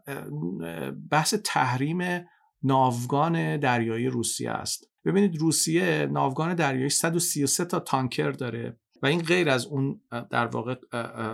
بحث 1.11 1.33
تحریم 1.33 2.25
ناوگان 2.63 3.57
دریایی 3.57 4.07
روسیه 4.07 4.51
است. 4.51 4.89
ببینید 5.05 5.37
روسیه 5.37 6.05
ناوگان 6.11 6.55
دریایی 6.55 6.89
133 6.89 7.65
تا 7.65 7.79
تانکر 7.79 8.31
داره. 8.31 8.79
و 9.03 9.05
این 9.05 9.21
غیر 9.21 9.49
از 9.49 9.65
اون 9.65 10.01
در 10.29 10.47
واقع 10.47 10.75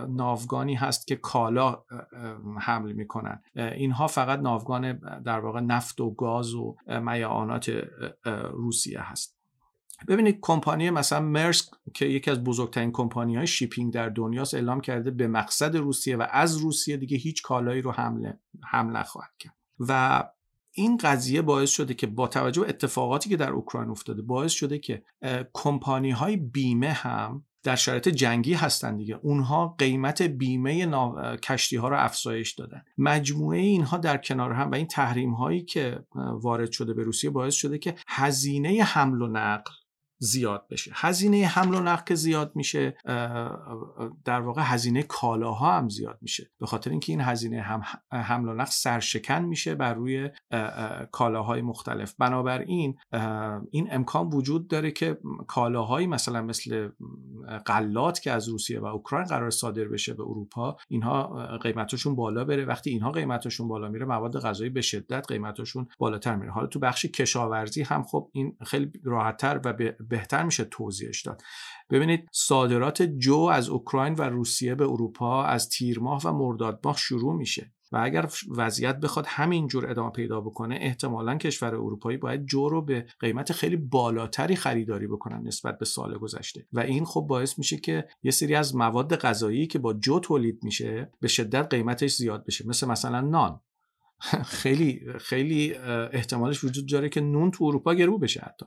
ناوگانی 0.08 0.74
هست 0.74 1.06
که 1.06 1.16
کالا 1.16 1.82
حمل 2.60 2.92
می‌کنن. 2.92 3.42
اینها 3.54 4.06
فقط 4.06 4.38
ناوگان 4.38 4.92
در 5.22 5.40
واقع 5.40 5.60
نفت 5.60 6.00
و 6.00 6.10
گاز 6.10 6.54
و 6.54 6.76
میعانات 6.86 7.72
روسیه 8.52 9.00
هست. 9.00 9.36
ببینید 10.08 10.38
کمپانی 10.42 10.90
مثلا 10.90 11.20
مرسک 11.20 11.66
که 11.94 12.06
یکی 12.06 12.30
از 12.30 12.44
بزرگترین 12.44 12.92
کمپانی 12.92 13.36
های 13.36 13.46
شیپینگ 13.46 13.92
در 13.92 14.08
دنیاست 14.08 14.54
اعلام 14.54 14.80
کرده 14.80 15.10
به 15.10 15.28
مقصد 15.28 15.76
روسیه 15.76 16.16
و 16.16 16.26
از 16.30 16.56
روسیه 16.56 16.96
دیگه 16.96 17.16
هیچ 17.16 17.42
کالایی 17.42 17.82
رو 17.82 17.92
حمله 17.92 18.38
حمل 18.64 18.96
نخواهد 18.96 19.30
کرد. 19.38 19.54
و 19.78 20.24
این 20.72 20.96
قضیه 20.96 21.42
باعث 21.42 21.70
شده 21.70 21.94
که 21.94 22.06
با 22.06 22.28
توجه 22.28 22.62
به 22.62 22.68
اتفاقاتی 22.68 23.28
که 23.30 23.36
در 23.36 23.50
اوکراین 23.50 23.90
افتاده 23.90 24.22
باعث 24.22 24.52
شده 24.52 24.78
که 24.78 25.02
کمپانی 25.52 26.10
های 26.10 26.36
بیمه 26.36 26.92
هم 26.92 27.44
در 27.62 27.76
شرایط 27.76 28.08
جنگی 28.08 28.54
هستن 28.54 28.96
دیگه. 28.96 29.18
اونها 29.22 29.74
قیمت 29.78 30.22
بیمه 30.22 30.86
کشتی 31.36 31.76
ها 31.76 31.88
رو 31.88 32.04
افزایش 32.04 32.52
دادن. 32.52 32.82
مجموعه 32.98 33.58
اینها 33.58 33.96
در 33.96 34.16
کنار 34.16 34.52
هم 34.52 34.70
و 34.70 34.74
این 34.74 34.86
تحریم 34.86 35.34
هایی 35.34 35.62
که 35.62 36.04
وارد 36.14 36.72
شده 36.72 36.94
به 36.94 37.02
روسیه 37.02 37.30
باعث 37.30 37.54
شده 37.54 37.78
که 37.78 37.94
هزینه 38.08 38.82
حمل 38.82 39.22
و 39.22 39.26
نقل 39.26 39.72
زیاد 40.22 40.66
بشه. 40.70 40.90
هزینه 40.94 41.46
حمل 41.46 41.74
و 41.74 41.80
نقل 41.80 42.14
زیاد 42.14 42.52
میشه 42.54 42.96
در 44.24 44.40
واقع 44.40 44.62
هزینه 44.64 45.02
کالاها 45.02 45.76
هم 45.76 45.88
زیاد 45.88 46.18
میشه. 46.22 46.50
به 46.60 46.66
خاطر 46.66 46.90
اینکه 46.90 47.12
این 47.12 47.20
هزینه 47.20 47.60
هم 47.60 47.82
حمل 48.12 48.48
و 48.48 48.54
نقل 48.54 48.70
سرشکن 48.70 49.42
میشه 49.42 49.74
بر 49.74 49.94
روی 49.94 50.30
کالاهای 51.12 51.62
مختلف. 51.62 52.14
بنابراین 52.18 52.98
این 53.70 53.88
امکان 53.90 54.28
وجود 54.28 54.68
داره 54.68 54.90
که 54.90 55.18
کالاهایی 55.46 56.06
مثلا 56.06 56.42
مثل 56.42 56.88
غلات 57.66 58.20
که 58.20 58.32
از 58.32 58.48
روسیه 58.48 58.80
و 58.80 58.84
اوکراین 58.84 59.26
قرار 59.26 59.50
صادر 59.50 59.84
بشه 59.84 60.14
به 60.14 60.22
اروپا 60.22 60.76
اینها 60.88 61.48
قیمتشون 61.62 62.16
بالا 62.16 62.44
بره. 62.44 62.64
وقتی 62.64 62.90
اینها 62.90 63.10
قیمتشون 63.10 63.68
بالا 63.68 63.88
میره 63.88 64.06
مواد 64.06 64.40
غذایی 64.40 64.70
به 64.70 64.80
شدت 64.80 65.26
قیمتشون 65.28 65.88
بالاتر 65.98 66.36
میره. 66.36 66.52
حالا 66.52 66.66
تو 66.66 66.78
بخش 66.78 67.06
کشاورزی 67.06 67.82
هم 67.82 68.02
خب 68.02 68.30
این 68.32 68.56
خیلی 68.66 68.92
راحتتر 69.04 69.60
و 69.64 69.72
بهتر 70.10 70.42
میشه 70.42 70.64
توضیحش 70.64 71.22
داد. 71.22 71.42
ببینید 71.90 72.28
صادرات 72.32 73.02
جو 73.02 73.36
از 73.36 73.68
اوکراین 73.68 74.14
و 74.14 74.22
روسیه 74.22 74.74
به 74.74 74.84
اروپا 74.84 75.44
از 75.44 75.68
تیر 75.68 76.00
ماه 76.00 76.22
و 76.24 76.32
مرداد 76.32 76.80
ماه 76.84 76.96
شروع 76.96 77.34
میشه 77.34 77.72
و 77.92 78.00
اگر 78.02 78.30
وضعیت 78.48 78.96
بخواد 78.96 79.26
همینجور 79.28 79.90
ادامه 79.90 80.10
پیدا 80.10 80.40
بکنه 80.40 80.78
احتمالا 80.80 81.36
کشور 81.36 81.74
اروپایی 81.74 82.16
باید 82.16 82.46
جو 82.46 82.68
رو 82.68 82.82
به 82.82 83.06
قیمت 83.20 83.52
خیلی 83.52 83.76
بالاتری 83.76 84.56
خریداری 84.56 85.06
بکنن 85.06 85.42
نسبت 85.46 85.78
به 85.78 85.84
سال 85.84 86.18
گذشته. 86.18 86.66
و 86.72 86.80
این 86.80 87.04
خب 87.04 87.20
باعث 87.20 87.58
میشه 87.58 87.76
که 87.76 88.08
یه 88.22 88.30
سری 88.30 88.54
از 88.54 88.76
مواد 88.76 89.16
غذایی 89.16 89.66
که 89.66 89.78
با 89.78 89.94
جو 89.94 90.20
تولید 90.20 90.64
میشه 90.64 91.10
به 91.20 91.28
شدت 91.28 91.66
قیمتش 91.74 92.14
زیاد 92.14 92.46
بشه. 92.46 92.68
مثل 92.68 92.88
مثلا 92.88 93.20
نان. 93.20 93.60
خیلی 94.60 95.06
خیلی 95.18 95.74
احتمالش 96.12 96.64
وجود 96.64 96.88
داره 96.88 97.08
که 97.08 97.20
نون 97.20 97.50
تو 97.50 97.64
اروپا 97.64 97.94
گرو 97.94 98.18
بشه 98.18 98.40
حتی. 98.40 98.66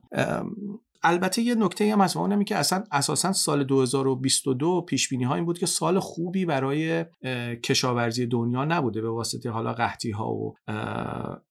البته 1.03 1.41
یه 1.41 1.55
نکته 1.55 1.93
هم 1.93 2.01
هست 2.01 2.17
اونم 2.17 2.43
که 2.43 2.55
اصلا 2.55 2.83
اساسا 2.91 3.33
سال 3.33 3.63
2022 3.63 4.81
پیش 4.81 5.09
بینی 5.09 5.23
ها 5.23 5.35
این 5.35 5.45
بود 5.45 5.59
که 5.59 5.65
سال 5.65 5.99
خوبی 5.99 6.45
برای 6.45 7.05
کشاورزی 7.63 8.25
دنیا 8.25 8.65
نبوده 8.65 9.01
به 9.01 9.09
واسطه 9.09 9.49
حالا 9.49 9.73
قحطی 9.73 10.11
ها 10.11 10.33
و 10.33 10.55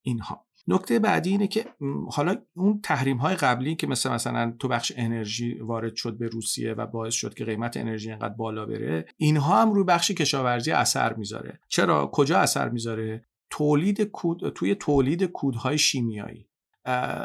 اینها. 0.02 0.46
نکته 0.68 0.98
بعدی 0.98 1.30
اینه 1.30 1.46
که 1.46 1.64
حالا 2.10 2.36
اون 2.56 2.80
تحریم 2.82 3.16
های 3.16 3.36
قبلی 3.36 3.74
که 3.76 3.86
مثل 3.86 4.10
مثلا 4.10 4.54
تو 4.58 4.68
بخش 4.68 4.92
انرژی 4.96 5.54
وارد 5.54 5.94
شد 5.94 6.18
به 6.18 6.28
روسیه 6.28 6.72
و 6.72 6.86
باعث 6.86 7.14
شد 7.14 7.34
که 7.34 7.44
قیمت 7.44 7.76
انرژی 7.76 8.10
انقدر 8.10 8.34
بالا 8.34 8.66
بره 8.66 9.06
اینها 9.16 9.62
هم 9.62 9.72
روی 9.72 9.84
بخش 9.84 10.10
کشاورزی 10.10 10.70
اثر 10.70 11.14
می‌ذاره. 11.14 11.60
چرا؟ 11.68 12.10
کجا 12.12 12.38
اثر 12.38 12.68
می‌ذاره؟ 12.68 13.24
تولید 13.50 14.02
کود 14.02 14.48
توی 14.48 14.74
تولید 14.74 15.24
کودهای 15.24 15.78
شیمیایی. 15.78 16.48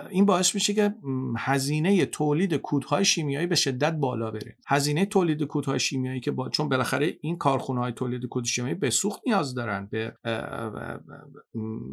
این 0.10 0.26
باعث 0.26 0.56
میشه 0.56 0.74
که 0.74 0.96
هزینه 1.38 2.06
تولید 2.06 2.54
کودهای 2.54 3.06
شیمیایی 3.06 3.48
به 3.48 3.56
شدت 3.56 3.94
بالا 3.94 4.32
بره. 4.32 4.58
هزینه 4.68 5.06
تولید 5.06 5.44
کودهای 5.44 5.80
شیمیایی 5.80 6.20
که 6.20 6.32
با... 6.32 6.50
چون 6.50 6.70
بالاخره 6.70 7.18
این 7.22 7.38
کارخونه 7.38 7.80
های 7.80 7.92
تولید 7.92 8.26
کود 8.26 8.46
شیمیایی 8.46 8.76
به 8.76 8.90
سوخت 8.90 9.22
نیاز 9.26 9.54
دارن 9.54 9.88
به 9.92 10.18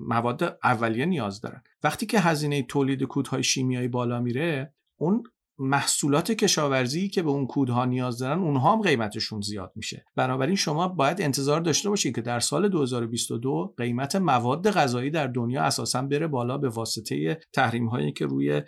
مواد 0.08 0.58
اولیه 0.64 1.06
نیاز 1.06 1.40
دارن. 1.40 1.62
وقتی 1.82 2.06
که 2.06 2.20
هزینه 2.20 2.62
تولید 2.62 3.02
کودهای 3.02 3.42
شیمیایی 3.42 3.88
بالا 3.88 4.20
میره 4.20 4.74
اون 4.96 5.22
محصولات 5.59 6.32
کشاورزی 6.32 7.09
که 7.09 7.22
به 7.22 7.30
اون 7.30 7.46
کودها 7.46 7.84
نیاز 7.84 8.18
دارن 8.18 8.38
اونها 8.38 8.72
هم 8.72 8.82
قیمتشون 8.82 9.40
زیاد 9.40 9.72
میشه. 9.76 10.05
بنابراین 10.16 10.57
شما 10.57 10.88
باید 10.88 11.20
انتظار 11.20 11.61
داشته 11.61 11.88
باشید 11.88 12.14
که 12.14 12.20
در 12.20 12.40
سال 12.40 12.68
2022 12.68 13.74
قیمت 13.76 14.16
مواد 14.16 14.70
غذایی 14.70 15.11
در 15.11 15.26
دنیا 15.26 15.62
اساسا 15.62 16.02
بره 16.02 16.26
بالا 16.26 16.59
به 16.59 16.68
واسطه 16.68 17.40
تحریم 17.52 17.86
هایی 17.86 18.12
که 18.12 18.26
روی 18.26 18.62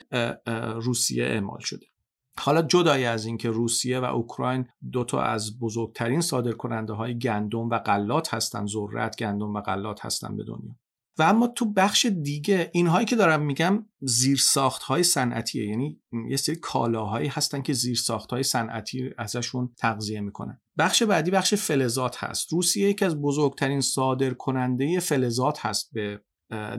روسیه 0.76 1.24
اعمال 1.24 1.60
شده. 1.60 1.86
حالا 2.38 2.62
جدای 2.62 3.04
از 3.04 3.26
اینکه 3.26 3.50
روسیه 3.50 4.00
و 4.00 4.04
اوکراین 4.04 4.66
دو 4.92 5.04
تا 5.04 5.22
از 5.22 5.58
بزرگترین 5.58 6.20
صادرکننده 6.20 6.92
های 6.92 7.18
گندم 7.18 7.68
و 7.68 7.78
غلات 7.78 8.34
هستن 8.34 8.66
ذرت 8.66 9.16
گندم 9.16 9.54
و 9.54 9.60
غلات 9.60 10.04
هستن 10.04 10.36
به 10.36 10.44
دنیا. 10.44 10.76
و 11.18 11.22
اما 11.22 11.46
تو 11.46 11.72
بخش 11.72 12.06
دیگه 12.06 12.70
اینهایی 12.72 13.06
که 13.06 13.16
دارم 13.16 13.42
میگم 13.42 13.86
زیر 14.00 14.36
ساخت 14.36 14.82
های 14.82 15.02
صنعتیه. 15.02 15.68
یعنی 15.68 16.00
یه 16.28 16.36
سری 16.36 16.56
کالاهایی 16.56 17.28
هستن 17.28 17.62
که 17.62 17.72
زیر 17.72 17.96
ساخت 17.96 18.30
های 18.30 18.42
صنعتی 18.42 19.10
ازشون 19.18 19.74
تغذیه 19.78 20.20
می‌کنن. 20.20 20.60
بخش 20.78 21.02
بعدی 21.02 21.30
بخش 21.30 21.54
فلزات 21.54 22.24
هست. 22.24 22.52
روسیه 22.52 22.88
یکی 22.88 23.04
از 23.04 23.22
بزرگترین 23.22 23.80
صادر 23.80 24.34
کننده 24.34 25.00
فلزات 25.00 25.66
هست 25.66 25.90
به 25.92 26.20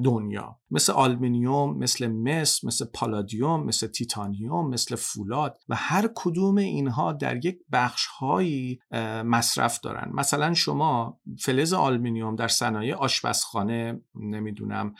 دنیا. 0.03 0.59
مثل 0.71 0.93
آلومینیوم 0.93 1.77
مثل 1.77 2.07
مس 2.07 2.63
مثل 2.63 2.85
پالادیوم 2.85 3.63
مثل 3.63 3.87
تیتانیوم 3.87 4.69
مثل 4.69 4.95
فولاد 4.95 5.57
و 5.69 5.75
هر 5.75 6.09
کدوم 6.15 6.57
اینها 6.57 7.13
در 7.13 7.45
یک 7.45 7.59
بخش 7.71 8.05
هایی 8.05 8.79
مصرف 9.25 9.79
دارن. 9.79 10.11
مثلا 10.13 10.53
شما 10.53 11.19
فلز 11.39 11.73
آلومینیوم 11.73 12.35
در 12.35 12.47
صنایع 12.47 12.95
آشپزخانه 12.95 14.01
نمی‌دونم 14.15 14.93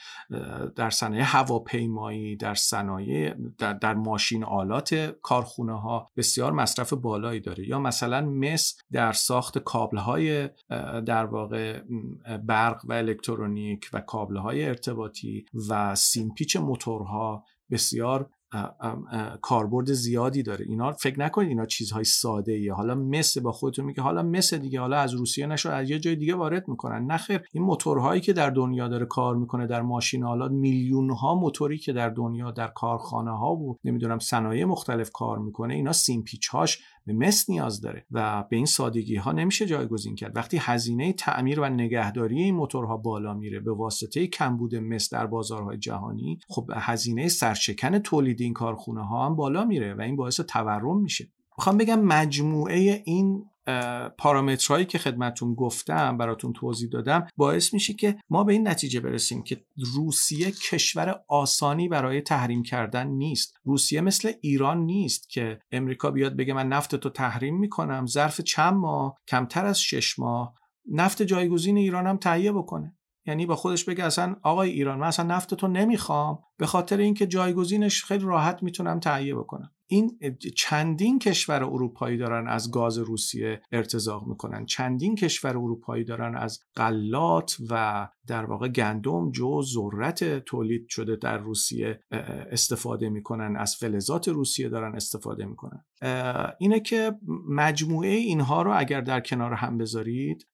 در 0.75 0.89
صنایع 0.89 1.23
هواپیمایی 1.23 2.35
در 2.35 2.55
صنایع 2.55 3.33
در, 3.57 3.73
در 3.73 3.93
ماشین 3.93 4.43
آلات 4.43 5.15
کارخونه 5.21 5.81
ها 5.81 6.07
بسیار 6.17 6.51
مصرف 6.51 6.93
بالایی 6.93 7.39
داره. 7.39 7.67
یا 7.67 7.79
مثلا 7.79 8.21
مس 8.21 8.77
در 8.91 9.11
ساخت 9.11 9.57
کابل 9.57 9.97
های 9.97 10.49
در 11.05 11.25
واقع 11.25 11.81
برق 12.47 12.81
و 12.85 12.93
الکترونیک 12.93 13.89
و 13.93 14.01
کابل 14.01 14.37
های 14.37 14.65
ارتباطی 14.65 15.45
و 15.69 15.95
سیمپیچ 15.95 16.57
موتورها 16.57 17.43
بسیار 17.71 18.29
کاربرد 19.41 19.93
زیادی 19.93 20.43
داره. 20.43 20.65
اینا 20.69 20.93
فکر 20.93 21.19
نکنید 21.19 21.49
اینا 21.49 21.65
چیزهای 21.65 22.03
ساده 22.03 22.51
ایه 22.51 22.73
حالا 22.73 22.95
مثل 22.95 23.41
با 23.41 23.51
خودتون 23.51 23.85
میگه 23.85 24.01
حالا 24.01 24.23
مثل 24.23 24.57
دیگه 24.57 24.79
حالا 24.79 24.97
از 24.97 25.13
روسیه 25.13 25.47
نشد 25.47 25.69
از 25.69 25.89
یه 25.89 25.99
جای 25.99 26.15
دیگه 26.15 26.35
وارد 26.35 26.67
می‌کنن. 26.67 27.05
نخیر 27.05 27.41
این 27.53 27.63
موتورهایی 27.63 28.21
که 28.21 28.33
در 28.33 28.49
دنیا 28.49 28.87
داره 28.87 29.05
کار 29.05 29.35
می‌کنه 29.35 29.67
در 29.67 29.81
ماشین 29.81 30.23
حالا 30.23 30.47
میلیون 30.47 31.09
ها 31.09 31.35
موتوری 31.35 31.77
که 31.77 31.93
در 31.93 32.09
دنیا 32.09 32.51
در 32.51 32.67
کارخانه 32.67 33.37
ها 33.37 33.55
و 33.55 33.77
نمی‌دونم 33.83 34.19
صنایع 34.19 34.65
مختلف 34.65 35.11
کار 35.11 35.39
می‌کنه 35.39 35.73
اینا 35.73 35.93
سیمپیچ 35.93 36.47
هاش 36.47 36.79
مس 37.13 37.49
نیاز 37.49 37.81
داره 37.81 38.05
و 38.11 38.43
به 38.49 38.55
این 38.55 38.65
سادگی 38.65 39.15
ها 39.15 39.31
نمیشه 39.31 39.65
جایگزین 39.65 40.15
کرد. 40.15 40.35
وقتی 40.35 40.57
هزینه 40.61 41.13
تعمیر 41.13 41.59
و 41.59 41.65
نگهداری 41.65 42.41
این 42.41 42.55
موتورها 42.55 42.97
بالا 42.97 43.33
میره 43.33 43.59
به 43.59 43.73
واسطه 43.73 44.27
کمبود 44.27 44.75
مس 44.75 45.13
در 45.13 45.27
بازارهای 45.27 45.77
جهانی 45.77 46.39
خب 46.47 46.69
هزینه 46.75 47.27
سرشکن 47.27 47.99
تولید 47.99 48.41
این 48.41 48.53
کارخونه 48.53 49.07
ها 49.07 49.25
هم 49.25 49.35
بالا 49.35 49.65
میره 49.65 49.93
و 49.93 50.01
این 50.01 50.15
باعث 50.15 50.39
تورم 50.39 51.01
میشه. 51.01 51.31
می‌خوام 51.57 51.77
بگم 51.77 51.99
مجموعه 51.99 53.01
این 53.05 53.45
پارامترهایی 54.17 54.85
که 54.85 54.97
خدمتون 54.97 55.55
گفتم 55.55 56.17
براتون 56.17 56.53
توضیح 56.53 56.89
دادم 56.89 57.27
باعث 57.35 57.73
میشه 57.73 57.93
که 57.93 58.15
ما 58.29 58.43
به 58.43 58.53
این 58.53 58.67
نتیجه 58.67 58.99
برسیم 58.99 59.43
که 59.43 59.65
روسیه 59.95 60.51
کشور 60.51 61.19
آسانی 61.29 61.87
برای 61.87 62.21
تحریم 62.21 62.63
کردن 62.63 63.07
نیست. 63.07 63.53
روسیه 63.63 64.01
مثل 64.01 64.31
ایران 64.41 64.77
نیست 64.77 65.29
که 65.29 65.59
امریکا 65.71 66.11
بیاد 66.11 66.35
بگه 66.35 66.53
من 66.53 66.67
نفت 66.67 66.95
تو 66.95 67.09
تحریم 67.09 67.59
می‌کنم 67.59 68.05
ظرف 68.05 68.41
چند 68.41 68.73
ماه 68.73 69.15
کمتر 69.27 69.65
از 69.65 69.81
شش 69.81 70.19
ماه. 70.19 70.53
نفت 70.91 71.21
جایگزین 71.21 71.77
ایران 71.77 72.07
هم 72.07 72.17
تهیه 72.17 72.51
بکنه. 72.51 72.97
یعنی 73.25 73.45
با 73.45 73.55
خودش 73.55 73.83
بگه 73.83 74.03
اصلا 74.03 74.35
آقای 74.43 74.71
ایران 74.71 74.99
من 74.99 75.07
اصلا 75.07 75.25
نفت 75.25 75.53
تو 75.53 75.67
نمی‌خوام. 75.67 76.39
به 76.57 76.65
خاطر 76.65 76.97
اینکه 76.97 77.27
جایگزینش 77.27 78.03
خیلی 78.03 78.25
راحت 78.25 78.63
می‌تونم 78.63 78.99
تهیه 78.99 79.35
بکنم. 79.35 79.71
این 79.87 80.19
چندین 80.55 81.19
کشور 81.19 81.63
اروپایی 81.63 82.17
دارن 82.17 82.47
از 82.47 82.71
گاز 82.71 82.97
روسیه 82.97 83.61
ارتزاق 83.71 84.27
می‌کنن. 84.27 84.65
چندین 84.65 85.15
کشور 85.15 85.57
اروپایی 85.57 86.03
دارن 86.03 86.35
از 86.35 86.59
غلات 86.75 87.57
و 87.69 88.07
در 88.27 88.45
واقع 88.45 88.67
گندم 88.67 89.31
جو 89.31 89.61
ذرت 89.61 90.39
تولید 90.39 90.85
شده 90.89 91.15
در 91.15 91.37
روسیه 91.37 91.99
استفاده 92.51 93.09
می‌کنن. 93.09 93.55
از 93.55 93.75
فلزات 93.75 94.27
روسیه 94.27 94.69
دارن 94.69 94.95
استفاده 94.95 95.45
می‌کنن. 95.45 95.85
اینه 96.59 96.79
که 96.79 97.15
مجموعه 97.49 98.09
اینها 98.09 98.61
رو 98.61 98.79
اگر 98.79 99.01
در 99.01 99.19
کنار 99.19 99.53
هم 99.53 99.77
بذارید 99.77 100.47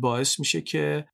باعث 0.00 0.40
میشه 0.40 0.60
که 0.60 1.06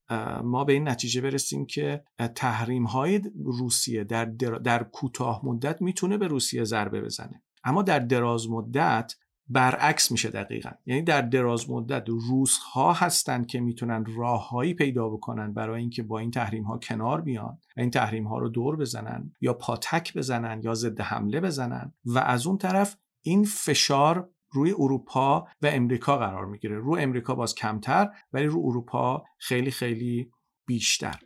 ما 0.45 0.65
به 0.65 0.73
این 0.73 0.89
نتیجه 0.89 1.21
برسیم 1.21 1.67
که 1.67 2.05
تحریم 2.35 2.85
های 2.85 3.21
روسیه 3.45 4.05
در, 4.05 4.25
در 4.65 4.83
کوتاه 4.83 5.41
مدت 5.45 5.83
می‌تونه 5.83 6.19
به 6.19 6.27
روسیه 6.27 6.65
ضربه 6.65 7.01
بزنه. 7.01 7.43
اما 7.65 7.83
در 7.83 7.99
دراز 7.99 8.51
مدت 8.51 9.15
برعکس 9.49 10.13
میشه 10.13 10.31
دقیقا. 10.31 10.71
یعنی 10.87 11.03
در 11.03 11.23
دراز 11.23 11.71
مدت 11.71 12.09
روس 12.09 12.59
ها 12.59 12.93
هستند 12.93 13.47
که 13.47 13.61
می‌تونن 13.61 14.05
راههایی 14.17 14.75
پیدا 14.75 15.09
بکنن 15.09 15.53
برای 15.53 15.81
اینکه 15.81 16.03
با 16.03 16.19
این 16.19 16.31
تحریم 16.31 16.65
ها 16.65 16.79
کنار 16.79 17.21
بیان 17.21 17.59
و 17.77 17.81
این 17.81 17.91
تحریم 17.91 18.27
ها 18.27 18.39
رو 18.39 18.49
دور 18.49 18.77
بزنن 18.77 19.33
یا 19.41 19.55
پاتک 19.55 20.15
بزنن 20.15 20.61
یا 20.65 20.75
ضد 20.75 21.01
حمله 21.01 21.41
بزنن. 21.41 21.93
و 22.05 22.19
از 22.19 22.47
اون 22.47 22.59
طرف 22.59 22.97
این 23.23 23.45
فشار 23.45 24.31
روی 24.51 24.73
اروپا 24.79 25.49
و 25.63 25.67
امریکا 25.67 26.19
قرار 26.19 26.47
می‌گیره. 26.47 26.79
رو 26.79 26.97
امریکا 26.97 27.35
باز 27.35 27.55
کمتر 27.55 28.11
ولی 28.33 28.47
رو 28.47 28.63
اروپا 28.65 29.25
خیلی 29.39 29.71
خیلی 29.71 30.31
بیشتر. 30.67 31.21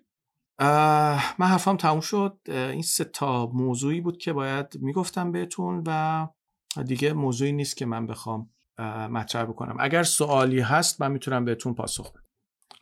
من 0.61 1.47
حرفام 1.47 1.77
تموم 1.77 2.01
شد. 2.01 2.39
این 2.49 2.83
سه 2.83 3.05
تا 3.05 3.47
موضوعی 3.47 4.01
بود 4.01 4.19
که 4.19 4.33
باید 4.33 4.67
می‌گفتم 4.81 5.33
بهتون 5.33 5.83
و 5.87 6.29
دیگه 6.87 7.13
موضوعی 7.13 7.53
نیست 7.53 7.77
که 7.77 7.87
من 7.87 8.07
بخوام 8.07 8.51
مطرح 9.11 9.45
بکنم. 9.45 9.77
اگر 9.81 10.03
سوالی 10.03 10.61
هست 10.61 11.01
من 11.01 11.13
می‌تونم 11.13 11.45
بهتون 11.45 11.75
پاسخ 11.75 12.13
بدم. 12.13 12.23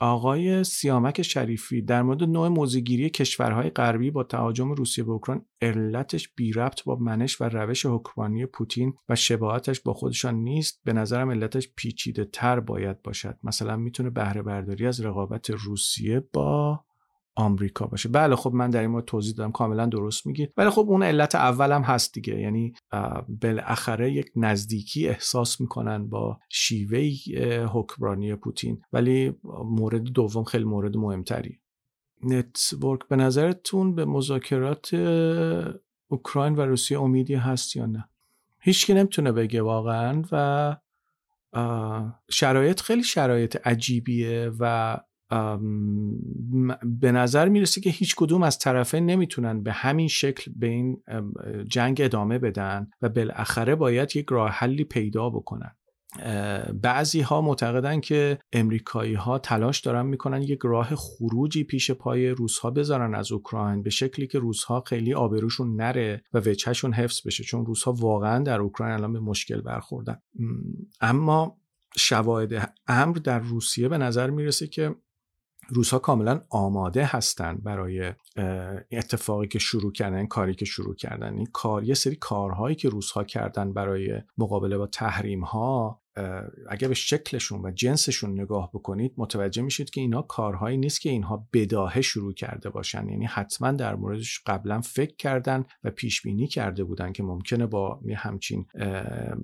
آقای 0.00 0.64
سیامک 0.64 1.22
شریفی 1.22 1.82
در 1.82 2.02
مورد 2.02 2.22
نوع 2.22 2.48
موزگیری 2.48 3.10
کشورهای 3.10 3.70
غربی 3.70 4.10
با 4.10 4.24
تهاجم 4.24 4.72
روسیه 4.72 5.04
به 5.04 5.12
اوکراین 5.12 5.42
علتش 5.62 6.28
بی 6.28 6.52
ربط 6.52 6.84
با 6.84 6.96
منش 6.96 7.40
و 7.40 7.44
روش 7.44 7.86
حکمرانی 7.86 8.46
پوتین 8.46 8.94
و 9.08 9.14
شباهتش 9.14 9.80
با 9.80 9.94
خودشان 9.94 10.34
نیست 10.34 10.80
به 10.84 10.92
نظرم 10.92 11.30
علتش 11.30 11.68
پیچیده 11.76 12.24
تر 12.24 12.60
باید 12.60 13.02
باشد. 13.02 13.38
مثلا 13.42 13.76
می‌تونه 13.76 14.10
بهره 14.10 14.42
برداری 14.42 14.86
از 14.86 15.00
رقابت 15.00 15.50
روسیه 15.50 16.20
با 16.32 16.84
آمریکا 17.36 17.86
باشه. 17.86 18.08
بله 18.08 18.36
خب 18.36 18.52
من 18.54 18.70
در 18.70 18.80
این 18.80 18.90
مورد 18.90 19.04
توضیح 19.04 19.34
دادم. 19.34 19.52
کاملا 19.52 19.86
درست 19.86 20.26
میگید 20.26 20.52
ولی 20.56 20.70
خب 20.70 20.86
اون 20.88 21.02
علت 21.02 21.34
اولم 21.34 21.82
هست 21.82 22.14
دیگه. 22.14 22.40
یعنی 22.40 22.72
بالاخره 23.42 24.12
یک 24.12 24.30
نزدیکی 24.36 25.08
احساس 25.08 25.60
می‌کنن 25.60 26.08
با 26.08 26.38
شیوه 26.48 26.98
حکمرانی 27.72 28.34
پوتین. 28.34 28.82
ولی 28.92 29.34
مورد 29.64 30.02
دوم 30.02 30.44
خیلی 30.44 30.64
مورد 30.64 30.96
مهمتری. 30.96 31.60
نتورک 32.22 33.08
به 33.08 33.16
نظرتون 33.16 33.94
به 33.94 34.04
مذاکرات 34.04 34.94
اوکراین 36.08 36.54
و 36.54 36.60
روسیه 36.60 37.00
امیدی 37.00 37.34
هست 37.34 37.76
یا 37.76 37.86
نه؟ 37.86 38.08
هیچ 38.60 38.86
کی 38.86 38.94
نمی‌تونه 38.94 39.32
بگه 39.32 39.62
واقعا 39.62 40.22
و 40.32 40.76
شرایط 42.30 42.80
خیلی 42.80 43.02
شرایط 43.02 43.66
عجیبیه 43.66 44.50
و 44.58 44.96
به 47.00 47.12
نظر 47.12 47.48
می‌رسه 47.48 47.80
که 47.80 47.90
هیچ 47.90 48.14
کدوم 48.16 48.42
از 48.42 48.58
طرفین 48.58 49.06
نمی‌تونن 49.06 49.62
به 49.62 49.72
همین 49.72 50.08
شکل 50.08 50.52
به 50.56 50.66
این 50.66 51.02
جنگ 51.68 52.00
ادامه 52.00 52.38
بدن 52.38 52.90
و 53.02 53.08
بالاخره 53.08 53.74
باید 53.74 54.16
یک 54.16 54.26
راه 54.30 54.50
حلی 54.50 54.84
پیدا 54.84 55.30
بکنن. 55.30 55.76
بعضی 56.82 57.20
ها 57.20 57.40
معتقدن 57.40 58.00
که 58.00 58.38
امریکایی 58.52 59.14
ها 59.14 59.38
تلاش 59.38 59.80
دارن 59.80 60.06
می‌کنن 60.06 60.42
یک 60.42 60.60
راه 60.64 60.94
خروجی 60.94 61.64
پیش 61.64 61.90
پای 61.90 62.28
روس 62.28 62.58
ها 62.58 62.70
بذارن 62.70 63.14
از 63.14 63.32
اوکراین 63.32 63.82
به 63.82 63.90
شکلی 63.90 64.26
که 64.26 64.38
روس 64.38 64.64
ها 64.64 64.80
خیلی 64.86 65.14
آبروشون 65.14 65.76
نره 65.76 66.22
و 66.32 66.38
وجهشون 66.38 66.92
حفظ 66.92 67.26
بشه 67.26 67.44
چون 67.44 67.66
روس 67.66 67.82
ها 67.82 67.92
واقعا 67.92 68.42
در 68.42 68.60
اوکراین 68.60 68.94
الان 68.94 69.12
به 69.12 69.20
مشکل 69.20 69.60
برخوردن. 69.60 70.18
اما 71.00 71.56
شواهد 71.96 72.74
امر 72.86 73.16
در 73.16 73.38
روسیه 73.38 73.88
به 73.88 73.98
نظر 73.98 74.30
می‌رسه 74.30 74.66
که 74.66 74.94
روس 75.68 75.90
ها 75.90 75.98
کاملا 75.98 76.40
آماده 76.50 77.04
هستند 77.04 77.62
برای 77.62 78.12
اتفاقی 78.92 79.48
که 79.48 79.58
شروع 79.58 79.92
کردن 79.92 80.26
کاری 80.26 80.54
که 80.54 80.64
شروع 80.64 80.94
کردن. 80.94 81.34
این 81.34 81.46
کار 81.52 81.84
یه 81.84 81.94
سری 81.94 82.16
کارهایی 82.16 82.76
که 82.76 82.88
روس 82.88 83.10
ها 83.10 83.24
کردن 83.24 83.72
برای 83.72 84.22
مقابله 84.38 84.78
با 84.78 84.86
تحریم 84.86 85.44
ها 85.44 86.00
اگر 86.68 86.88
به 86.88 86.94
شکلشون 86.94 87.60
و 87.64 87.70
جنسشون 87.70 88.40
نگاه 88.40 88.70
بکنید 88.74 89.12
متوجه 89.16 89.62
میشید 89.62 89.90
که 89.90 90.00
اینا 90.00 90.22
کارهایی 90.22 90.76
نیست 90.76 91.00
که 91.00 91.10
اینها 91.10 91.48
بداهه 91.52 92.00
شروع 92.00 92.32
کرده 92.32 92.70
باشن. 92.70 93.08
یعنی 93.08 93.24
حتما 93.24 93.72
در 93.72 93.94
موردش 93.94 94.40
قبلا 94.46 94.80
فکر 94.80 95.16
کردن 95.16 95.64
و 95.84 95.90
پیش 95.90 96.22
بینی 96.22 96.46
کرده 96.46 96.84
بودن 96.84 97.12
که 97.12 97.22
ممکنه 97.22 97.66
با 97.66 98.00
همچین 98.16 98.66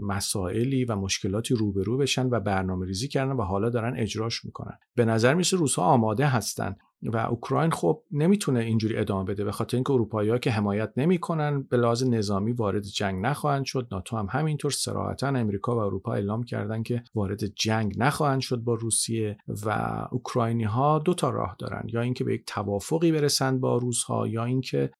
مسائلی 0.01 0.85
و 0.85 0.97
مشکلاتی 0.97 1.55
روبرو 1.55 1.97
بشن 1.99 2.29
و 2.31 2.41
برنامه 2.41 2.87
ریزی 2.87 3.09
کردن 3.09 3.33
و 3.33 3.43
حالا 3.43 3.70
دارن 3.70 3.97
اجراش 3.97 4.45
می‌کنن. 4.45 4.79
به 4.95 5.05
نظر 5.05 5.35
میسه 5.35 5.57
روسها 5.57 5.85
آماده 5.85 6.27
هستن. 6.27 6.77
و 7.03 7.16
اوکراین 7.16 7.70
خب 7.70 8.03
نمی‌تونه 8.11 8.61
اینجوری 8.61 8.96
ادامه 8.96 9.24
بده 9.24 9.44
به 9.44 9.53
خاطر 9.53 9.76
اینکه 9.76 9.92
اروپایی‌ها 9.92 10.38
که 10.38 10.50
حمایت 10.50 10.92
نمی‌کنن 10.96 11.62
به 11.62 11.76
لحاظ 11.76 12.03
نظامی 12.05 12.53
وارد 12.53 12.82
جنگ 12.82 13.26
نخواهند 13.26 13.64
شد. 13.64 13.88
ناتو 13.92 14.16
هم 14.16 14.26
همینطور 14.30 14.70
صراحتا 14.70 15.28
امریکا 15.28 15.76
و 15.76 15.78
اروپا 15.78 16.14
اعلام 16.14 16.42
کردن 16.42 16.82
که 16.82 17.05
وارد 17.14 17.46
جنگ 17.46 17.94
نخواهند 17.98 18.40
شد 18.40 18.57
با 18.57 18.74
روسیه 18.74 19.36
و 19.66 19.98
اوکراینی 20.11 20.64
ها 20.64 20.98
دو 20.98 21.14
تا 21.14 21.30
راه 21.30 21.57
دارن 21.59 21.82
یا 21.88 22.00
اینکه 22.00 22.24
به 22.24 22.34
یک 22.34 22.42
توافقی 22.46 23.12
برسند 23.12 23.61
با 23.61 23.78
روس 23.78 24.03
ها 24.05 24.28
یا 24.28 24.44
اینکه 24.44 24.90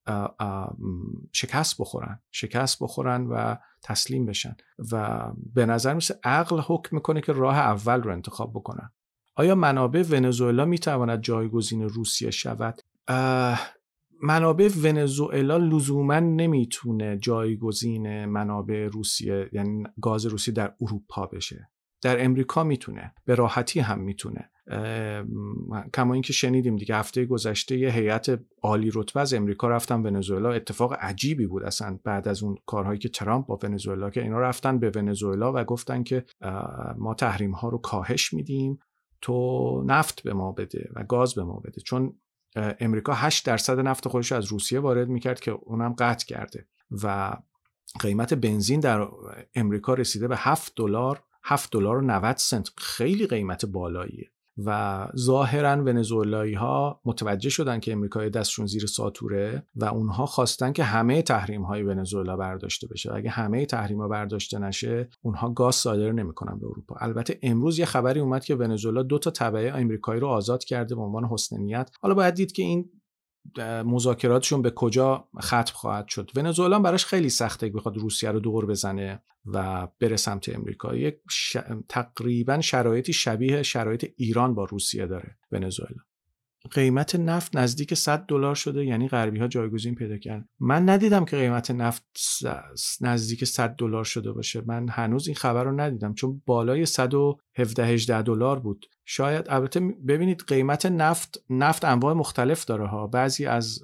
شکست 1.33 1.81
بخورن. 1.81 2.21
شکست 2.31 2.83
بخورن 2.83 3.27
و 3.27 3.57
تسلیم 3.83 4.27
بشن. 4.27 4.57
و 4.93 5.27
به 5.55 5.67
نظر 5.67 5.95
میسه 5.95 6.15
عقل 6.25 6.61
حکم 6.61 6.97
می‌کنه 6.97 7.21
که 7.21 7.33
راه 7.33 7.59
اول 7.59 8.03
رو 8.03 8.13
انتخاب 8.13 8.53
بکنن. 8.55 8.91
آیا 9.35 9.55
منابع 9.55 10.05
ونزوئلا 10.11 10.65
می 10.65 10.79
تواند 10.79 11.21
جایگزین 11.21 11.83
روسیه 11.83 12.31
شود؟ 12.31 12.81
منابع 14.23 14.71
ونزوئلا 14.83 15.57
لزوما 15.57 16.21
نمی‌تونه 16.21 17.19
جایگزین 17.19 18.25
منابع 18.25 18.89
روسیه 18.93 19.51
یعنی 19.53 19.85
گاز 20.03 20.27
روسی 20.27 20.53
در 20.53 20.75
اروپا 20.81 21.27
بشه. 21.27 21.69
در 22.03 22.25
امریکا 22.25 22.65
می‌تونه 22.65 23.15
به 23.25 23.35
راحتی 23.35 23.81
هم 23.81 23.99
می‌تونه. 23.99 24.49
کما 25.95 26.15
اینکه 26.15 26.33
شنیدیم 26.33 26.77
دیگه 26.77 26.97
هفته 26.97 27.25
گذشته 27.25 27.79
یه 27.79 27.91
هیئت 27.91 28.41
عالی 28.63 28.91
رتبه 28.95 29.21
از 29.21 29.35
امریکا 29.35 29.69
رفتن 29.69 30.03
ونزوئلا. 30.03 30.53
اتفاق 30.53 30.93
عجیبی 30.93 31.47
بود 31.47 31.63
اصلا 31.63 31.99
بعد 32.05 32.29
از 32.29 32.43
اون 32.43 32.57
کارهایی 32.67 32.99
که 32.99 33.09
ترامپ 33.09 33.47
با 33.47 33.59
ونزوئلا 33.63 34.11
که 34.11 34.23
اینا 34.23 34.41
رفتن 34.41 34.79
به 34.79 34.93
ونزوئلا 34.95 35.53
و 35.55 35.65
گفتن 35.65 36.03
که 36.03 36.25
ما 36.99 37.15
تحریم 37.15 37.51
ها 37.51 37.69
رو 37.69 37.79
کاهش 37.79 38.33
میدیم. 38.33 38.79
تو 39.23 39.83
نفت 39.87 40.23
به 40.23 40.33
ما 40.33 40.53
بده 40.53 40.91
و 40.95 41.05
گاز 41.05 41.35
به 41.35 41.45
ما 41.45 41.61
بده. 41.61 41.81
چون 41.81 42.21
امریکا 42.57 43.13
8 43.13 43.47
درصد 43.47 43.81
نفت 43.81 44.09
خودش 44.09 44.33
از 44.33 44.45
روسیه 44.45 44.81
وارد 44.81 45.09
می‌کرد 45.09 45.41
که 45.41 45.51
اونم 45.51 45.93
قطع 45.99 46.27
کرده 46.27 46.69
و 47.03 47.37
قیمت 48.01 48.35
بنزین 48.35 48.81
در 48.81 49.09
امریکا 49.55 49.95
رسیده 49.95 50.29
به 50.29 50.37
7 50.37 50.73
دلار 50.77 51.23
7 51.45 51.73
دلار 51.73 51.97
و 51.97 52.01
90 52.01 52.37
سنت. 52.37 52.71
خیلی 52.77 53.27
قیمت 53.27 53.67
بالاییه. 53.67 54.31
و 54.59 55.09
ظاهرا 55.17 55.85
ونزوئلایی 55.85 56.55
ها 56.55 57.01
متوجه 57.05 57.51
شدن 57.51 57.81
که 57.81 57.93
امریکای 57.93 58.31
دستشون 58.31 58.67
زیر 58.67 58.87
ساتوره 58.87 59.67
و 59.77 59.85
اونها 59.85 60.27
خواستن 60.27 60.73
که 60.73 60.85
همه 60.85 61.23
تحریم 61.23 61.63
های 61.63 61.83
ونزوئلا 61.83 62.37
برداشته 62.37 62.87
بشه. 62.87 63.15
اگه 63.15 63.31
همه 63.31 63.67
تحریم 63.67 64.01
ها 64.01 64.09
برداشته 64.09 64.59
نشه 64.59 65.09
اونها 65.23 65.51
گاز 65.51 65.75
صادر 65.75 66.13
نمی‌کنن 66.13 66.59
به 66.59 66.67
اروپا. 66.67 66.97
البته 67.01 67.39
امروز 67.43 67.79
یه 67.79 67.85
خبری 67.85 68.21
اومد 68.21 68.45
که 68.45 68.55
ونزوئلا 68.55 69.03
دو 69.03 69.19
تا 69.19 69.31
تبعه 69.31 69.73
آمریکایی 69.73 70.21
رو 70.21 70.29
آزاد 70.29 70.65
کرده 70.65 70.95
به 70.95 71.03
عنوان 71.03 71.25
حسن 71.25 71.61
نیت. 71.61 71.91
حالا 72.01 72.15
باید 72.15 72.35
دید 72.35 72.53
که 72.53 72.63
این 72.63 72.91
مذاکراتشون 73.85 74.63
به 74.63 74.71
کجا 74.71 75.29
ختم 75.41 75.73
خواهد 75.75 76.09
شد. 76.09 76.31
ونزوئلا 76.37 76.79
براش 76.79 77.07
خیلی 77.07 77.31
سخته 77.31 77.71
که 77.71 77.77
بخواد 77.77 77.97
روسیه 77.97 78.31
رو 78.31 78.41
دور 78.41 78.67
بزنه 78.67 79.23
و 79.47 79.89
بره 80.01 80.17
سمت 80.17 80.49
امریکا. 80.49 80.97
یک 80.97 81.19
تقریبا 81.89 82.61
شرایطی 82.61 83.13
شبیه 83.13 83.63
شرایط 83.63 84.13
ایران 84.17 84.55
با 84.55 84.65
روسیه 84.65 85.07
داره 85.07 85.37
ونزوئلا. 85.53 85.99
قیمت 86.71 87.17
نفت 87.17 87.57
نزدیک 87.57 87.95
100 87.95 88.25
دلار 88.27 88.55
شده 88.55 88.85
یعنی 88.85 89.09
غربی 89.09 89.39
ها 89.39 89.49
جایگزین 89.49 89.95
پیدا 89.95 90.19
کردن. 90.19 90.49
من 90.61 90.89
ندیدم 90.89 91.25
که 91.25 91.37
قیمت 91.37 91.71
نفت 91.71 92.05
نزدیک 93.01 93.45
100 93.45 93.75
دلار 93.77 94.05
شده 94.05 94.33
باشه. 94.33 94.63
من 94.67 94.89
هنوز 94.89 95.27
این 95.27 95.37
خبر 95.37 95.65
رو 95.65 95.81
ندیدم 95.81 96.15
چون 96.15 96.43
بالای 96.47 96.87
117 96.87 97.85
18 97.85 98.23
دلار 98.23 98.61
بود. 98.61 98.87
شاید 99.05 99.47
البته 99.49 99.81
ببینید 99.81 100.45
قیمت 100.47 100.87
نفت 100.87 101.45
نفت 101.51 101.85
انواع 101.85 102.15
مختلف 102.15 102.65
داره 102.65 102.87
ها. 102.87 103.07
بعضی 103.07 103.47
از 103.47 103.79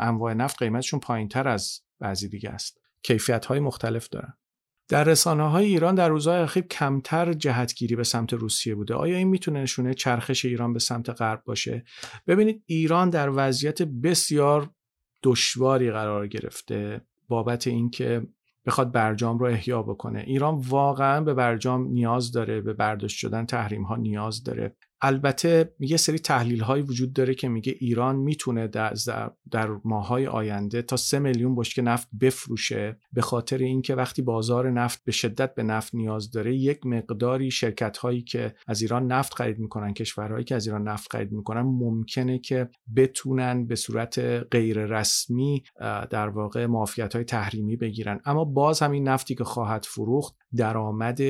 انواع 0.00 0.34
نفت 0.34 0.58
قیمتشون 0.58 1.00
پایین 1.00 1.28
تر 1.28 1.48
از 1.48 1.80
بعضی 2.00 2.28
دیگه 2.28 2.50
است. 2.50 2.80
کیفیت 3.02 3.46
های 3.46 3.60
مختلف 3.60 4.08
دارن. 4.08 4.34
در 4.88 5.04
رسانه 5.04 5.50
های 5.50 5.66
ایران 5.66 5.94
در 5.94 6.08
روزهای 6.08 6.38
اخیر 6.38 6.62
کمتر 6.62 7.32
جهتگیری 7.32 7.96
به 7.96 8.04
سمت 8.04 8.32
روسیه 8.32 8.74
بوده. 8.74 8.94
آیا 8.94 9.16
این 9.16 9.28
می‌تونه 9.28 9.62
نشونه 9.62 9.94
چرخش 9.94 10.44
ایران 10.44 10.72
به 10.72 10.78
سمت 10.78 11.10
غرب 11.10 11.42
باشه؟ 11.44 11.84
ببینید 12.26 12.62
ایران 12.66 13.10
در 13.10 13.30
وضعیت 13.34 13.82
بسیار 13.82 14.70
دشواری 15.22 15.90
قرار 15.90 16.26
گرفته 16.26 17.00
بابت 17.28 17.66
اینکه 17.66 18.26
بخواد 18.66 18.92
برجام 18.92 19.38
رو 19.38 19.46
احیا 19.46 19.82
بکنه. 19.82 20.20
ایران 20.20 20.54
واقعا 20.68 21.20
به 21.20 21.34
برجام 21.34 21.88
نیاز 21.88 22.32
داره 22.32 22.60
به 22.60 22.72
برداشت 22.72 23.18
شدن 23.18 23.46
تحریم 23.46 23.82
ها 23.82 23.96
نیاز 23.96 24.44
داره. 24.44 24.76
البته 25.00 25.74
یه 25.80 25.96
سری 25.96 26.18
تحلیل 26.18 26.60
هایی 26.60 26.82
وجود 26.82 27.12
داره 27.12 27.34
که 27.34 27.48
میگه 27.48 27.74
ایران 27.78 28.16
می‌تونه 28.16 28.66
در, 28.66 28.94
در 29.50 29.68
ماهای 29.84 30.26
آینده 30.26 30.82
تا 30.82 30.96
سه 30.96 31.18
میلیون 31.18 31.56
بشکه 31.56 31.82
نفت 31.82 32.08
بفروشه 32.20 33.00
به 33.12 33.20
خاطر 33.20 33.58
اینکه 33.58 33.94
وقتی 33.94 34.22
بازار 34.22 34.70
نفت 34.70 35.04
به 35.04 35.12
شدت 35.12 35.54
به 35.54 35.62
نفت 35.62 35.94
نیاز 35.94 36.30
داره 36.30 36.56
یک 36.56 36.86
مقداری 36.86 37.50
شرکت 37.50 37.96
هایی 37.98 38.22
که 38.22 38.54
از 38.66 38.82
ایران 38.82 39.06
نفت 39.06 39.34
خرید 39.34 39.58
می‌کنن 39.58 39.94
کشورهایی 39.94 40.44
که 40.44 40.54
از 40.54 40.66
ایران 40.66 40.88
نفت 40.88 41.12
خرید 41.12 41.32
می‌کنن 41.32 41.60
ممکنه 41.60 42.38
که 42.38 42.68
بتونن 42.96 43.66
به 43.66 43.74
صورت 43.76 44.18
غیر 44.50 44.84
رسمی 44.86 45.62
در 46.10 46.28
واقع 46.28 46.66
معافیت 46.66 47.14
های 47.14 47.24
تحریمی 47.24 47.76
بگیرن. 47.76 48.20
اما 48.24 48.44
باز 48.44 48.82
همین 48.82 49.08
نفتی 49.08 49.34
که 49.34 49.44
خواهد 49.44 49.84
فروخت 49.84 50.34
درآمد 50.56 51.20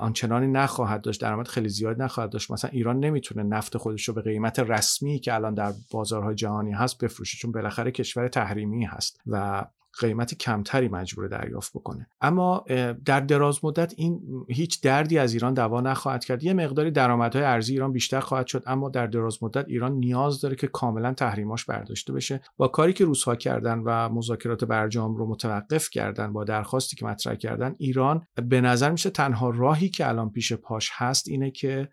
آنچنانی 0.00 0.46
نخواهد 0.46 1.00
داشت 1.00 1.20
درآمد 1.20 1.48
خیلی 1.48 1.68
زیاد 1.68 2.02
نخواهد 2.02 2.30
داشت. 2.30 2.50
مثلا 2.50 2.79
ایران 2.80 3.00
نمی‌تونه 3.00 3.42
نفت 3.42 3.76
خودش 3.76 4.08
رو 4.08 4.14
به 4.14 4.22
قیمت 4.22 4.58
رسمی 4.58 5.18
که 5.18 5.34
الان 5.34 5.54
در 5.54 5.72
بازارهای 5.90 6.34
جهانی 6.34 6.72
هست 6.72 7.04
بفروشه 7.04 7.38
چون 7.38 7.52
بالاخره 7.52 7.90
کشور 7.90 8.28
تحریمی 8.28 8.84
هست 8.84 9.20
و 9.26 9.64
قیمت 10.00 10.34
کمتری 10.34 10.88
مجبور 10.88 11.28
دریافت 11.28 11.72
بکنه. 11.72 12.06
اما 12.20 12.64
در 13.04 13.20
دراز 13.20 13.64
مدت 13.64 13.94
این 13.96 14.20
هیچ 14.48 14.82
دردی 14.82 15.18
از 15.18 15.32
ایران 15.32 15.54
دوا 15.54 15.80
نخواهد 15.80 16.24
کرد. 16.24 16.44
یه 16.44 16.54
مقداری 16.54 16.90
درآمدهای 16.90 17.44
ارزی 17.44 17.72
ایران 17.72 17.92
بیشتر 17.92 18.20
خواهد 18.20 18.46
شد 18.46 18.62
اما 18.66 18.88
در 18.88 19.06
دراز 19.06 19.42
مدت 19.42 19.68
ایران 19.68 19.92
نیاز 19.92 20.40
داره 20.40 20.56
که 20.56 20.66
کاملا 20.66 21.14
تحریماش 21.14 21.64
برداشته 21.64 22.12
بشه. 22.12 22.40
با 22.56 22.68
کاری 22.68 22.92
که 22.92 23.04
روسها 23.04 23.36
کردن 23.36 23.78
و 23.78 24.08
مذاکرات 24.08 24.64
برجام 24.64 25.16
رو 25.16 25.26
متوقف 25.26 25.90
کردن 25.90 26.32
با 26.32 26.44
درخواستی 26.44 26.96
که 26.96 27.06
مطرح 27.06 27.34
کردن 27.34 27.74
ایران 27.78 28.26
به 28.48 28.60
نظر 28.60 28.90
میشه 28.90 29.10
تنها 29.10 29.50
راهی 29.50 29.88
که 29.88 30.08
الان 30.08 30.30
پیش 30.30 30.52
پاش 30.52 30.90
هست 30.94 31.28
اینه 31.28 31.50
که 31.50 31.88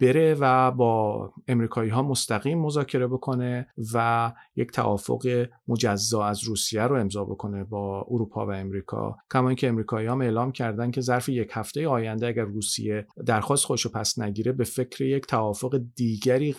بره 0.00 0.36
و 0.40 0.70
با 0.70 1.32
امریکایی 1.48 1.90
ها 1.90 2.02
مستقیم 2.02 2.58
مذاکره 2.58 3.06
بکنه 3.06 3.66
و 3.94 4.32
یک 4.56 4.70
توافق 4.72 5.46
مجزا 5.68 6.24
از 6.24 6.44
روسیه 6.44 6.82
رو 6.82 6.96
امضا 6.96 7.24
بکنه. 7.24 7.39
بکنه 7.40 7.64
با 7.64 8.06
اروپا 8.10 8.46
و 8.46 8.50
امریکا. 8.50 9.16
کما 9.32 9.48
اینکه 9.48 9.68
امریکایی 9.68 10.06
هم 10.06 10.20
اعلام 10.20 10.52
کردن 10.52 10.90
که 10.90 11.00
ظرف 11.00 11.28
یک 11.28 11.50
هفته 11.52 11.88
آینده 11.88 12.26
اگر 12.26 12.44
روسیه 12.44 13.06
درخواست 13.26 13.64
خوش 13.64 13.86
پس 13.86 14.18
نگیره 14.18 14.52
به 14.52 14.64
فکر 14.64 15.04
یک 15.04 15.26
توافق 15.26 15.80
دیگری 15.96 16.56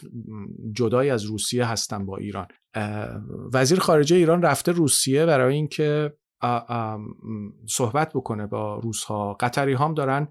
جدای 0.72 1.10
از 1.10 1.24
روسیه 1.24 1.66
هستن 1.66 2.06
با 2.06 2.18
ایران. 2.18 2.48
وزیر 3.54 3.80
خارجه 3.80 4.16
ایران 4.16 4.42
رفته 4.42 4.72
روسیه 4.72 5.26
برای 5.26 5.56
اینکه 5.56 6.14
صحبت 7.70 8.14
بکنه 8.14 8.48
با 8.48 8.80
روس 8.80 9.04
ها 9.04 9.34
قطری 9.34 9.74
هم 9.74 9.94
دارن 9.94 10.28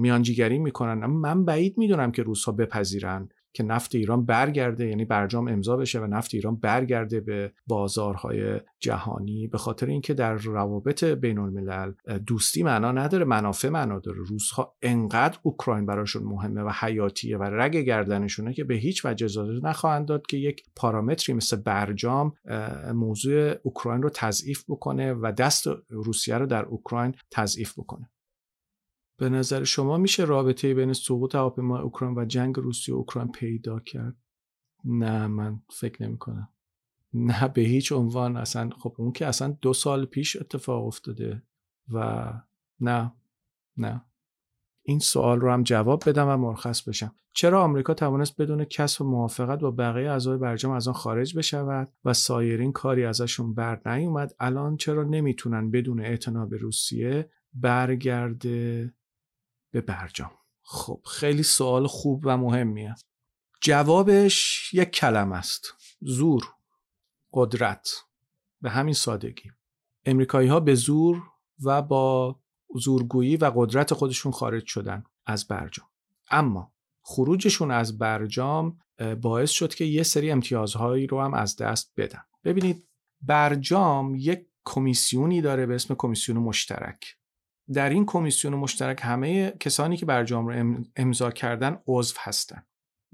میانجیگری 0.00 0.58
می‌کنن. 0.58 1.06
من 1.06 1.44
بعید 1.44 1.78
می‌دونم 1.78 2.12
که 2.12 2.22
روس 2.22 2.44
ها 2.44 2.52
بپذیرن. 2.52 3.28
که 3.52 3.62
نفت 3.62 3.94
ایران 3.94 4.26
برگرده 4.26 4.86
یعنی 4.86 5.04
برجام 5.04 5.48
امضا 5.48 5.76
بشه 5.76 6.00
و 6.00 6.06
نفت 6.06 6.34
ایران 6.34 6.56
برگرده 6.56 7.20
به 7.20 7.52
بازارهای 7.66 8.60
جهانی. 8.78 9.46
به 9.46 9.58
خاطر 9.58 9.86
اینکه 9.86 10.14
در 10.14 10.34
روابط 10.34 11.04
بین 11.04 11.38
الملل 11.38 11.92
دوستی 12.26 12.62
معنا 12.62 12.92
نداره 12.92 13.24
منافع 13.24 13.68
معنا 13.68 13.98
داره. 13.98 14.18
روزها 14.18 14.76
انقدر 14.82 15.38
اوکراین 15.42 15.86
براشون 15.86 16.22
مهمه 16.22 16.62
و 16.62 16.72
حیاتیه 16.80 17.38
و 17.38 17.42
رگ 17.42 17.76
گردنشونه 17.76 18.54
که 18.54 18.64
به 18.64 18.74
هیچ 18.74 19.04
وجه 19.04 19.24
اجازه 19.24 19.66
نخواهند 19.66 20.06
داد 20.06 20.26
که 20.26 20.36
یک 20.36 20.62
پارامتری 20.76 21.34
مثل 21.34 21.56
برجام 21.56 22.32
موضوع 22.94 23.54
اوکراین 23.62 24.02
رو 24.02 24.10
تضعیف 24.14 24.64
بکنه 24.68 25.12
و 25.12 25.32
دست 25.32 25.66
روسیه 25.88 26.38
رو 26.38 26.46
در 26.46 26.64
اوکراین 26.64 27.14
تضعیف 27.30 27.78
بکنه. 27.78 28.10
به 29.20 29.28
نظر 29.28 29.64
شما 29.64 29.96
میشه 29.96 30.24
رابطه 30.24 30.74
بین 30.74 30.92
سقوط 30.92 31.34
هواپیما 31.34 31.78
اوکراین 31.78 32.18
و 32.18 32.24
جنگ 32.24 32.56
روسیه 32.56 32.94
و 32.94 32.98
اوکراین 32.98 33.32
پیدا 33.32 33.80
کرد؟ 33.80 34.16
نه 34.84 35.26
من 35.26 35.62
فکر 35.70 36.02
نمی 36.02 36.18
کنم 36.18 36.48
نه 37.14 37.48
به 37.48 37.62
هیچ 37.62 37.92
عنوان. 37.92 38.36
اصلا 38.36 38.70
خب 38.78 38.94
اون 38.98 39.12
که 39.12 39.26
اصلا 39.26 39.56
دو 39.62 39.72
سال 39.72 40.04
پیش 40.04 40.36
اتفاق 40.36 40.86
افتاده 40.86 41.42
و 41.92 42.32
نه 42.80 43.12
نه. 43.76 44.04
این 44.82 44.98
سوال 44.98 45.40
رو 45.40 45.52
هم 45.52 45.62
جواب 45.62 46.02
بدم 46.06 46.28
و 46.28 46.36
مرخص 46.36 46.88
بشم. 46.88 47.14
چرا 47.34 47.62
آمریکا 47.62 47.94
توانست 47.94 48.40
بدون 48.42 48.64
کسب 48.64 49.02
موافقت 49.02 49.60
با 49.60 49.70
بقیه 49.70 50.10
اعضای 50.10 50.38
برجام 50.38 50.72
از 50.72 50.88
آن 50.88 50.94
خارج 50.94 51.38
بشود 51.38 51.92
و 52.04 52.12
سایرین 52.12 52.72
کاری 52.72 53.04
ازشون 53.04 53.54
بر 53.54 53.80
نیومد؟ 53.86 54.34
الان 54.40 54.76
چرا 54.76 55.04
نمی‌تونن 55.04 55.70
بدون 55.70 56.00
اعتنا 56.00 56.46
به 56.46 56.56
روسیه 56.56 57.30
برگرده 57.54 58.94
به 59.70 59.80
برجام. 59.80 60.30
خب 60.62 61.00
خیلی 61.06 61.42
سوال 61.42 61.86
خوب 61.86 62.22
و 62.24 62.36
مهمیه. 62.36 62.94
جوابش 63.60 64.70
یک 64.74 64.90
کلم 64.90 65.32
است. 65.32 65.74
زور 66.00 66.54
قدرت 67.32 67.90
به 68.60 68.70
همین 68.70 68.94
سادگی. 68.94 69.50
امریکایی 70.04 70.48
ها 70.48 70.60
به 70.60 70.74
زور 70.74 71.22
و 71.64 71.82
با 71.82 72.40
زورگویی 72.74 73.36
و 73.36 73.52
قدرت 73.56 73.94
خودشون 73.94 74.32
خارج 74.32 74.66
شدن 74.66 75.04
از 75.26 75.48
برجام. 75.48 75.86
اما 76.30 76.72
خروجشون 77.02 77.70
از 77.70 77.98
برجام 77.98 78.78
باعث 79.20 79.50
شد 79.50 79.74
که 79.74 79.84
یه 79.84 80.02
سری 80.02 80.30
امتیازهایی 80.30 81.06
رو 81.06 81.20
هم 81.20 81.34
از 81.34 81.56
دست 81.56 81.92
بدن. 81.96 82.22
ببینید 82.44 82.88
برجام 83.22 84.14
یک 84.14 84.46
کمیسیونی 84.64 85.40
داره 85.40 85.66
به 85.66 85.74
اسم 85.74 85.94
کمیسیون 85.94 86.38
مشترک. 86.38 87.16
در 87.74 87.88
این 87.88 88.06
کمیسیون 88.06 88.54
مشترک 88.54 89.00
همه 89.02 89.50
کسانی 89.50 89.96
که 89.96 90.06
برجام 90.06 90.48
رو 90.48 90.74
امضا 90.96 91.30
کردن 91.30 91.78
عضو 91.86 92.14
هستند 92.18 92.66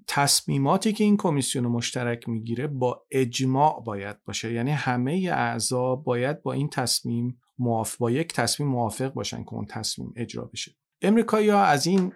تصمیماتی 0.07 0.93
که 0.93 1.05
این 1.05 1.17
کمیسیون 1.17 1.67
مشترک 1.67 2.29
می‌گیره 2.29 2.67
با 2.67 3.07
اجماع 3.11 3.83
باید 3.85 4.25
باشه. 4.25 4.53
یعنی 4.53 4.71
همه 4.71 5.31
اعضا 5.33 5.97
باید 5.97 6.43
با 6.43 6.53
این 6.53 6.69
تصمیم 6.69 7.41
موافق 7.59 7.99
با 7.99 8.11
یک 8.11 8.33
تصمیم 8.33 8.69
موافق 8.69 9.13
باشن 9.13 9.45
که 9.45 9.55
اون 9.55 9.67
تصمیم 9.67 10.13
اجرا 10.17 10.45
بشه. 10.45 10.77
امریکایی 11.03 11.49
ها 11.49 11.65
از 11.65 11.87
این 11.87 12.13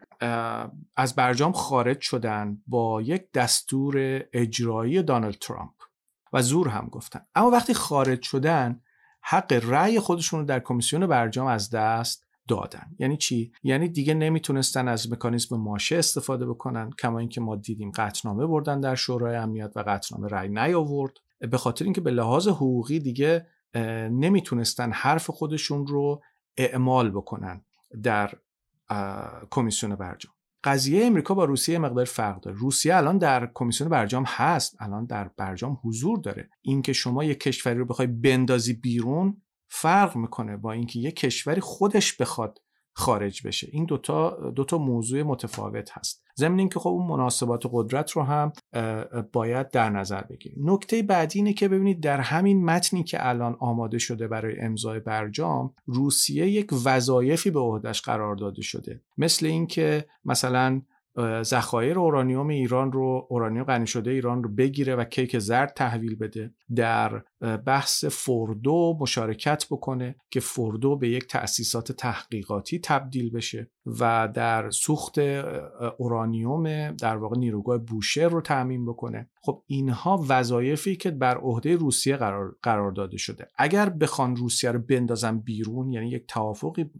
از 0.96 1.14
برجام 1.14 1.52
خارج 1.52 2.00
شدن 2.00 2.62
با 2.66 3.02
یک 3.02 3.32
دستور 3.32 4.24
اجرایی 4.32 5.02
دانالد 5.02 5.38
ترامپ 5.38 5.74
و 6.32 6.42
زور 6.42 6.68
هم 6.68 6.88
گفتن. 6.92 7.20
اما 7.34 7.50
وقتی 7.50 7.74
خارج 7.74 8.22
شدن 8.22 8.80
حق 9.22 9.52
رأی 9.52 10.00
خودشون 10.00 10.40
رو 10.40 10.46
در 10.46 10.60
کمیسیون 10.60 11.06
برجام 11.06 11.46
از 11.46 11.70
دست 11.70 12.29
دادن. 12.50 12.86
یعنی 12.98 13.16
چی؟ 13.16 13.52
یعنی 13.62 13.88
دیگه 13.88 14.14
نمی‌تونستن 14.14 14.88
از 14.88 15.12
مکانیزم 15.12 15.56
ماشه 15.56 15.96
استفاده 15.96 16.46
بکنن 16.46 16.90
کما 16.98 17.18
اینکه 17.18 17.40
ما 17.40 17.56
دیدیم 17.56 17.90
قطعنامه 17.90 18.46
بردن 18.46 18.80
در 18.80 18.94
شورای 18.94 19.36
امنیت 19.36 19.72
و 19.76 19.84
قطعنامه 19.86 20.28
رأی 20.28 20.48
نیاورد. 20.48 21.12
به 21.38 21.58
خاطر 21.58 21.84
اینکه 21.84 22.00
به 22.00 22.10
لحاظ 22.10 22.48
حقوقی 22.48 22.98
دیگه 22.98 23.46
نمی‌تونستن 24.10 24.92
حرف 24.92 25.30
خودشون 25.30 25.86
رو 25.86 26.22
اعمال 26.56 27.10
بکنن 27.10 27.64
در 28.02 28.32
کمیسیون 29.50 29.94
برجام. 29.94 30.32
قضیه 30.64 31.06
امریکا 31.06 31.34
با 31.34 31.44
روسیه 31.44 31.78
مقدار 31.78 32.04
فرق 32.04 32.40
داره. 32.40 32.56
روسیه 32.56 32.96
الان 32.96 33.18
در 33.18 33.50
کمیسیون 33.54 33.90
برجام 33.90 34.24
هست 34.26 34.76
الان 34.78 35.04
در 35.04 35.30
برجام 35.36 35.78
حضور 35.84 36.18
داره. 36.18 36.50
اینکه 36.62 36.92
شما 36.92 37.24
یک 37.24 37.40
کشوری 37.40 37.78
رو 37.78 37.84
بخوای 37.84 38.06
بندازی 38.06 38.72
بیرون 38.72 39.42
فرق 39.72 40.16
می‌کنه 40.16 40.56
با 40.56 40.72
اینکه 40.72 40.98
یک 40.98 41.16
کشوری 41.16 41.60
خودش 41.60 42.16
بخواد 42.16 42.58
خارج 42.92 43.46
بشه. 43.46 43.68
این 43.72 43.84
دوتا, 43.84 44.50
دوتا 44.50 44.78
موضوع 44.78 45.22
متفاوت 45.22 45.90
هست. 45.98 46.24
ضمن 46.38 46.58
اینکه 46.58 46.78
خب 46.78 46.88
اون 46.88 47.06
مناسبات 47.06 47.62
قدرت 47.72 48.10
رو 48.10 48.22
هم 48.22 48.52
باید 49.32 49.70
در 49.70 49.90
نظر 49.90 50.20
بگیریم. 50.20 50.70
نکته 50.70 51.02
بعدی 51.02 51.38
اینه 51.38 51.52
که 51.52 51.68
ببینید 51.68 52.00
در 52.00 52.20
همین 52.20 52.64
متنی 52.64 53.04
که 53.04 53.28
الان 53.28 53.56
آماده 53.60 53.98
شده 53.98 54.28
برای 54.28 54.60
امضای 54.60 55.00
برجام 55.00 55.74
روسیه 55.86 56.46
یک 56.46 56.70
وظایفی 56.84 57.50
به 57.50 57.60
عهدهش 57.60 58.00
قرار 58.00 58.36
داده 58.36 58.62
شده. 58.62 59.00
مثل 59.18 59.46
اینکه 59.46 60.04
مثلا 60.24 60.82
ذخایر 61.42 61.98
اورانیوم 61.98 62.48
ایران 62.48 62.92
رو 62.92 63.26
اورانیوم 63.30 63.64
غنی 63.64 63.86
شده 63.86 64.10
ایران 64.10 64.42
رو 64.44 64.54
بگیره 64.54 64.96
و 64.96 65.04
کیک 65.04 65.38
زرد 65.38 65.72
تحویل 65.76 66.14
بده. 66.14 66.54
در 66.76 67.22
بحث 67.40 68.04
فوردو 68.04 68.98
مشارکت 69.00 69.66
بکنه 69.70 70.16
که 70.30 70.40
فوردو 70.40 70.96
به 70.96 71.08
یک 71.08 71.26
تأسیسات 71.26 71.92
تحقیقاتی 71.92 72.78
تبدیل 72.78 73.30
بشه 73.30 73.70
و 73.86 74.28
در 74.34 74.70
سوخت 74.70 75.18
اورانیوم 75.98 76.92
در 76.92 77.16
واقع 77.16 77.38
نیروگاه 77.38 77.78
بوشهر 77.78 78.28
رو 78.28 78.40
تعمین 78.40 78.86
بکنه. 78.86 79.30
خب 79.42 79.62
اینها 79.66 80.24
وظایفی 80.28 80.96
که 80.96 81.10
بر 81.10 81.36
عهده 81.36 81.76
روسیه 81.76 82.16
قرار, 82.16 82.56
قرار 82.62 82.92
داده 82.92 83.16
شده. 83.16 83.48
اگر 83.58 83.88
بخوان 83.88 84.36
روسیه 84.36 84.70
رو 84.70 84.78
بندازن 84.78 85.38
بیرون 85.38 85.90
یعنی 85.90 86.10
یک 86.10 86.26
توافقی 86.28 86.90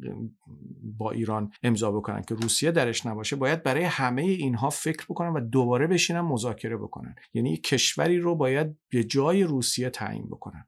با 0.99 1.11
ایران 1.11 1.53
امضا 1.63 1.93
بکنن 1.93 2.23
که 2.23 2.35
روسیه 2.35 2.71
درش 2.71 3.07
نباشه 3.07 3.37
باید 3.37 3.63
برای 3.63 3.85
همه 3.85 4.23
اینها 4.23 4.71
فکر 4.71 5.05
بکنن 5.09 5.33
و 5.33 5.41
دوباره 5.41 5.87
بشینن 5.87 6.21
مذاکره 6.21 6.77
بکنن. 6.77 7.15
یعنی 7.35 7.57
کشوری 7.57 8.19
رو 8.19 8.35
باید 8.35 8.77
به 8.91 9.05
جای 9.05 9.43
روسیه 9.43 9.91
تعیین 9.91 10.30
بکنن. 10.31 10.65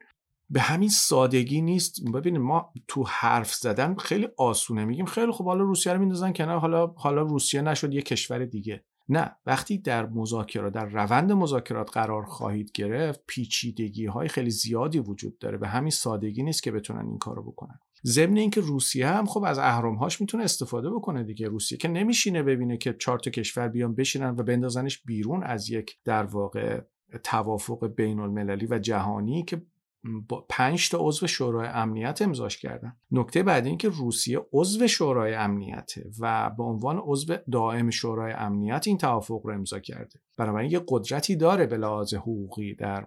به 0.51 0.61
همین 0.61 0.89
سادگی 0.89 1.61
نیست. 1.61 2.11
ببینید 2.15 2.41
ما 2.41 2.73
تو 2.89 3.05
حرف 3.09 3.55
زدن 3.55 3.95
خیلی 3.95 4.29
آسونه 4.37 4.85
میگیم. 4.85 5.07
خیلی 5.07 5.33
خب 5.33 5.45
حالا 5.45 5.65
روسیه 5.65 5.93
رو 5.93 5.99
میندازن 5.99 6.33
کنار. 6.33 6.59
حالا 6.59 6.87
حالا 6.87 7.23
روسیه 7.23 7.63
نشد 7.63 7.95
یه 7.95 8.03
کشور 8.03 8.45
دیگه. 8.45 8.85
نه 9.09 9.37
وقتی 9.47 9.79
در 9.79 10.07
مذاکرات 10.07 10.73
در 10.73 10.87
روند 10.87 11.33
مذاکرات 11.33 11.91
قرار 11.91 12.25
خواهید 12.25 12.73
گرفت 12.75 13.21
پیچیدگی 13.27 14.07
های 14.07 14.29
خیلی 14.29 14.51
زیادی 14.51 14.99
وجود 14.99 15.39
داره. 15.39 15.59
به 15.59 15.69
همین 15.69 15.91
سادگی 15.91 16.43
نیست 16.43 16.63
که 16.63 16.73
بتونن 16.73 17.07
این 17.07 17.19
کارو 17.19 17.43
بکنن. 17.43 17.79
ضمن 18.05 18.37
اینکه 18.37 18.61
روسیه 18.61 19.09
هم 19.09 19.27
خب 19.27 19.45
از 19.45 19.59
اهرمهاش 19.59 20.21
می‌تونه 20.21 20.45
استفاده 20.45 20.91
بکنه 20.91 21.25
دیگه. 21.25 21.49
روسیه 21.49 21.79
که 21.79 21.89
نمیشینه 21.89 22.43
ببینه 22.43 22.77
که 22.77 22.93
چهار 22.93 23.21
کشور 23.21 23.69
بیان 23.69 23.95
بشینن 23.95 24.31
و 24.31 24.43
بندازنش 24.43 25.03
بیرون 25.03 25.43
از 25.45 25.71
یک 25.71 25.99
در 26.05 26.23
واقع 26.23 26.81
توافق 27.19 27.87
بین 27.87 28.19
المللی 28.21 28.67
و 28.67 28.79
جهانی 28.79 29.43
که 29.43 29.63
با 30.29 30.47
پنج 30.49 30.91
تا 30.91 30.99
عضو 31.01 31.27
شورای 31.27 31.69
امنیت 31.69 32.23
امضاش 32.23 32.59
کردن. 32.59 32.97
نکته 33.11 33.43
بعدی 33.43 33.69
این 33.69 33.79
که 33.79 33.89
روسیه 33.89 34.47
عضو 34.53 34.87
شورای 34.87 35.35
امنیته 35.35 36.11
و 36.21 36.51
به 36.51 36.63
عنوان 36.63 36.99
عضو 37.05 37.37
دائم 37.53 37.91
شورای 37.91 38.33
امنیت 38.33 38.85
این 38.87 38.99
توافق 38.99 39.41
رو 39.45 39.55
امضا 39.55 39.79
کرده. 39.79 40.21
بنابراین 40.39 40.71
یه 40.71 40.81
قدرتی 40.89 41.37
داره 41.37 41.67
به 41.67 41.77
لحاظ 41.77 42.15
حقوقی 42.15 42.75
در 42.75 43.07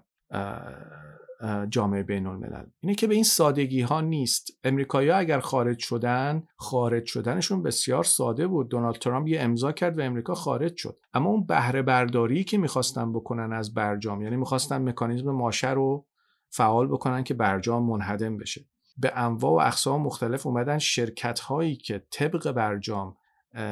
جامعه 1.69 2.03
بین 2.03 2.27
الملل 2.27 2.65
اینه 2.79 2.95
که 2.95 3.07
به 3.07 3.15
این 3.15 3.23
سادگی 3.23 3.81
ها 3.81 4.01
نیست. 4.01 4.59
امریکایی 4.63 5.09
ها 5.09 5.17
اگر 5.17 5.39
خارج 5.39 5.79
شدن 5.79 6.43
خارج 6.55 7.05
شدنشون 7.05 7.63
بسیار 7.63 8.03
ساده 8.03 8.47
بود. 8.47 8.69
دونالد 8.69 8.95
ترامپ 8.95 9.27
یه 9.27 9.41
امضا 9.41 9.71
کرد 9.71 9.99
و 9.99 10.01
امریکا 10.01 10.33
خارج 10.33 10.77
شد. 10.77 10.97
اما 11.13 11.29
اون 11.29 11.45
بهره 11.45 11.81
برداری 11.81 12.43
که 12.43 12.57
می‌خواستن 12.57 13.13
بکنن 13.13 13.53
از 13.53 13.73
برجام 13.73 14.21
یعنی 14.21 14.35
می‌خواستن 14.35 14.89
مکانیزم 14.89 15.31
ماشه 15.31 15.71
رو 15.71 16.05
فعال 16.49 16.87
بکنن 16.87 17.23
که 17.23 17.33
برجام 17.33 17.83
منهدم 17.83 18.37
بشه. 18.37 18.65
به 18.97 19.11
انواع 19.15 19.51
و 19.51 19.67
اقسام 19.67 20.01
مختلف 20.01 20.47
اومدن 20.47 20.77
شرکت 20.77 21.39
هایی 21.39 21.75
که 21.75 22.03
طبق 22.11 22.51
برجام 22.51 23.17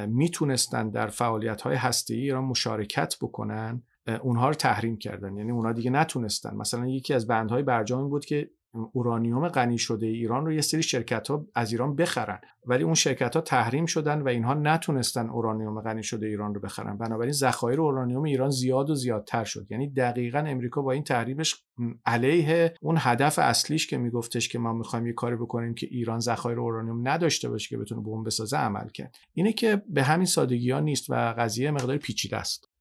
می‌تونستن 0.07 0.89
در 0.89 1.07
فعالیت 1.07 1.61
های 1.61 1.75
هسته 1.75 2.13
ایران 2.13 2.43
مشارکت 2.43 3.15
بکنن. 3.21 3.83
اونها 4.21 4.47
رو 4.47 4.53
تحریم 4.53 4.97
کردن. 4.97 5.37
یعنی 5.37 5.51
اونها 5.51 5.71
دیگه 5.71 5.91
نتونستن. 5.91 6.55
مثلا 6.55 6.87
یکی 6.87 7.13
از 7.13 7.27
بندهای 7.27 7.63
برجام 7.63 8.09
بود 8.09 8.25
که 8.25 8.49
اورانیوم 8.91 9.47
غنی 9.47 9.77
شده 9.77 10.05
ایران 10.05 10.45
رو 10.45 10.53
یه 10.53 10.61
سری 10.61 10.83
شرکت 10.83 11.27
ها 11.27 11.45
از 11.55 11.71
ایران 11.71 11.95
بخرن. 11.95 12.39
ولی 12.65 12.83
اون 12.83 12.93
شرکت 12.93 13.35
ها 13.35 13.41
تحریم 13.41 13.85
شدن 13.85 14.21
و 14.21 14.27
اینها 14.27 14.53
نتونستن 14.53 15.29
اورانیوم 15.29 15.81
غنی 15.81 16.03
شده 16.03 16.25
ایران 16.25 16.55
رو 16.55 16.61
بخرن. 16.61 16.97
بنابراین 16.97 17.31
ذخایر 17.31 17.81
اورانیوم 17.81 18.23
ایران 18.23 18.49
زیاد 18.49 18.89
و 18.89 18.95
زیادتر 18.95 19.43
شد. 19.43 19.67
یعنی 19.69 19.89
دقیقا 19.89 20.39
امریکا 20.39 20.81
با 20.81 20.91
این 20.91 21.03
تحریمش 21.03 21.63
علیه 22.05 22.73
اون 22.81 22.95
هدف 22.99 23.39
اصلیش 23.39 23.87
که 23.87 23.97
میگفتش 23.97 24.49
که 24.49 24.59
ما 24.59 24.73
می‌خوایم 24.73 25.07
یه 25.07 25.13
کاری 25.13 25.35
بکنیم 25.35 25.73
که 25.73 25.87
ایران 25.91 26.19
ذخایر 26.19 26.59
اورانیوم 26.59 27.07
نداشته 27.07 27.49
باشه 27.49 27.69
که 27.69 27.77
بتونه 27.77 28.01
بمب 28.01 28.25
بسازه 28.25 28.57
عمل 28.57 28.89
کرد. 28.89 29.15
اینه 29.33 29.53
که 29.53 29.81
به 29.89 30.03
همین 30.03 30.25
سادگی 30.25 30.71
ها 30.71 30.79
نیست 30.79 31.09
و 31.09 31.33
قضیه 31.37 31.71
مقدار 31.71 31.97
پیچیده 31.97 32.37
است. 32.37 32.72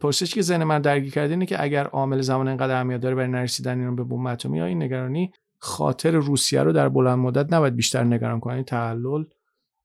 پرسشی 0.00 0.34
که 0.34 0.42
ذهن 0.42 0.64
من 0.64 0.80
درگیر 0.80 1.12
کرده 1.12 1.32
اینه 1.32 1.46
که 1.46 1.62
اگر 1.62 1.84
عامل 1.84 2.20
زمان 2.20 2.48
اینقدر 2.48 2.74
اهمیت 2.74 3.00
داره 3.00 3.14
برای 3.14 3.28
نرسیدن 3.28 3.78
ایران 3.78 3.96
به 3.96 4.04
بمب 4.04 4.26
اتمی 4.26 4.60
این 4.60 4.82
نگرانی 4.82 5.32
خاطر 5.58 6.10
روسیه 6.10 6.62
رو 6.62 6.72
در 6.72 6.88
بلند 6.88 7.18
مدت 7.18 7.52
نباید 7.52 7.76
بیشتر 7.76 8.04
نگران 8.04 8.40
کنید 8.40 8.66
تحلل 8.66 9.24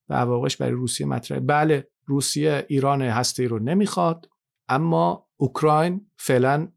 و 0.10 0.14
عواقبش 0.14 0.58
برای 0.58 0.72
روسیه 0.72 1.08
مطرحه 1.08 1.42
بله 1.42 1.88
روسیه 2.06 2.66
ایران 2.68 3.02
هسته 3.02 3.48
رو 3.48 3.60
نمی‌خواد 3.60 4.30
اما 4.70 5.28
اوکراین 5.38 6.08
فعلا 6.18 6.68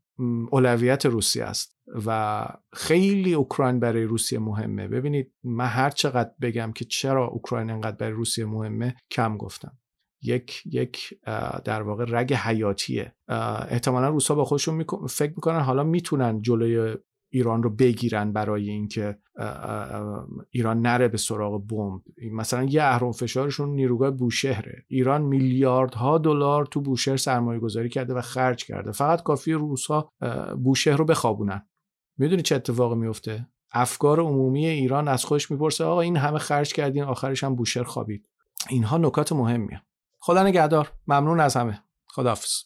اولویت 0.50 1.06
روسیه 1.06 1.44
است 1.44 1.76
و 2.06 2.46
خیلی 2.72 3.34
اوکراین 3.34 3.80
برای 3.80 4.04
روسیه 4.04 4.38
مهمه. 4.38 4.88
ببینید 4.88 5.32
من 5.44 5.66
هر 5.66 5.90
چقدر 5.90 6.30
بگم 6.40 6.72
که 6.72 6.84
چرا 6.84 7.26
اوکراین 7.26 7.70
انقدر 7.70 7.96
برای 7.96 8.12
روسیه 8.12 8.44
مهمه 8.44 8.96
کم 9.10 9.36
گفتم. 9.36 9.78
یک 10.26 10.62
یک 10.66 11.14
در 11.64 11.82
واقع 11.82 12.04
رگ 12.08 12.34
حیاتیه. 12.34 13.14
احتمالا 13.68 14.08
روسا 14.08 14.34
با 14.34 14.44
خودشون 14.44 14.84
فکر 15.08 15.32
می‌کنن 15.36 15.60
حالا 15.60 15.84
می‌تونن 15.84 16.42
جلوی 16.42 16.96
ایران 17.32 17.62
رو 17.62 17.70
بگیرن 17.70 18.32
برای 18.32 18.70
اینکه 18.70 19.18
ایران 20.50 20.80
نره 20.80 21.08
به 21.08 21.18
سراغ 21.18 21.66
بمب. 21.66 22.00
مثلا 22.32 22.64
یه 22.64 22.82
اهرم 22.82 23.12
فشارشون 23.12 23.68
نیروگاه 23.68 24.10
بوشهره. 24.10 24.84
ایران 24.88 25.22
میلیاردها 25.22 26.18
دلار 26.18 26.66
تو 26.66 26.80
بوشهر 26.80 27.16
سرمایه 27.16 27.60
گذاری 27.60 27.88
کرده 27.88 28.14
و 28.14 28.20
خرج 28.20 28.64
کرده. 28.64 28.92
فقط 28.92 29.22
کافی 29.22 29.52
روسا 29.52 30.10
بوشهر 30.64 30.96
رو 30.96 31.04
بخوابونن. 31.04 31.68
می‌دونی 32.18 32.42
چه 32.42 32.56
اتفاقی 32.56 32.96
میفته 32.96 33.46
افکار 33.72 34.20
عمومی 34.20 34.66
ایران 34.66 35.08
از 35.08 35.24
خودش 35.24 35.50
می‌پرسه 35.50 35.84
آقا 35.84 36.00
این 36.00 36.16
همه 36.16 36.38
خرج 36.38 36.72
کردین 36.72 37.02
آخرش 37.02 37.44
هم 37.44 37.54
بوشهر 37.54 37.84
خوابید. 37.84 38.28
اینها 38.70 38.98
نکات 38.98 39.32
مهمیه. 39.32 39.82
خدا 40.26 40.42
نگهدار. 40.42 40.92
ممنون 41.06 41.40
از 41.40 41.56
همه. 41.56 41.82
خداحافظ. 42.06 42.62